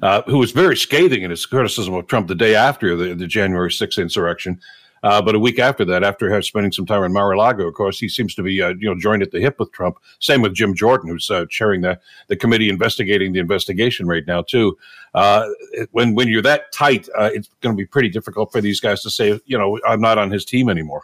uh, 0.02 0.22
who 0.28 0.38
was 0.38 0.54
very 0.54 0.78
scathing 0.78 1.24
in 1.24 1.30
his 1.30 1.46
criticism 1.46 1.94
of 1.94 2.08
Trump 2.08 2.30
the 2.30 2.36
day 2.36 2.56
after 2.56 2.96
the, 2.96 3.14
the 3.16 3.28
January 3.28 3.70
6th 3.70 4.02
insurrection. 4.02 4.62
Uh, 5.04 5.22
but 5.22 5.36
a 5.36 5.40
week 5.40 5.60
after 5.60 5.84
that, 5.84 6.06
after 6.06 6.42
spending 6.42 6.72
some 6.72 6.86
time 6.86 7.04
in 7.04 7.12
Mar-a-Lago, 7.12 7.68
of 7.68 7.74
course, 7.74 8.00
he 8.00 8.08
seems 8.08 8.34
to 8.36 8.44
be, 8.44 8.62
uh, 8.62 8.70
you 8.80 8.88
know, 8.88 8.98
joined 8.98 9.24
at 9.24 9.32
the 9.32 9.42
hip 9.42 9.60
with 9.60 9.74
Trump. 9.74 9.98
Same 10.20 10.42
with 10.42 10.54
Jim 10.54 10.74
Jordan, 10.74 11.10
who's 11.10 11.30
uh, 11.30 11.46
chairing 11.50 11.82
the, 11.82 12.00
the 12.28 12.38
committee 12.38 12.70
investigating 12.70 13.34
the 13.34 13.40
investigation 13.40 14.08
right 14.08 14.26
now, 14.26 14.42
too. 14.42 14.78
Uh, 15.14 15.46
when 15.92 16.16
when 16.16 16.30
you're 16.30 16.42
that 16.42 16.72
tight, 16.72 17.10
uh, 17.18 17.30
it's 17.34 17.50
going 17.60 17.76
to 17.76 17.78
be 17.78 17.86
pretty 17.86 18.08
difficult 18.08 18.54
for 18.54 18.62
these 18.62 18.80
guys 18.80 19.02
to 19.02 19.10
say, 19.10 19.38
you 19.46 19.58
know, 19.58 19.78
I'm 19.86 20.00
not 20.00 20.18
on 20.18 20.32
his 20.32 20.46
team 20.46 20.70
anymore. 20.70 21.04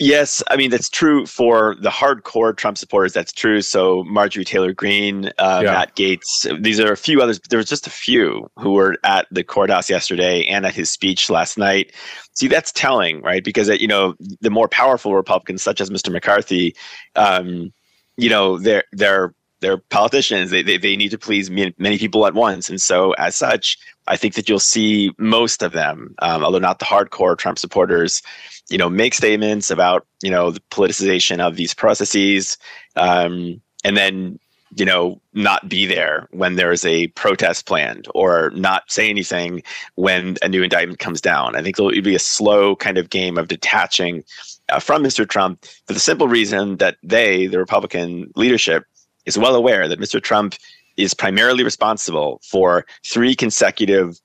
Yes, 0.00 0.44
I 0.48 0.56
mean 0.56 0.70
that's 0.70 0.88
true 0.88 1.26
for 1.26 1.74
the 1.80 1.90
hardcore 1.90 2.56
Trump 2.56 2.78
supporters. 2.78 3.12
That's 3.12 3.32
true. 3.32 3.60
So 3.62 4.04
Marjorie 4.04 4.44
Taylor 4.44 4.72
Greene, 4.72 5.26
uh, 5.38 5.62
yeah. 5.64 5.72
Matt 5.72 5.96
Gaetz. 5.96 6.62
These 6.62 6.78
are 6.78 6.92
a 6.92 6.96
few 6.96 7.20
others. 7.20 7.40
But 7.40 7.50
there 7.50 7.56
was 7.56 7.68
just 7.68 7.88
a 7.88 7.90
few 7.90 8.48
who 8.56 8.74
were 8.74 8.96
at 9.02 9.26
the 9.32 9.42
courthouse 9.42 9.90
yesterday 9.90 10.44
and 10.44 10.64
at 10.64 10.74
his 10.74 10.88
speech 10.88 11.28
last 11.28 11.58
night. 11.58 11.92
See, 12.34 12.46
that's 12.46 12.70
telling, 12.70 13.22
right? 13.22 13.42
Because 13.42 13.68
uh, 13.68 13.72
you 13.72 13.88
know 13.88 14.14
the 14.40 14.50
more 14.50 14.68
powerful 14.68 15.16
Republicans, 15.16 15.64
such 15.64 15.80
as 15.80 15.90
Mr. 15.90 16.12
McCarthy, 16.12 16.76
um, 17.16 17.72
you 18.16 18.30
know 18.30 18.56
they're 18.56 18.84
they're 18.92 19.34
they're 19.60 19.78
politicians. 19.78 20.50
They, 20.50 20.62
they 20.62 20.78
they 20.78 20.96
need 20.96 21.10
to 21.10 21.18
please 21.18 21.50
many 21.50 21.98
people 21.98 22.26
at 22.26 22.34
once, 22.34 22.68
and 22.68 22.80
so 22.80 23.12
as 23.12 23.36
such, 23.36 23.78
I 24.06 24.16
think 24.16 24.34
that 24.34 24.48
you'll 24.48 24.60
see 24.60 25.12
most 25.18 25.62
of 25.62 25.72
them, 25.72 26.14
um, 26.20 26.44
although 26.44 26.58
not 26.58 26.78
the 26.78 26.84
hardcore 26.84 27.36
Trump 27.36 27.58
supporters 27.58 28.22
you 28.68 28.78
know, 28.78 28.88
make 28.88 29.14
statements 29.14 29.70
about, 29.70 30.06
you 30.22 30.30
know, 30.30 30.50
the 30.50 30.60
politicization 30.70 31.40
of 31.40 31.56
these 31.56 31.74
processes, 31.74 32.58
um, 32.96 33.60
and 33.84 33.96
then, 33.96 34.38
you 34.76 34.84
know, 34.84 35.20
not 35.32 35.68
be 35.68 35.86
there 35.86 36.28
when 36.32 36.56
there 36.56 36.72
is 36.72 36.84
a 36.84 37.06
protest 37.08 37.64
planned 37.66 38.06
or 38.14 38.50
not 38.50 38.90
say 38.90 39.08
anything 39.08 39.62
when 39.94 40.36
a 40.42 40.48
new 40.48 40.62
indictment 40.62 40.98
comes 40.98 41.20
down. 41.22 41.56
I 41.56 41.62
think 41.62 41.78
it'll 41.78 41.90
be 42.02 42.14
a 42.14 42.18
slow 42.18 42.76
kind 42.76 42.98
of 42.98 43.08
game 43.08 43.38
of 43.38 43.48
detaching 43.48 44.24
uh, 44.68 44.78
from 44.78 45.02
Mr. 45.02 45.26
Trump 45.26 45.64
for 45.86 45.94
the 45.94 46.00
simple 46.00 46.28
reason 46.28 46.76
that 46.76 46.98
they, 47.02 47.46
the 47.46 47.58
Republican 47.58 48.30
leadership, 48.36 48.84
is 49.28 49.38
well 49.38 49.54
aware 49.54 49.86
that 49.88 50.00
Mr. 50.00 50.20
Trump 50.20 50.54
is 50.96 51.14
primarily 51.14 51.62
responsible 51.62 52.40
for 52.42 52.86
three 53.06 53.34
consecutive 53.34 54.18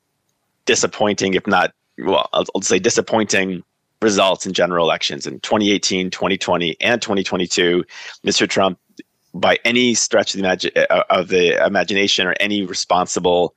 disappointing, 0.66 1.34
if 1.34 1.46
not, 1.46 1.74
well, 2.00 2.30
I'll, 2.34 2.46
I'll 2.56 2.62
say 2.62 2.80
disappointing 2.80 3.64
results 4.02 4.46
in 4.46 4.54
general 4.54 4.86
elections 4.86 5.28
in 5.28 5.40
2018, 5.42 6.10
2020, 6.10 6.78
and 6.82 7.02
2022. 7.02 7.84
Mr. 8.26 8.50
Trump, 8.50 8.80
by 9.34 9.60
any 9.66 9.94
stretch 9.94 10.34
of 10.34 10.42
the, 10.42 10.48
imagi- 10.48 10.88
uh, 10.90 11.04
of 11.10 11.28
the 11.28 11.64
imagination 11.66 12.26
or 12.26 12.36
any 12.40 12.66
responsible 12.66 13.54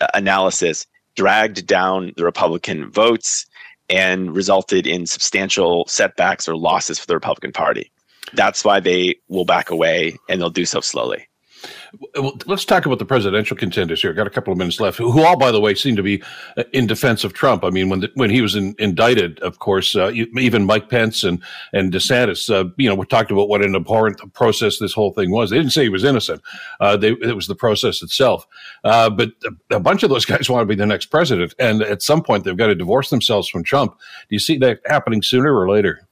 uh, 0.00 0.06
analysis, 0.14 0.86
dragged 1.16 1.66
down 1.66 2.12
the 2.16 2.24
Republican 2.24 2.90
votes 2.90 3.46
and 3.90 4.34
resulted 4.34 4.86
in 4.86 5.06
substantial 5.06 5.84
setbacks 5.86 6.48
or 6.48 6.56
losses 6.56 6.98
for 6.98 7.06
the 7.06 7.14
Republican 7.14 7.52
Party. 7.52 7.90
That's 8.34 8.64
why 8.64 8.80
they 8.80 9.16
will 9.28 9.44
back 9.44 9.70
away 9.70 10.16
and 10.28 10.40
they'll 10.40 10.50
do 10.50 10.64
so 10.64 10.80
slowly. 10.80 11.28
Well, 12.14 12.38
let's 12.46 12.64
talk 12.64 12.86
about 12.86 12.98
the 12.98 13.04
presidential 13.04 13.56
contenders 13.56 14.02
here. 14.02 14.12
Got 14.12 14.26
a 14.26 14.30
couple 14.30 14.52
of 14.52 14.58
minutes 14.58 14.80
left. 14.80 14.98
Who 14.98 15.24
all, 15.24 15.38
by 15.38 15.50
the 15.50 15.60
way, 15.60 15.74
seem 15.74 15.96
to 15.96 16.02
be 16.02 16.22
uh, 16.56 16.64
in 16.72 16.86
defense 16.86 17.24
of 17.24 17.32
Trump. 17.32 17.64
I 17.64 17.70
mean, 17.70 17.88
when 17.88 18.00
the, 18.00 18.10
when 18.14 18.30
he 18.30 18.42
was 18.42 18.54
in, 18.54 18.74
indicted, 18.78 19.40
of 19.40 19.58
course, 19.58 19.96
uh, 19.96 20.10
even 20.12 20.66
Mike 20.66 20.90
Pence 20.90 21.24
and 21.24 21.42
and 21.72 21.92
DeSantis, 21.92 22.50
uh, 22.52 22.68
you 22.76 22.88
know, 22.88 22.94
we 22.94 23.06
talked 23.06 23.30
about 23.30 23.48
what 23.48 23.64
an 23.64 23.74
abhorrent 23.74 24.20
process 24.34 24.78
this 24.78 24.92
whole 24.92 25.12
thing 25.12 25.30
was. 25.30 25.50
They 25.50 25.56
didn't 25.56 25.72
say 25.72 25.82
he 25.82 25.88
was 25.88 26.04
innocent. 26.04 26.42
Uh, 26.80 26.96
they, 26.96 27.12
it 27.12 27.34
was 27.34 27.46
the 27.46 27.54
process 27.54 28.02
itself. 28.02 28.46
Uh, 28.84 29.10
but 29.10 29.30
a, 29.70 29.76
a, 29.76 29.80
bunch 29.80 30.02
of 30.02 30.10
those 30.10 30.24
guys 30.26 30.50
want 30.50 30.62
to 30.62 30.66
be 30.66 30.74
the 30.74 30.86
next 30.86 31.06
president, 31.06 31.54
and 31.58 31.82
at 31.82 32.02
some 32.02 32.22
point 32.22 32.44
they've 32.44 32.56
got 32.56 32.68
to 32.68 32.74
divorce 32.74 33.10
themselves 33.10 33.48
from 33.48 33.64
Trump. 33.64 33.96
Do 34.28 34.34
you 34.34 34.40
see 34.40 34.58
that 34.58 34.80
happening 34.86 35.22
sooner 35.22 35.58
or 35.58 35.68
later? 35.70 36.07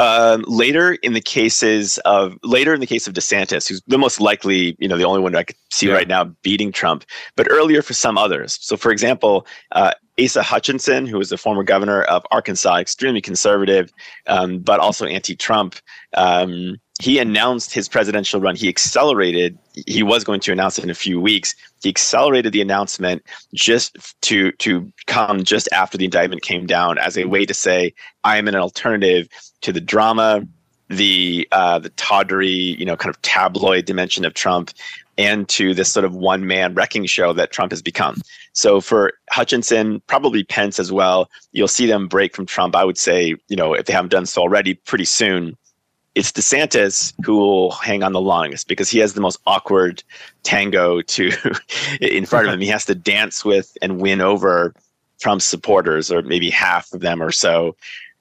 Um, 0.00 0.46
later 0.48 0.94
in 1.02 1.12
the 1.12 1.20
cases 1.20 1.98
of 2.06 2.38
later 2.42 2.72
in 2.72 2.80
the 2.80 2.86
case 2.86 3.06
of 3.06 3.12
DeSantis, 3.12 3.68
who's 3.68 3.82
the 3.86 3.98
most 3.98 4.18
likely, 4.18 4.74
you 4.78 4.88
know, 4.88 4.96
the 4.96 5.04
only 5.04 5.20
one 5.20 5.36
I 5.36 5.42
could 5.42 5.56
see 5.70 5.88
yeah. 5.88 5.92
right 5.92 6.08
now 6.08 6.24
beating 6.40 6.72
Trump, 6.72 7.04
but 7.36 7.46
earlier 7.50 7.82
for 7.82 7.92
some 7.92 8.16
others. 8.16 8.58
So, 8.62 8.78
for 8.78 8.92
example, 8.92 9.46
uh, 9.72 9.92
Asa 10.18 10.42
Hutchinson, 10.42 11.06
who 11.06 11.18
was 11.18 11.28
the 11.28 11.36
former 11.36 11.62
governor 11.62 12.02
of 12.04 12.24
Arkansas, 12.30 12.76
extremely 12.76 13.20
conservative, 13.20 13.92
um, 14.26 14.60
but 14.60 14.80
also 14.80 15.04
anti-Trump. 15.04 15.76
Um, 16.16 16.76
he 17.00 17.18
announced 17.18 17.72
his 17.72 17.88
presidential 17.88 18.40
run. 18.40 18.54
He 18.54 18.68
accelerated. 18.68 19.58
He 19.86 20.02
was 20.02 20.22
going 20.22 20.40
to 20.40 20.52
announce 20.52 20.78
it 20.78 20.84
in 20.84 20.90
a 20.90 20.94
few 20.94 21.20
weeks. 21.20 21.54
He 21.82 21.88
accelerated 21.88 22.52
the 22.52 22.60
announcement 22.60 23.24
just 23.54 23.96
to 24.22 24.52
to 24.52 24.92
come 25.06 25.42
just 25.42 25.68
after 25.72 25.96
the 25.96 26.04
indictment 26.04 26.42
came 26.42 26.66
down 26.66 26.98
as 26.98 27.16
a 27.16 27.24
way 27.24 27.46
to 27.46 27.54
say, 27.54 27.94
"I 28.22 28.36
am 28.36 28.48
an 28.48 28.54
alternative 28.54 29.28
to 29.62 29.72
the 29.72 29.80
drama, 29.80 30.46
the 30.88 31.48
uh, 31.52 31.78
the 31.78 31.88
tawdry, 31.90 32.76
you 32.78 32.84
know, 32.84 32.96
kind 32.96 33.14
of 33.14 33.20
tabloid 33.22 33.86
dimension 33.86 34.26
of 34.26 34.34
Trump, 34.34 34.70
and 35.16 35.48
to 35.48 35.72
this 35.72 35.90
sort 35.90 36.04
of 36.04 36.14
one 36.14 36.46
man 36.46 36.74
wrecking 36.74 37.06
show 37.06 37.32
that 37.32 37.50
Trump 37.50 37.72
has 37.72 37.80
become." 37.80 38.20
So 38.52 38.82
for 38.82 39.14
Hutchinson, 39.30 40.02
probably 40.06 40.44
Pence 40.44 40.78
as 40.78 40.92
well, 40.92 41.30
you'll 41.52 41.68
see 41.68 41.86
them 41.86 42.08
break 42.08 42.36
from 42.36 42.44
Trump. 42.44 42.76
I 42.76 42.84
would 42.84 42.98
say, 42.98 43.36
you 43.48 43.56
know, 43.56 43.72
if 43.72 43.86
they 43.86 43.92
haven't 43.94 44.10
done 44.10 44.26
so 44.26 44.42
already, 44.42 44.74
pretty 44.74 45.06
soon 45.06 45.56
it's 46.14 46.32
DeSantis 46.32 47.14
who 47.24 47.36
will 47.36 47.70
hang 47.72 48.02
on 48.02 48.12
the 48.12 48.20
longest 48.20 48.66
because 48.68 48.90
he 48.90 48.98
has 48.98 49.14
the 49.14 49.20
most 49.20 49.38
awkward 49.46 50.02
tango 50.42 51.02
to 51.02 51.30
in 52.00 52.26
front 52.26 52.48
of 52.48 52.54
him. 52.54 52.60
He 52.60 52.66
has 52.68 52.84
to 52.86 52.94
dance 52.94 53.44
with 53.44 53.76
and 53.80 54.00
win 54.00 54.20
over 54.20 54.74
Trump's 55.20 55.44
supporters, 55.44 56.10
or 56.10 56.22
maybe 56.22 56.50
half 56.50 56.92
of 56.92 57.00
them 57.00 57.22
or 57.22 57.30
so. 57.30 57.76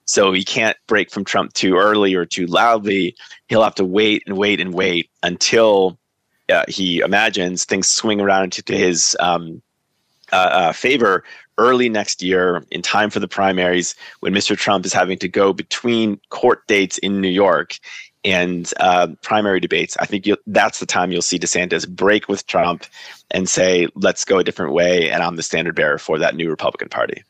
So 0.05 0.33
he 0.33 0.43
can't 0.43 0.77
break 0.87 1.11
from 1.11 1.23
Trump 1.23 1.53
too 1.53 1.77
early 1.77 2.15
or 2.15 2.25
too 2.25 2.45
loudly. 2.47 3.15
He'll 3.47 3.63
have 3.63 3.75
to 3.75 3.85
wait 3.85 4.23
and 4.25 4.37
wait 4.37 4.59
and 4.59 4.73
wait 4.73 5.09
until 5.23 5.97
uh, 6.49 6.65
he 6.67 6.99
imagines 6.99 7.63
things 7.63 7.87
swing 7.87 8.19
around 8.19 8.53
to 8.53 8.75
his 8.75 9.15
um, 9.19 9.61
uh, 10.31 10.35
uh, 10.35 10.71
favor 10.73 11.23
early 11.59 11.89
next 11.89 12.23
year 12.23 12.63
in 12.71 12.81
time 12.81 13.09
for 13.09 13.19
the 13.19 13.27
primaries 13.27 13.93
when 14.21 14.33
Mr. 14.33 14.57
Trump 14.57 14.85
is 14.85 14.93
having 14.93 15.19
to 15.19 15.27
go 15.27 15.53
between 15.53 16.19
court 16.29 16.65
dates 16.67 16.97
in 16.99 17.21
New 17.21 17.29
York 17.29 17.77
and 18.23 18.73
uh, 18.79 19.07
primary 19.21 19.59
debates. 19.59 19.95
I 19.97 20.05
think 20.05 20.27
that's 20.47 20.79
the 20.79 20.85
time 20.85 21.11
you'll 21.11 21.21
see 21.21 21.39
DeSantis 21.39 21.87
break 21.87 22.27
with 22.27 22.47
Trump 22.47 22.85
and 23.31 23.47
say, 23.47 23.87
let's 23.95 24.25
go 24.25 24.39
a 24.39 24.43
different 24.43 24.73
way. 24.73 25.09
And 25.09 25.21
I'm 25.21 25.35
the 25.35 25.43
standard 25.43 25.75
bearer 25.75 25.97
for 25.97 26.17
that 26.17 26.35
new 26.35 26.49
Republican 26.49 26.89
Party. 26.89 27.23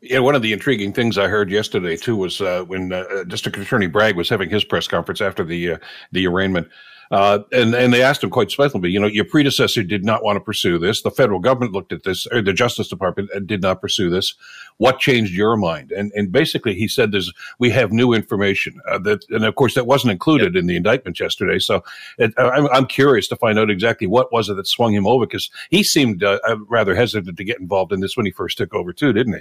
Yeah, 0.00 0.18
one 0.18 0.34
of 0.34 0.42
the 0.42 0.52
intriguing 0.52 0.92
things 0.92 1.16
I 1.16 1.28
heard 1.28 1.50
yesterday 1.50 1.96
too 1.96 2.16
was 2.16 2.40
uh, 2.40 2.64
when 2.64 2.92
uh, 2.92 3.24
District 3.26 3.56
Attorney 3.56 3.86
Bragg 3.86 4.16
was 4.16 4.28
having 4.28 4.50
his 4.50 4.62
press 4.62 4.86
conference 4.86 5.20
after 5.20 5.42
the 5.44 5.72
uh, 5.72 5.78
the 6.12 6.26
arraignment. 6.26 6.68
Uh, 7.10 7.40
and 7.52 7.74
and 7.74 7.92
they 7.92 8.02
asked 8.02 8.22
him 8.24 8.30
quite 8.30 8.50
specifically, 8.50 8.90
you 8.90 9.00
know, 9.00 9.06
your 9.06 9.24
predecessor 9.24 9.82
did 9.82 10.04
not 10.04 10.24
want 10.24 10.36
to 10.36 10.40
pursue 10.40 10.78
this. 10.78 11.02
The 11.02 11.10
federal 11.10 11.40
government 11.40 11.72
looked 11.72 11.92
at 11.92 12.04
this, 12.04 12.26
or 12.28 12.40
the 12.42 12.52
Justice 12.52 12.88
Department 12.88 13.30
did 13.46 13.62
not 13.62 13.80
pursue 13.80 14.10
this. 14.10 14.34
What 14.78 14.98
changed 14.98 15.32
your 15.32 15.56
mind? 15.56 15.92
And 15.92 16.12
and 16.14 16.32
basically, 16.32 16.74
he 16.74 16.88
said, 16.88 17.12
"There's 17.12 17.32
we 17.58 17.70
have 17.70 17.92
new 17.92 18.12
information 18.12 18.80
uh, 18.88 18.98
that, 19.00 19.24
and 19.30 19.44
of 19.44 19.54
course, 19.54 19.74
that 19.74 19.86
wasn't 19.86 20.12
included 20.12 20.56
in 20.56 20.66
the 20.66 20.76
indictment 20.76 21.20
yesterday. 21.20 21.58
So 21.58 21.82
it, 22.18 22.32
I'm, 22.38 22.68
I'm 22.68 22.86
curious 22.86 23.28
to 23.28 23.36
find 23.36 23.58
out 23.58 23.70
exactly 23.70 24.06
what 24.06 24.32
was 24.32 24.48
it 24.48 24.54
that 24.54 24.66
swung 24.66 24.94
him 24.94 25.06
over 25.06 25.26
because 25.26 25.50
he 25.70 25.82
seemed 25.82 26.22
uh, 26.22 26.38
rather 26.68 26.94
hesitant 26.94 27.36
to 27.36 27.44
get 27.44 27.60
involved 27.60 27.92
in 27.92 28.00
this 28.00 28.16
when 28.16 28.26
he 28.26 28.32
first 28.32 28.58
took 28.58 28.74
over 28.74 28.92
too, 28.92 29.12
didn't 29.12 29.34
he? 29.34 29.40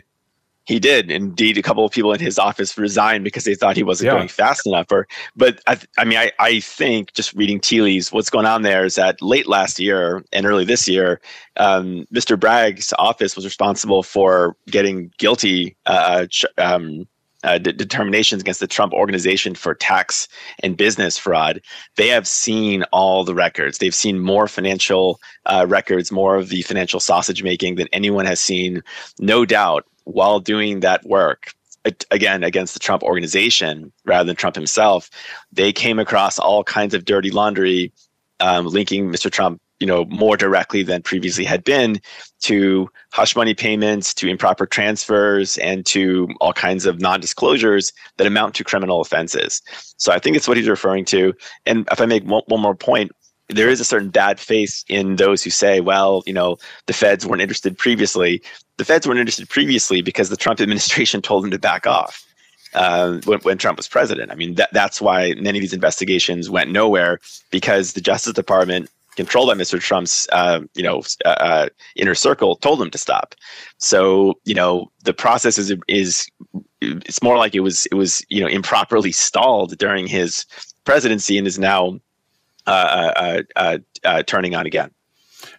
He 0.66 0.80
did 0.80 1.12
indeed. 1.12 1.58
A 1.58 1.62
couple 1.62 1.84
of 1.84 1.92
people 1.92 2.14
in 2.14 2.20
his 2.20 2.40
office 2.40 2.78
resigned 2.78 3.24
because 3.24 3.44
they 3.44 3.56
thought 3.56 3.76
he 3.76 3.84
wasn't 3.84 4.08
yeah. 4.08 4.14
going 4.14 4.30
fast 4.30 4.66
enough. 4.66 4.92
Or, 4.92 5.08
but 5.36 5.60
I, 5.68 5.78
I 5.98 6.06
mean, 6.06 6.18
I, 6.18 6.32
I 6.40 6.62
think 6.62 7.14
just 7.14 7.34
reading 7.34 7.60
tea 7.60 7.82
leaves, 7.82 8.14
what's 8.14 8.30
going 8.30 8.46
on 8.46 8.62
there 8.62 8.86
is 8.86 8.96
that 8.96 9.22
late 9.22 9.48
last 9.48 9.78
year 9.80 10.24
and 10.32 10.46
early 10.46 10.64
this 10.64 10.88
year, 10.88 11.20
um, 11.58 12.06
Mr. 12.14 12.40
Bragg's 12.40 12.94
office 12.98 13.36
was 13.36 13.44
responsible 13.44 14.04
for 14.04 14.56
getting 14.68 15.12
guilty 15.18 15.76
uh, 15.86 16.28
um, 16.58 17.08
uh, 17.44 17.58
d- 17.58 17.74
determinations 17.74 18.42
against 18.42 18.62
the 18.62 18.68
Trump 18.68 18.94
Organization 18.94 19.54
for 19.56 19.76
Tax 19.76 20.28
and 20.60 20.78
Business 20.78 21.18
Fraud. 21.18 21.62
They 21.98 22.08
have 22.08 22.28
seen 22.28 22.84
all 22.94 23.24
the 23.26 23.36
records. 23.36 23.78
They've 23.78 23.94
seen 23.94 24.20
more 24.20 24.48
financial 24.48 25.20
uh, 25.46 25.66
records, 25.68 26.12
more 26.12 26.38
of 26.38 26.50
the 26.50 26.62
financial 26.62 27.02
sausage 27.02 27.44
making 27.44 27.76
than 27.76 27.90
anyone 27.92 28.26
has 28.26 28.40
seen. 28.40 28.82
No 29.20 29.46
doubt 29.46 29.86
while 30.06 30.40
doing 30.40 30.82
that 30.82 31.06
work, 31.06 31.54
again 32.12 32.44
against 32.44 32.74
the 32.74 32.80
Trump 32.80 33.04
organization 33.04 33.92
rather 34.06 34.26
than 34.26 34.36
Trump 34.36 34.56
himself, 34.56 35.10
they 35.52 35.74
came 35.74 36.00
across 36.00 36.40
all 36.40 36.64
kinds 36.64 36.94
of 36.94 37.06
dirty 37.06 37.30
laundry 37.30 37.92
um, 38.40 38.68
linking 38.68 39.10
Mr. 39.10 39.32
Trump, 39.32 39.62
you 39.80 39.88
know, 39.88 40.06
more 40.06 40.38
directly 40.38 40.84
than 40.84 41.02
previously 41.02 41.44
had 41.44 41.64
been 41.64 42.00
to 42.42 42.90
hush 43.12 43.36
money 43.36 43.54
payments, 43.54 44.14
to 44.14 44.28
improper 44.28 44.66
transfers, 44.66 45.58
and 45.58 45.86
to 45.86 46.28
all 46.40 46.54
kinds 46.54 46.86
of 46.86 47.00
non-disclosures 47.00 47.92
that 48.18 48.28
amount 48.28 48.56
to 48.56 48.64
criminal 48.64 49.02
offenses. 49.02 49.62
So 49.98 50.12
I 50.12 50.20
think 50.20 50.36
it's 50.36 50.48
what 50.48 50.58
he's 50.58 50.70
referring 50.70 51.06
to. 51.06 51.34
And 51.66 51.88
if 51.92 52.00
I 52.02 52.06
make 52.06 52.24
one, 52.24 52.44
one 52.48 52.62
more 52.62 52.76
point, 52.76 53.12
there 53.54 53.70
is 53.70 53.80
a 53.80 53.86
certain 53.86 54.10
bad 54.10 54.40
faith 54.40 54.84
in 54.88 55.16
those 55.16 55.44
who 55.44 55.50
say, 55.50 55.80
well, 55.80 56.24
you 56.26 56.34
know, 56.34 56.58
the 56.88 56.94
feds 56.94 57.26
weren't 57.26 57.42
interested 57.42 57.78
previously. 57.78 58.42
The 58.78 58.86
feds 58.86 59.08
weren't 59.08 59.20
interested 59.20 59.50
previously 59.50 60.02
because 60.02 60.30
the 60.30 60.38
Trump 60.38 60.60
administration 60.62 61.22
told 61.22 61.44
them 61.44 61.52
to 61.52 61.60
back 61.60 61.88
off 61.88 62.26
uh, 62.74 63.20
when, 63.26 63.40
when, 63.40 63.58
Trump 63.58 63.78
was 63.78 63.88
president. 63.88 64.32
I 64.32 64.36
mean, 64.36 64.56
that, 64.56 64.70
that's 64.74 65.02
why 65.02 65.34
many 65.40 65.60
of 65.60 65.62
these 65.62 65.74
investigations 65.74 66.50
went 66.50 66.72
nowhere 66.72 67.20
because 67.52 67.94
the 67.94 68.02
Justice 68.02 68.34
Department, 68.34 68.90
controlled 69.16 69.48
by 69.48 69.54
Mr. 69.54 69.80
Trump's, 69.80 70.28
uh, 70.32 70.62
you 70.74 70.84
know, 70.84 71.04
uh, 71.24 71.30
uh, 71.30 71.70
inner 71.96 72.16
circle, 72.16 72.56
told 72.56 72.80
them 72.80 72.90
to 72.90 72.98
stop. 72.98 73.36
So, 73.78 74.40
you 74.44 74.56
know, 74.56 74.92
the 75.04 75.14
process 75.14 75.58
is 75.58 75.74
is 75.88 76.28
it's 76.82 77.22
more 77.22 77.38
like 77.38 77.56
it 77.56 77.62
was 77.62 77.86
it 77.88 77.96
was 77.96 78.26
you 78.30 78.42
know 78.42 78.48
improperly 78.48 79.12
stalled 79.12 79.78
during 79.78 80.08
his 80.08 80.46
presidency 80.84 81.38
and 81.38 81.48
is 81.48 81.60
now 81.60 82.00
Uh, 82.66 83.42
uh, 83.56 83.78
uh, 84.04 84.24
turning 84.24 84.56
on 84.56 84.66
again. 84.66 84.90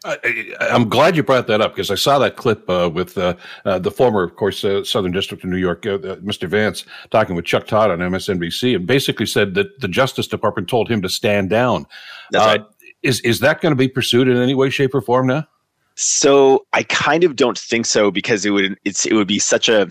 I, 0.05 0.19
am 0.61 0.89
glad 0.89 1.17
you 1.17 1.23
brought 1.23 1.47
that 1.49 1.61
up 1.61 1.75
because 1.75 1.91
I 1.91 1.95
saw 1.95 2.19
that 2.19 2.37
clip 2.37 2.69
uh, 2.69 2.91
with 2.93 3.19
uh, 3.19 3.37
uh, 3.65 3.79
the 3.79 3.91
former, 3.91 4.23
of 4.23 4.37
course, 4.37 4.65
Southern 4.85 5.13
District 5.13 5.45
of 5.45 5.51
New 5.51 5.59
York, 5.59 5.83
Mr. 5.83 6.49
Vance, 6.49 6.85
talking 7.11 7.37
with 7.37 7.45
Chuck 7.45 7.67
Todd 7.67 7.91
on 7.91 7.99
MSNBC, 7.99 8.77
and 8.77 8.87
basically 8.87 9.27
said 9.27 9.55
that 9.55 9.81
the 9.81 9.89
Justice 9.89 10.27
Department 10.27 10.69
told 10.69 10.91
him 10.91 11.03
to 11.03 11.09
stand 11.09 11.51
down. 11.51 11.87
Right. 12.33 12.65
Is 13.03 13.21
is 13.21 13.41
that 13.41 13.61
going 13.61 13.73
to 13.73 13.77
be 13.77 13.89
pursued 13.89 14.29
in 14.29 14.39
any 14.39 14.55
way, 14.55 14.71
shape, 14.71 14.95
or 14.95 15.03
form 15.03 15.27
now? 15.27 15.47
So 15.95 16.67
I 16.73 16.83
kind 16.85 17.23
of 17.23 17.37
don't 17.37 17.59
think 17.59 17.85
so 17.85 18.11
because 18.11 18.47
it 18.47 18.51
would 18.51 18.79
it's 18.85 19.05
it 19.05 19.13
would 19.13 19.29
be 19.29 19.39
such 19.39 19.69
a 19.69 19.91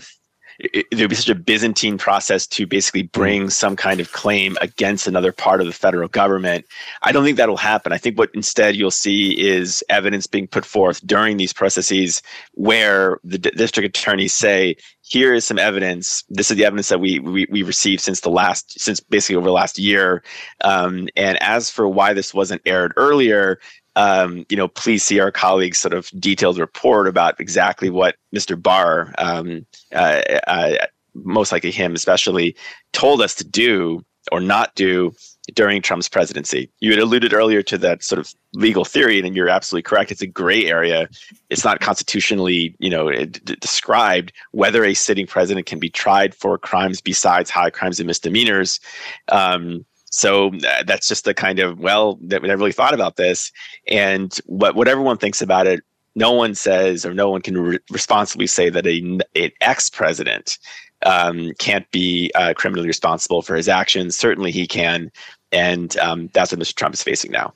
it, 0.58 0.86
there 0.90 1.04
would 1.04 1.10
be 1.10 1.16
such 1.16 1.28
a 1.28 1.34
Byzantine 1.34 1.98
process 1.98 2.46
to 2.48 2.66
basically 2.66 3.02
bring 3.02 3.50
some 3.50 3.76
kind 3.76 4.00
of 4.00 4.12
claim 4.12 4.56
against 4.60 5.06
another 5.06 5.32
part 5.32 5.60
of 5.60 5.66
the 5.66 5.72
federal 5.72 6.08
government. 6.08 6.66
I 7.02 7.12
don't 7.12 7.24
think 7.24 7.36
that'll 7.36 7.56
happen. 7.56 7.92
I 7.92 7.98
think 7.98 8.18
what 8.18 8.30
instead 8.34 8.76
you'll 8.76 8.90
see 8.90 9.32
is 9.32 9.82
evidence 9.88 10.26
being 10.26 10.46
put 10.46 10.64
forth 10.64 11.04
during 11.06 11.36
these 11.36 11.52
processes 11.52 12.22
where 12.52 13.18
the 13.24 13.38
d- 13.38 13.50
district 13.50 13.96
attorneys 13.96 14.34
say, 14.34 14.76
here 15.06 15.34
is 15.34 15.44
some 15.44 15.58
evidence. 15.58 16.24
This 16.30 16.50
is 16.50 16.56
the 16.56 16.64
evidence 16.64 16.88
that 16.88 16.98
we, 16.98 17.18
we, 17.18 17.46
we 17.50 17.62
received 17.62 18.00
since 18.00 18.20
the 18.20 18.30
last, 18.30 18.80
since 18.80 19.00
basically 19.00 19.36
over 19.36 19.46
the 19.46 19.52
last 19.52 19.78
year. 19.78 20.24
Um, 20.62 21.08
and 21.14 21.40
as 21.42 21.68
for 21.68 21.86
why 21.86 22.14
this 22.14 22.32
wasn't 22.32 22.62
aired 22.64 22.94
earlier, 22.96 23.60
um, 23.96 24.46
you 24.48 24.56
know, 24.56 24.66
please 24.66 25.04
see 25.04 25.20
our 25.20 25.30
colleagues' 25.30 25.78
sort 25.78 25.92
of 25.92 26.10
detailed 26.18 26.58
report 26.58 27.06
about 27.06 27.38
exactly 27.38 27.90
what 27.90 28.16
Mr. 28.34 28.60
Barr, 28.60 29.14
um, 29.18 29.66
uh, 29.92 30.22
uh, 30.46 30.86
most 31.14 31.52
likely 31.52 31.70
him 31.70 31.94
especially, 31.94 32.56
told 32.92 33.20
us 33.20 33.34
to 33.34 33.44
do 33.44 34.02
or 34.32 34.40
not 34.40 34.74
do 34.74 35.12
during 35.54 35.82
Trump's 35.82 36.08
presidency. 36.08 36.70
You 36.80 36.90
had 36.90 37.00
alluded 37.00 37.34
earlier 37.34 37.62
to 37.62 37.78
that 37.78 38.02
sort 38.02 38.18
of 38.18 38.32
legal 38.54 38.84
theory, 38.84 39.20
and 39.20 39.36
you're 39.36 39.48
absolutely 39.48 39.82
correct. 39.82 40.10
It's 40.10 40.22
a 40.22 40.26
gray 40.26 40.64
area. 40.66 41.08
It's 41.50 41.64
not 41.64 41.80
constitutionally, 41.80 42.74
you 42.78 42.88
know, 42.88 43.10
d- 43.10 43.56
described 43.60 44.32
whether 44.52 44.84
a 44.84 44.94
sitting 44.94 45.26
president 45.26 45.66
can 45.66 45.78
be 45.78 45.90
tried 45.90 46.34
for 46.34 46.56
crimes 46.56 47.00
besides 47.00 47.50
high 47.50 47.70
crimes 47.70 48.00
and 48.00 48.06
misdemeanors. 48.06 48.80
Um, 49.28 49.84
so 50.06 50.54
uh, 50.54 50.84
that's 50.86 51.08
just 51.08 51.24
the 51.24 51.34
kind 51.34 51.58
of 51.58 51.80
well 51.80 52.18
that 52.22 52.40
we 52.40 52.48
never 52.48 52.60
really 52.60 52.72
thought 52.72 52.94
about 52.94 53.16
this, 53.16 53.50
and 53.88 54.38
what 54.46 54.76
what 54.76 54.88
everyone 54.88 55.18
thinks 55.18 55.42
about 55.42 55.66
it. 55.66 55.80
No 56.16 56.30
one 56.30 56.54
says, 56.54 57.04
or 57.04 57.12
no 57.12 57.28
one 57.28 57.42
can 57.42 57.58
re- 57.58 57.78
responsibly 57.90 58.46
say 58.46 58.70
that 58.70 58.86
a 58.86 58.98
an 59.34 59.50
ex 59.60 59.90
president 59.90 60.58
um, 61.04 61.52
can't 61.58 61.90
be 61.90 62.30
uh, 62.34 62.54
criminally 62.54 62.86
responsible 62.86 63.42
for 63.42 63.54
his 63.54 63.68
actions. 63.68 64.16
Certainly, 64.16 64.50
he 64.50 64.66
can, 64.66 65.10
and 65.52 65.96
um, 65.98 66.30
that's 66.32 66.52
what 66.52 66.60
Mr. 66.60 66.74
Trump 66.74 66.94
is 66.94 67.02
facing 67.02 67.30
now. 67.30 67.52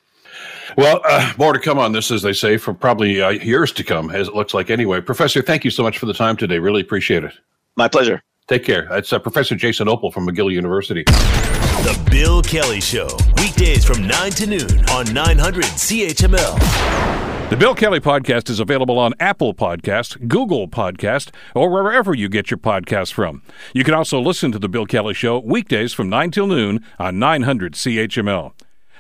Well, 0.77 1.01
uh, 1.05 1.33
more 1.39 1.53
to 1.53 1.59
come 1.59 1.79
on 1.79 1.93
this, 1.93 2.11
as 2.11 2.23
they 2.23 2.33
say, 2.33 2.57
for 2.57 2.75
probably 2.75 3.21
uh, 3.21 3.31
years 3.31 3.73
to 3.73 3.85
come, 3.85 4.11
as 4.11 4.29
it 4.29 4.35
looks 4.35 4.55
like 4.55 4.71
anyway. 4.71 5.01
Professor, 5.01 5.43
thank 5.43 5.65
you 5.65 5.71
so 5.71 5.83
much 5.83 5.99
for 5.99 6.07
the 6.07 6.13
time 6.13 6.37
today. 6.37 6.59
Really 6.59 6.83
appreciate 6.83 7.25
it. 7.25 7.33
My 7.77 7.89
pleasure. 7.89 8.23
Take 8.49 8.65
care. 8.65 8.89
It's 8.93 9.13
uh, 9.13 9.19
Professor 9.19 9.55
Jason 9.55 9.89
Opal 9.89 10.11
from 10.11 10.27
McGill 10.27 10.53
University. 10.53 11.05
The 11.05 12.09
Bill 12.11 12.43
Kelly 12.43 12.81
Show, 12.81 13.09
weekdays 13.37 13.85
from 13.85 14.07
9 14.07 14.31
to 14.33 14.47
noon 14.47 14.85
on 14.91 15.13
900 15.13 15.65
CHML. 15.65 17.28
The 17.51 17.57
Bill 17.57 17.75
Kelly 17.75 17.99
Podcast 17.99 18.51
is 18.51 18.61
available 18.61 18.99
on 18.99 19.15
Apple 19.19 19.55
Podcast, 19.55 20.29
Google 20.29 20.69
Podcast, 20.69 21.31
or 21.55 21.71
wherever 21.71 22.15
you 22.15 22.29
get 22.29 22.51
your 22.51 22.59
podcasts 22.59 23.11
from. 23.11 23.41
You 23.73 23.85
can 23.85 23.95
also 23.95 24.21
listen 24.21 24.53
to 24.53 24.59
The 24.59 24.69
Bill 24.69 24.85
Kelly 24.85 25.15
Show 25.15 25.39
weekdays 25.39 25.95
from 25.95 26.11
9 26.11 26.31
till 26.31 26.47
noon 26.47 26.85
on 26.99 27.19
900 27.19 27.73
CHML. 27.73 28.53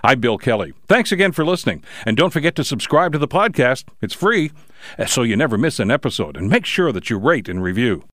I'm 0.02 0.20
Bill 0.20 0.38
Kelly. 0.38 0.72
Thanks 0.86 1.12
again 1.12 1.32
for 1.32 1.44
listening. 1.44 1.84
And 2.06 2.16
don't 2.16 2.32
forget 2.32 2.54
to 2.54 2.64
subscribe 2.64 3.12
to 3.12 3.18
the 3.18 3.28
podcast. 3.28 3.84
It's 4.00 4.14
free, 4.14 4.50
so 5.06 5.24
you 5.24 5.36
never 5.36 5.58
miss 5.58 5.78
an 5.78 5.90
episode. 5.90 6.34
And 6.38 6.48
make 6.48 6.64
sure 6.64 6.90
that 6.90 7.10
you 7.10 7.18
rate 7.18 7.50
and 7.50 7.62
review. 7.62 8.04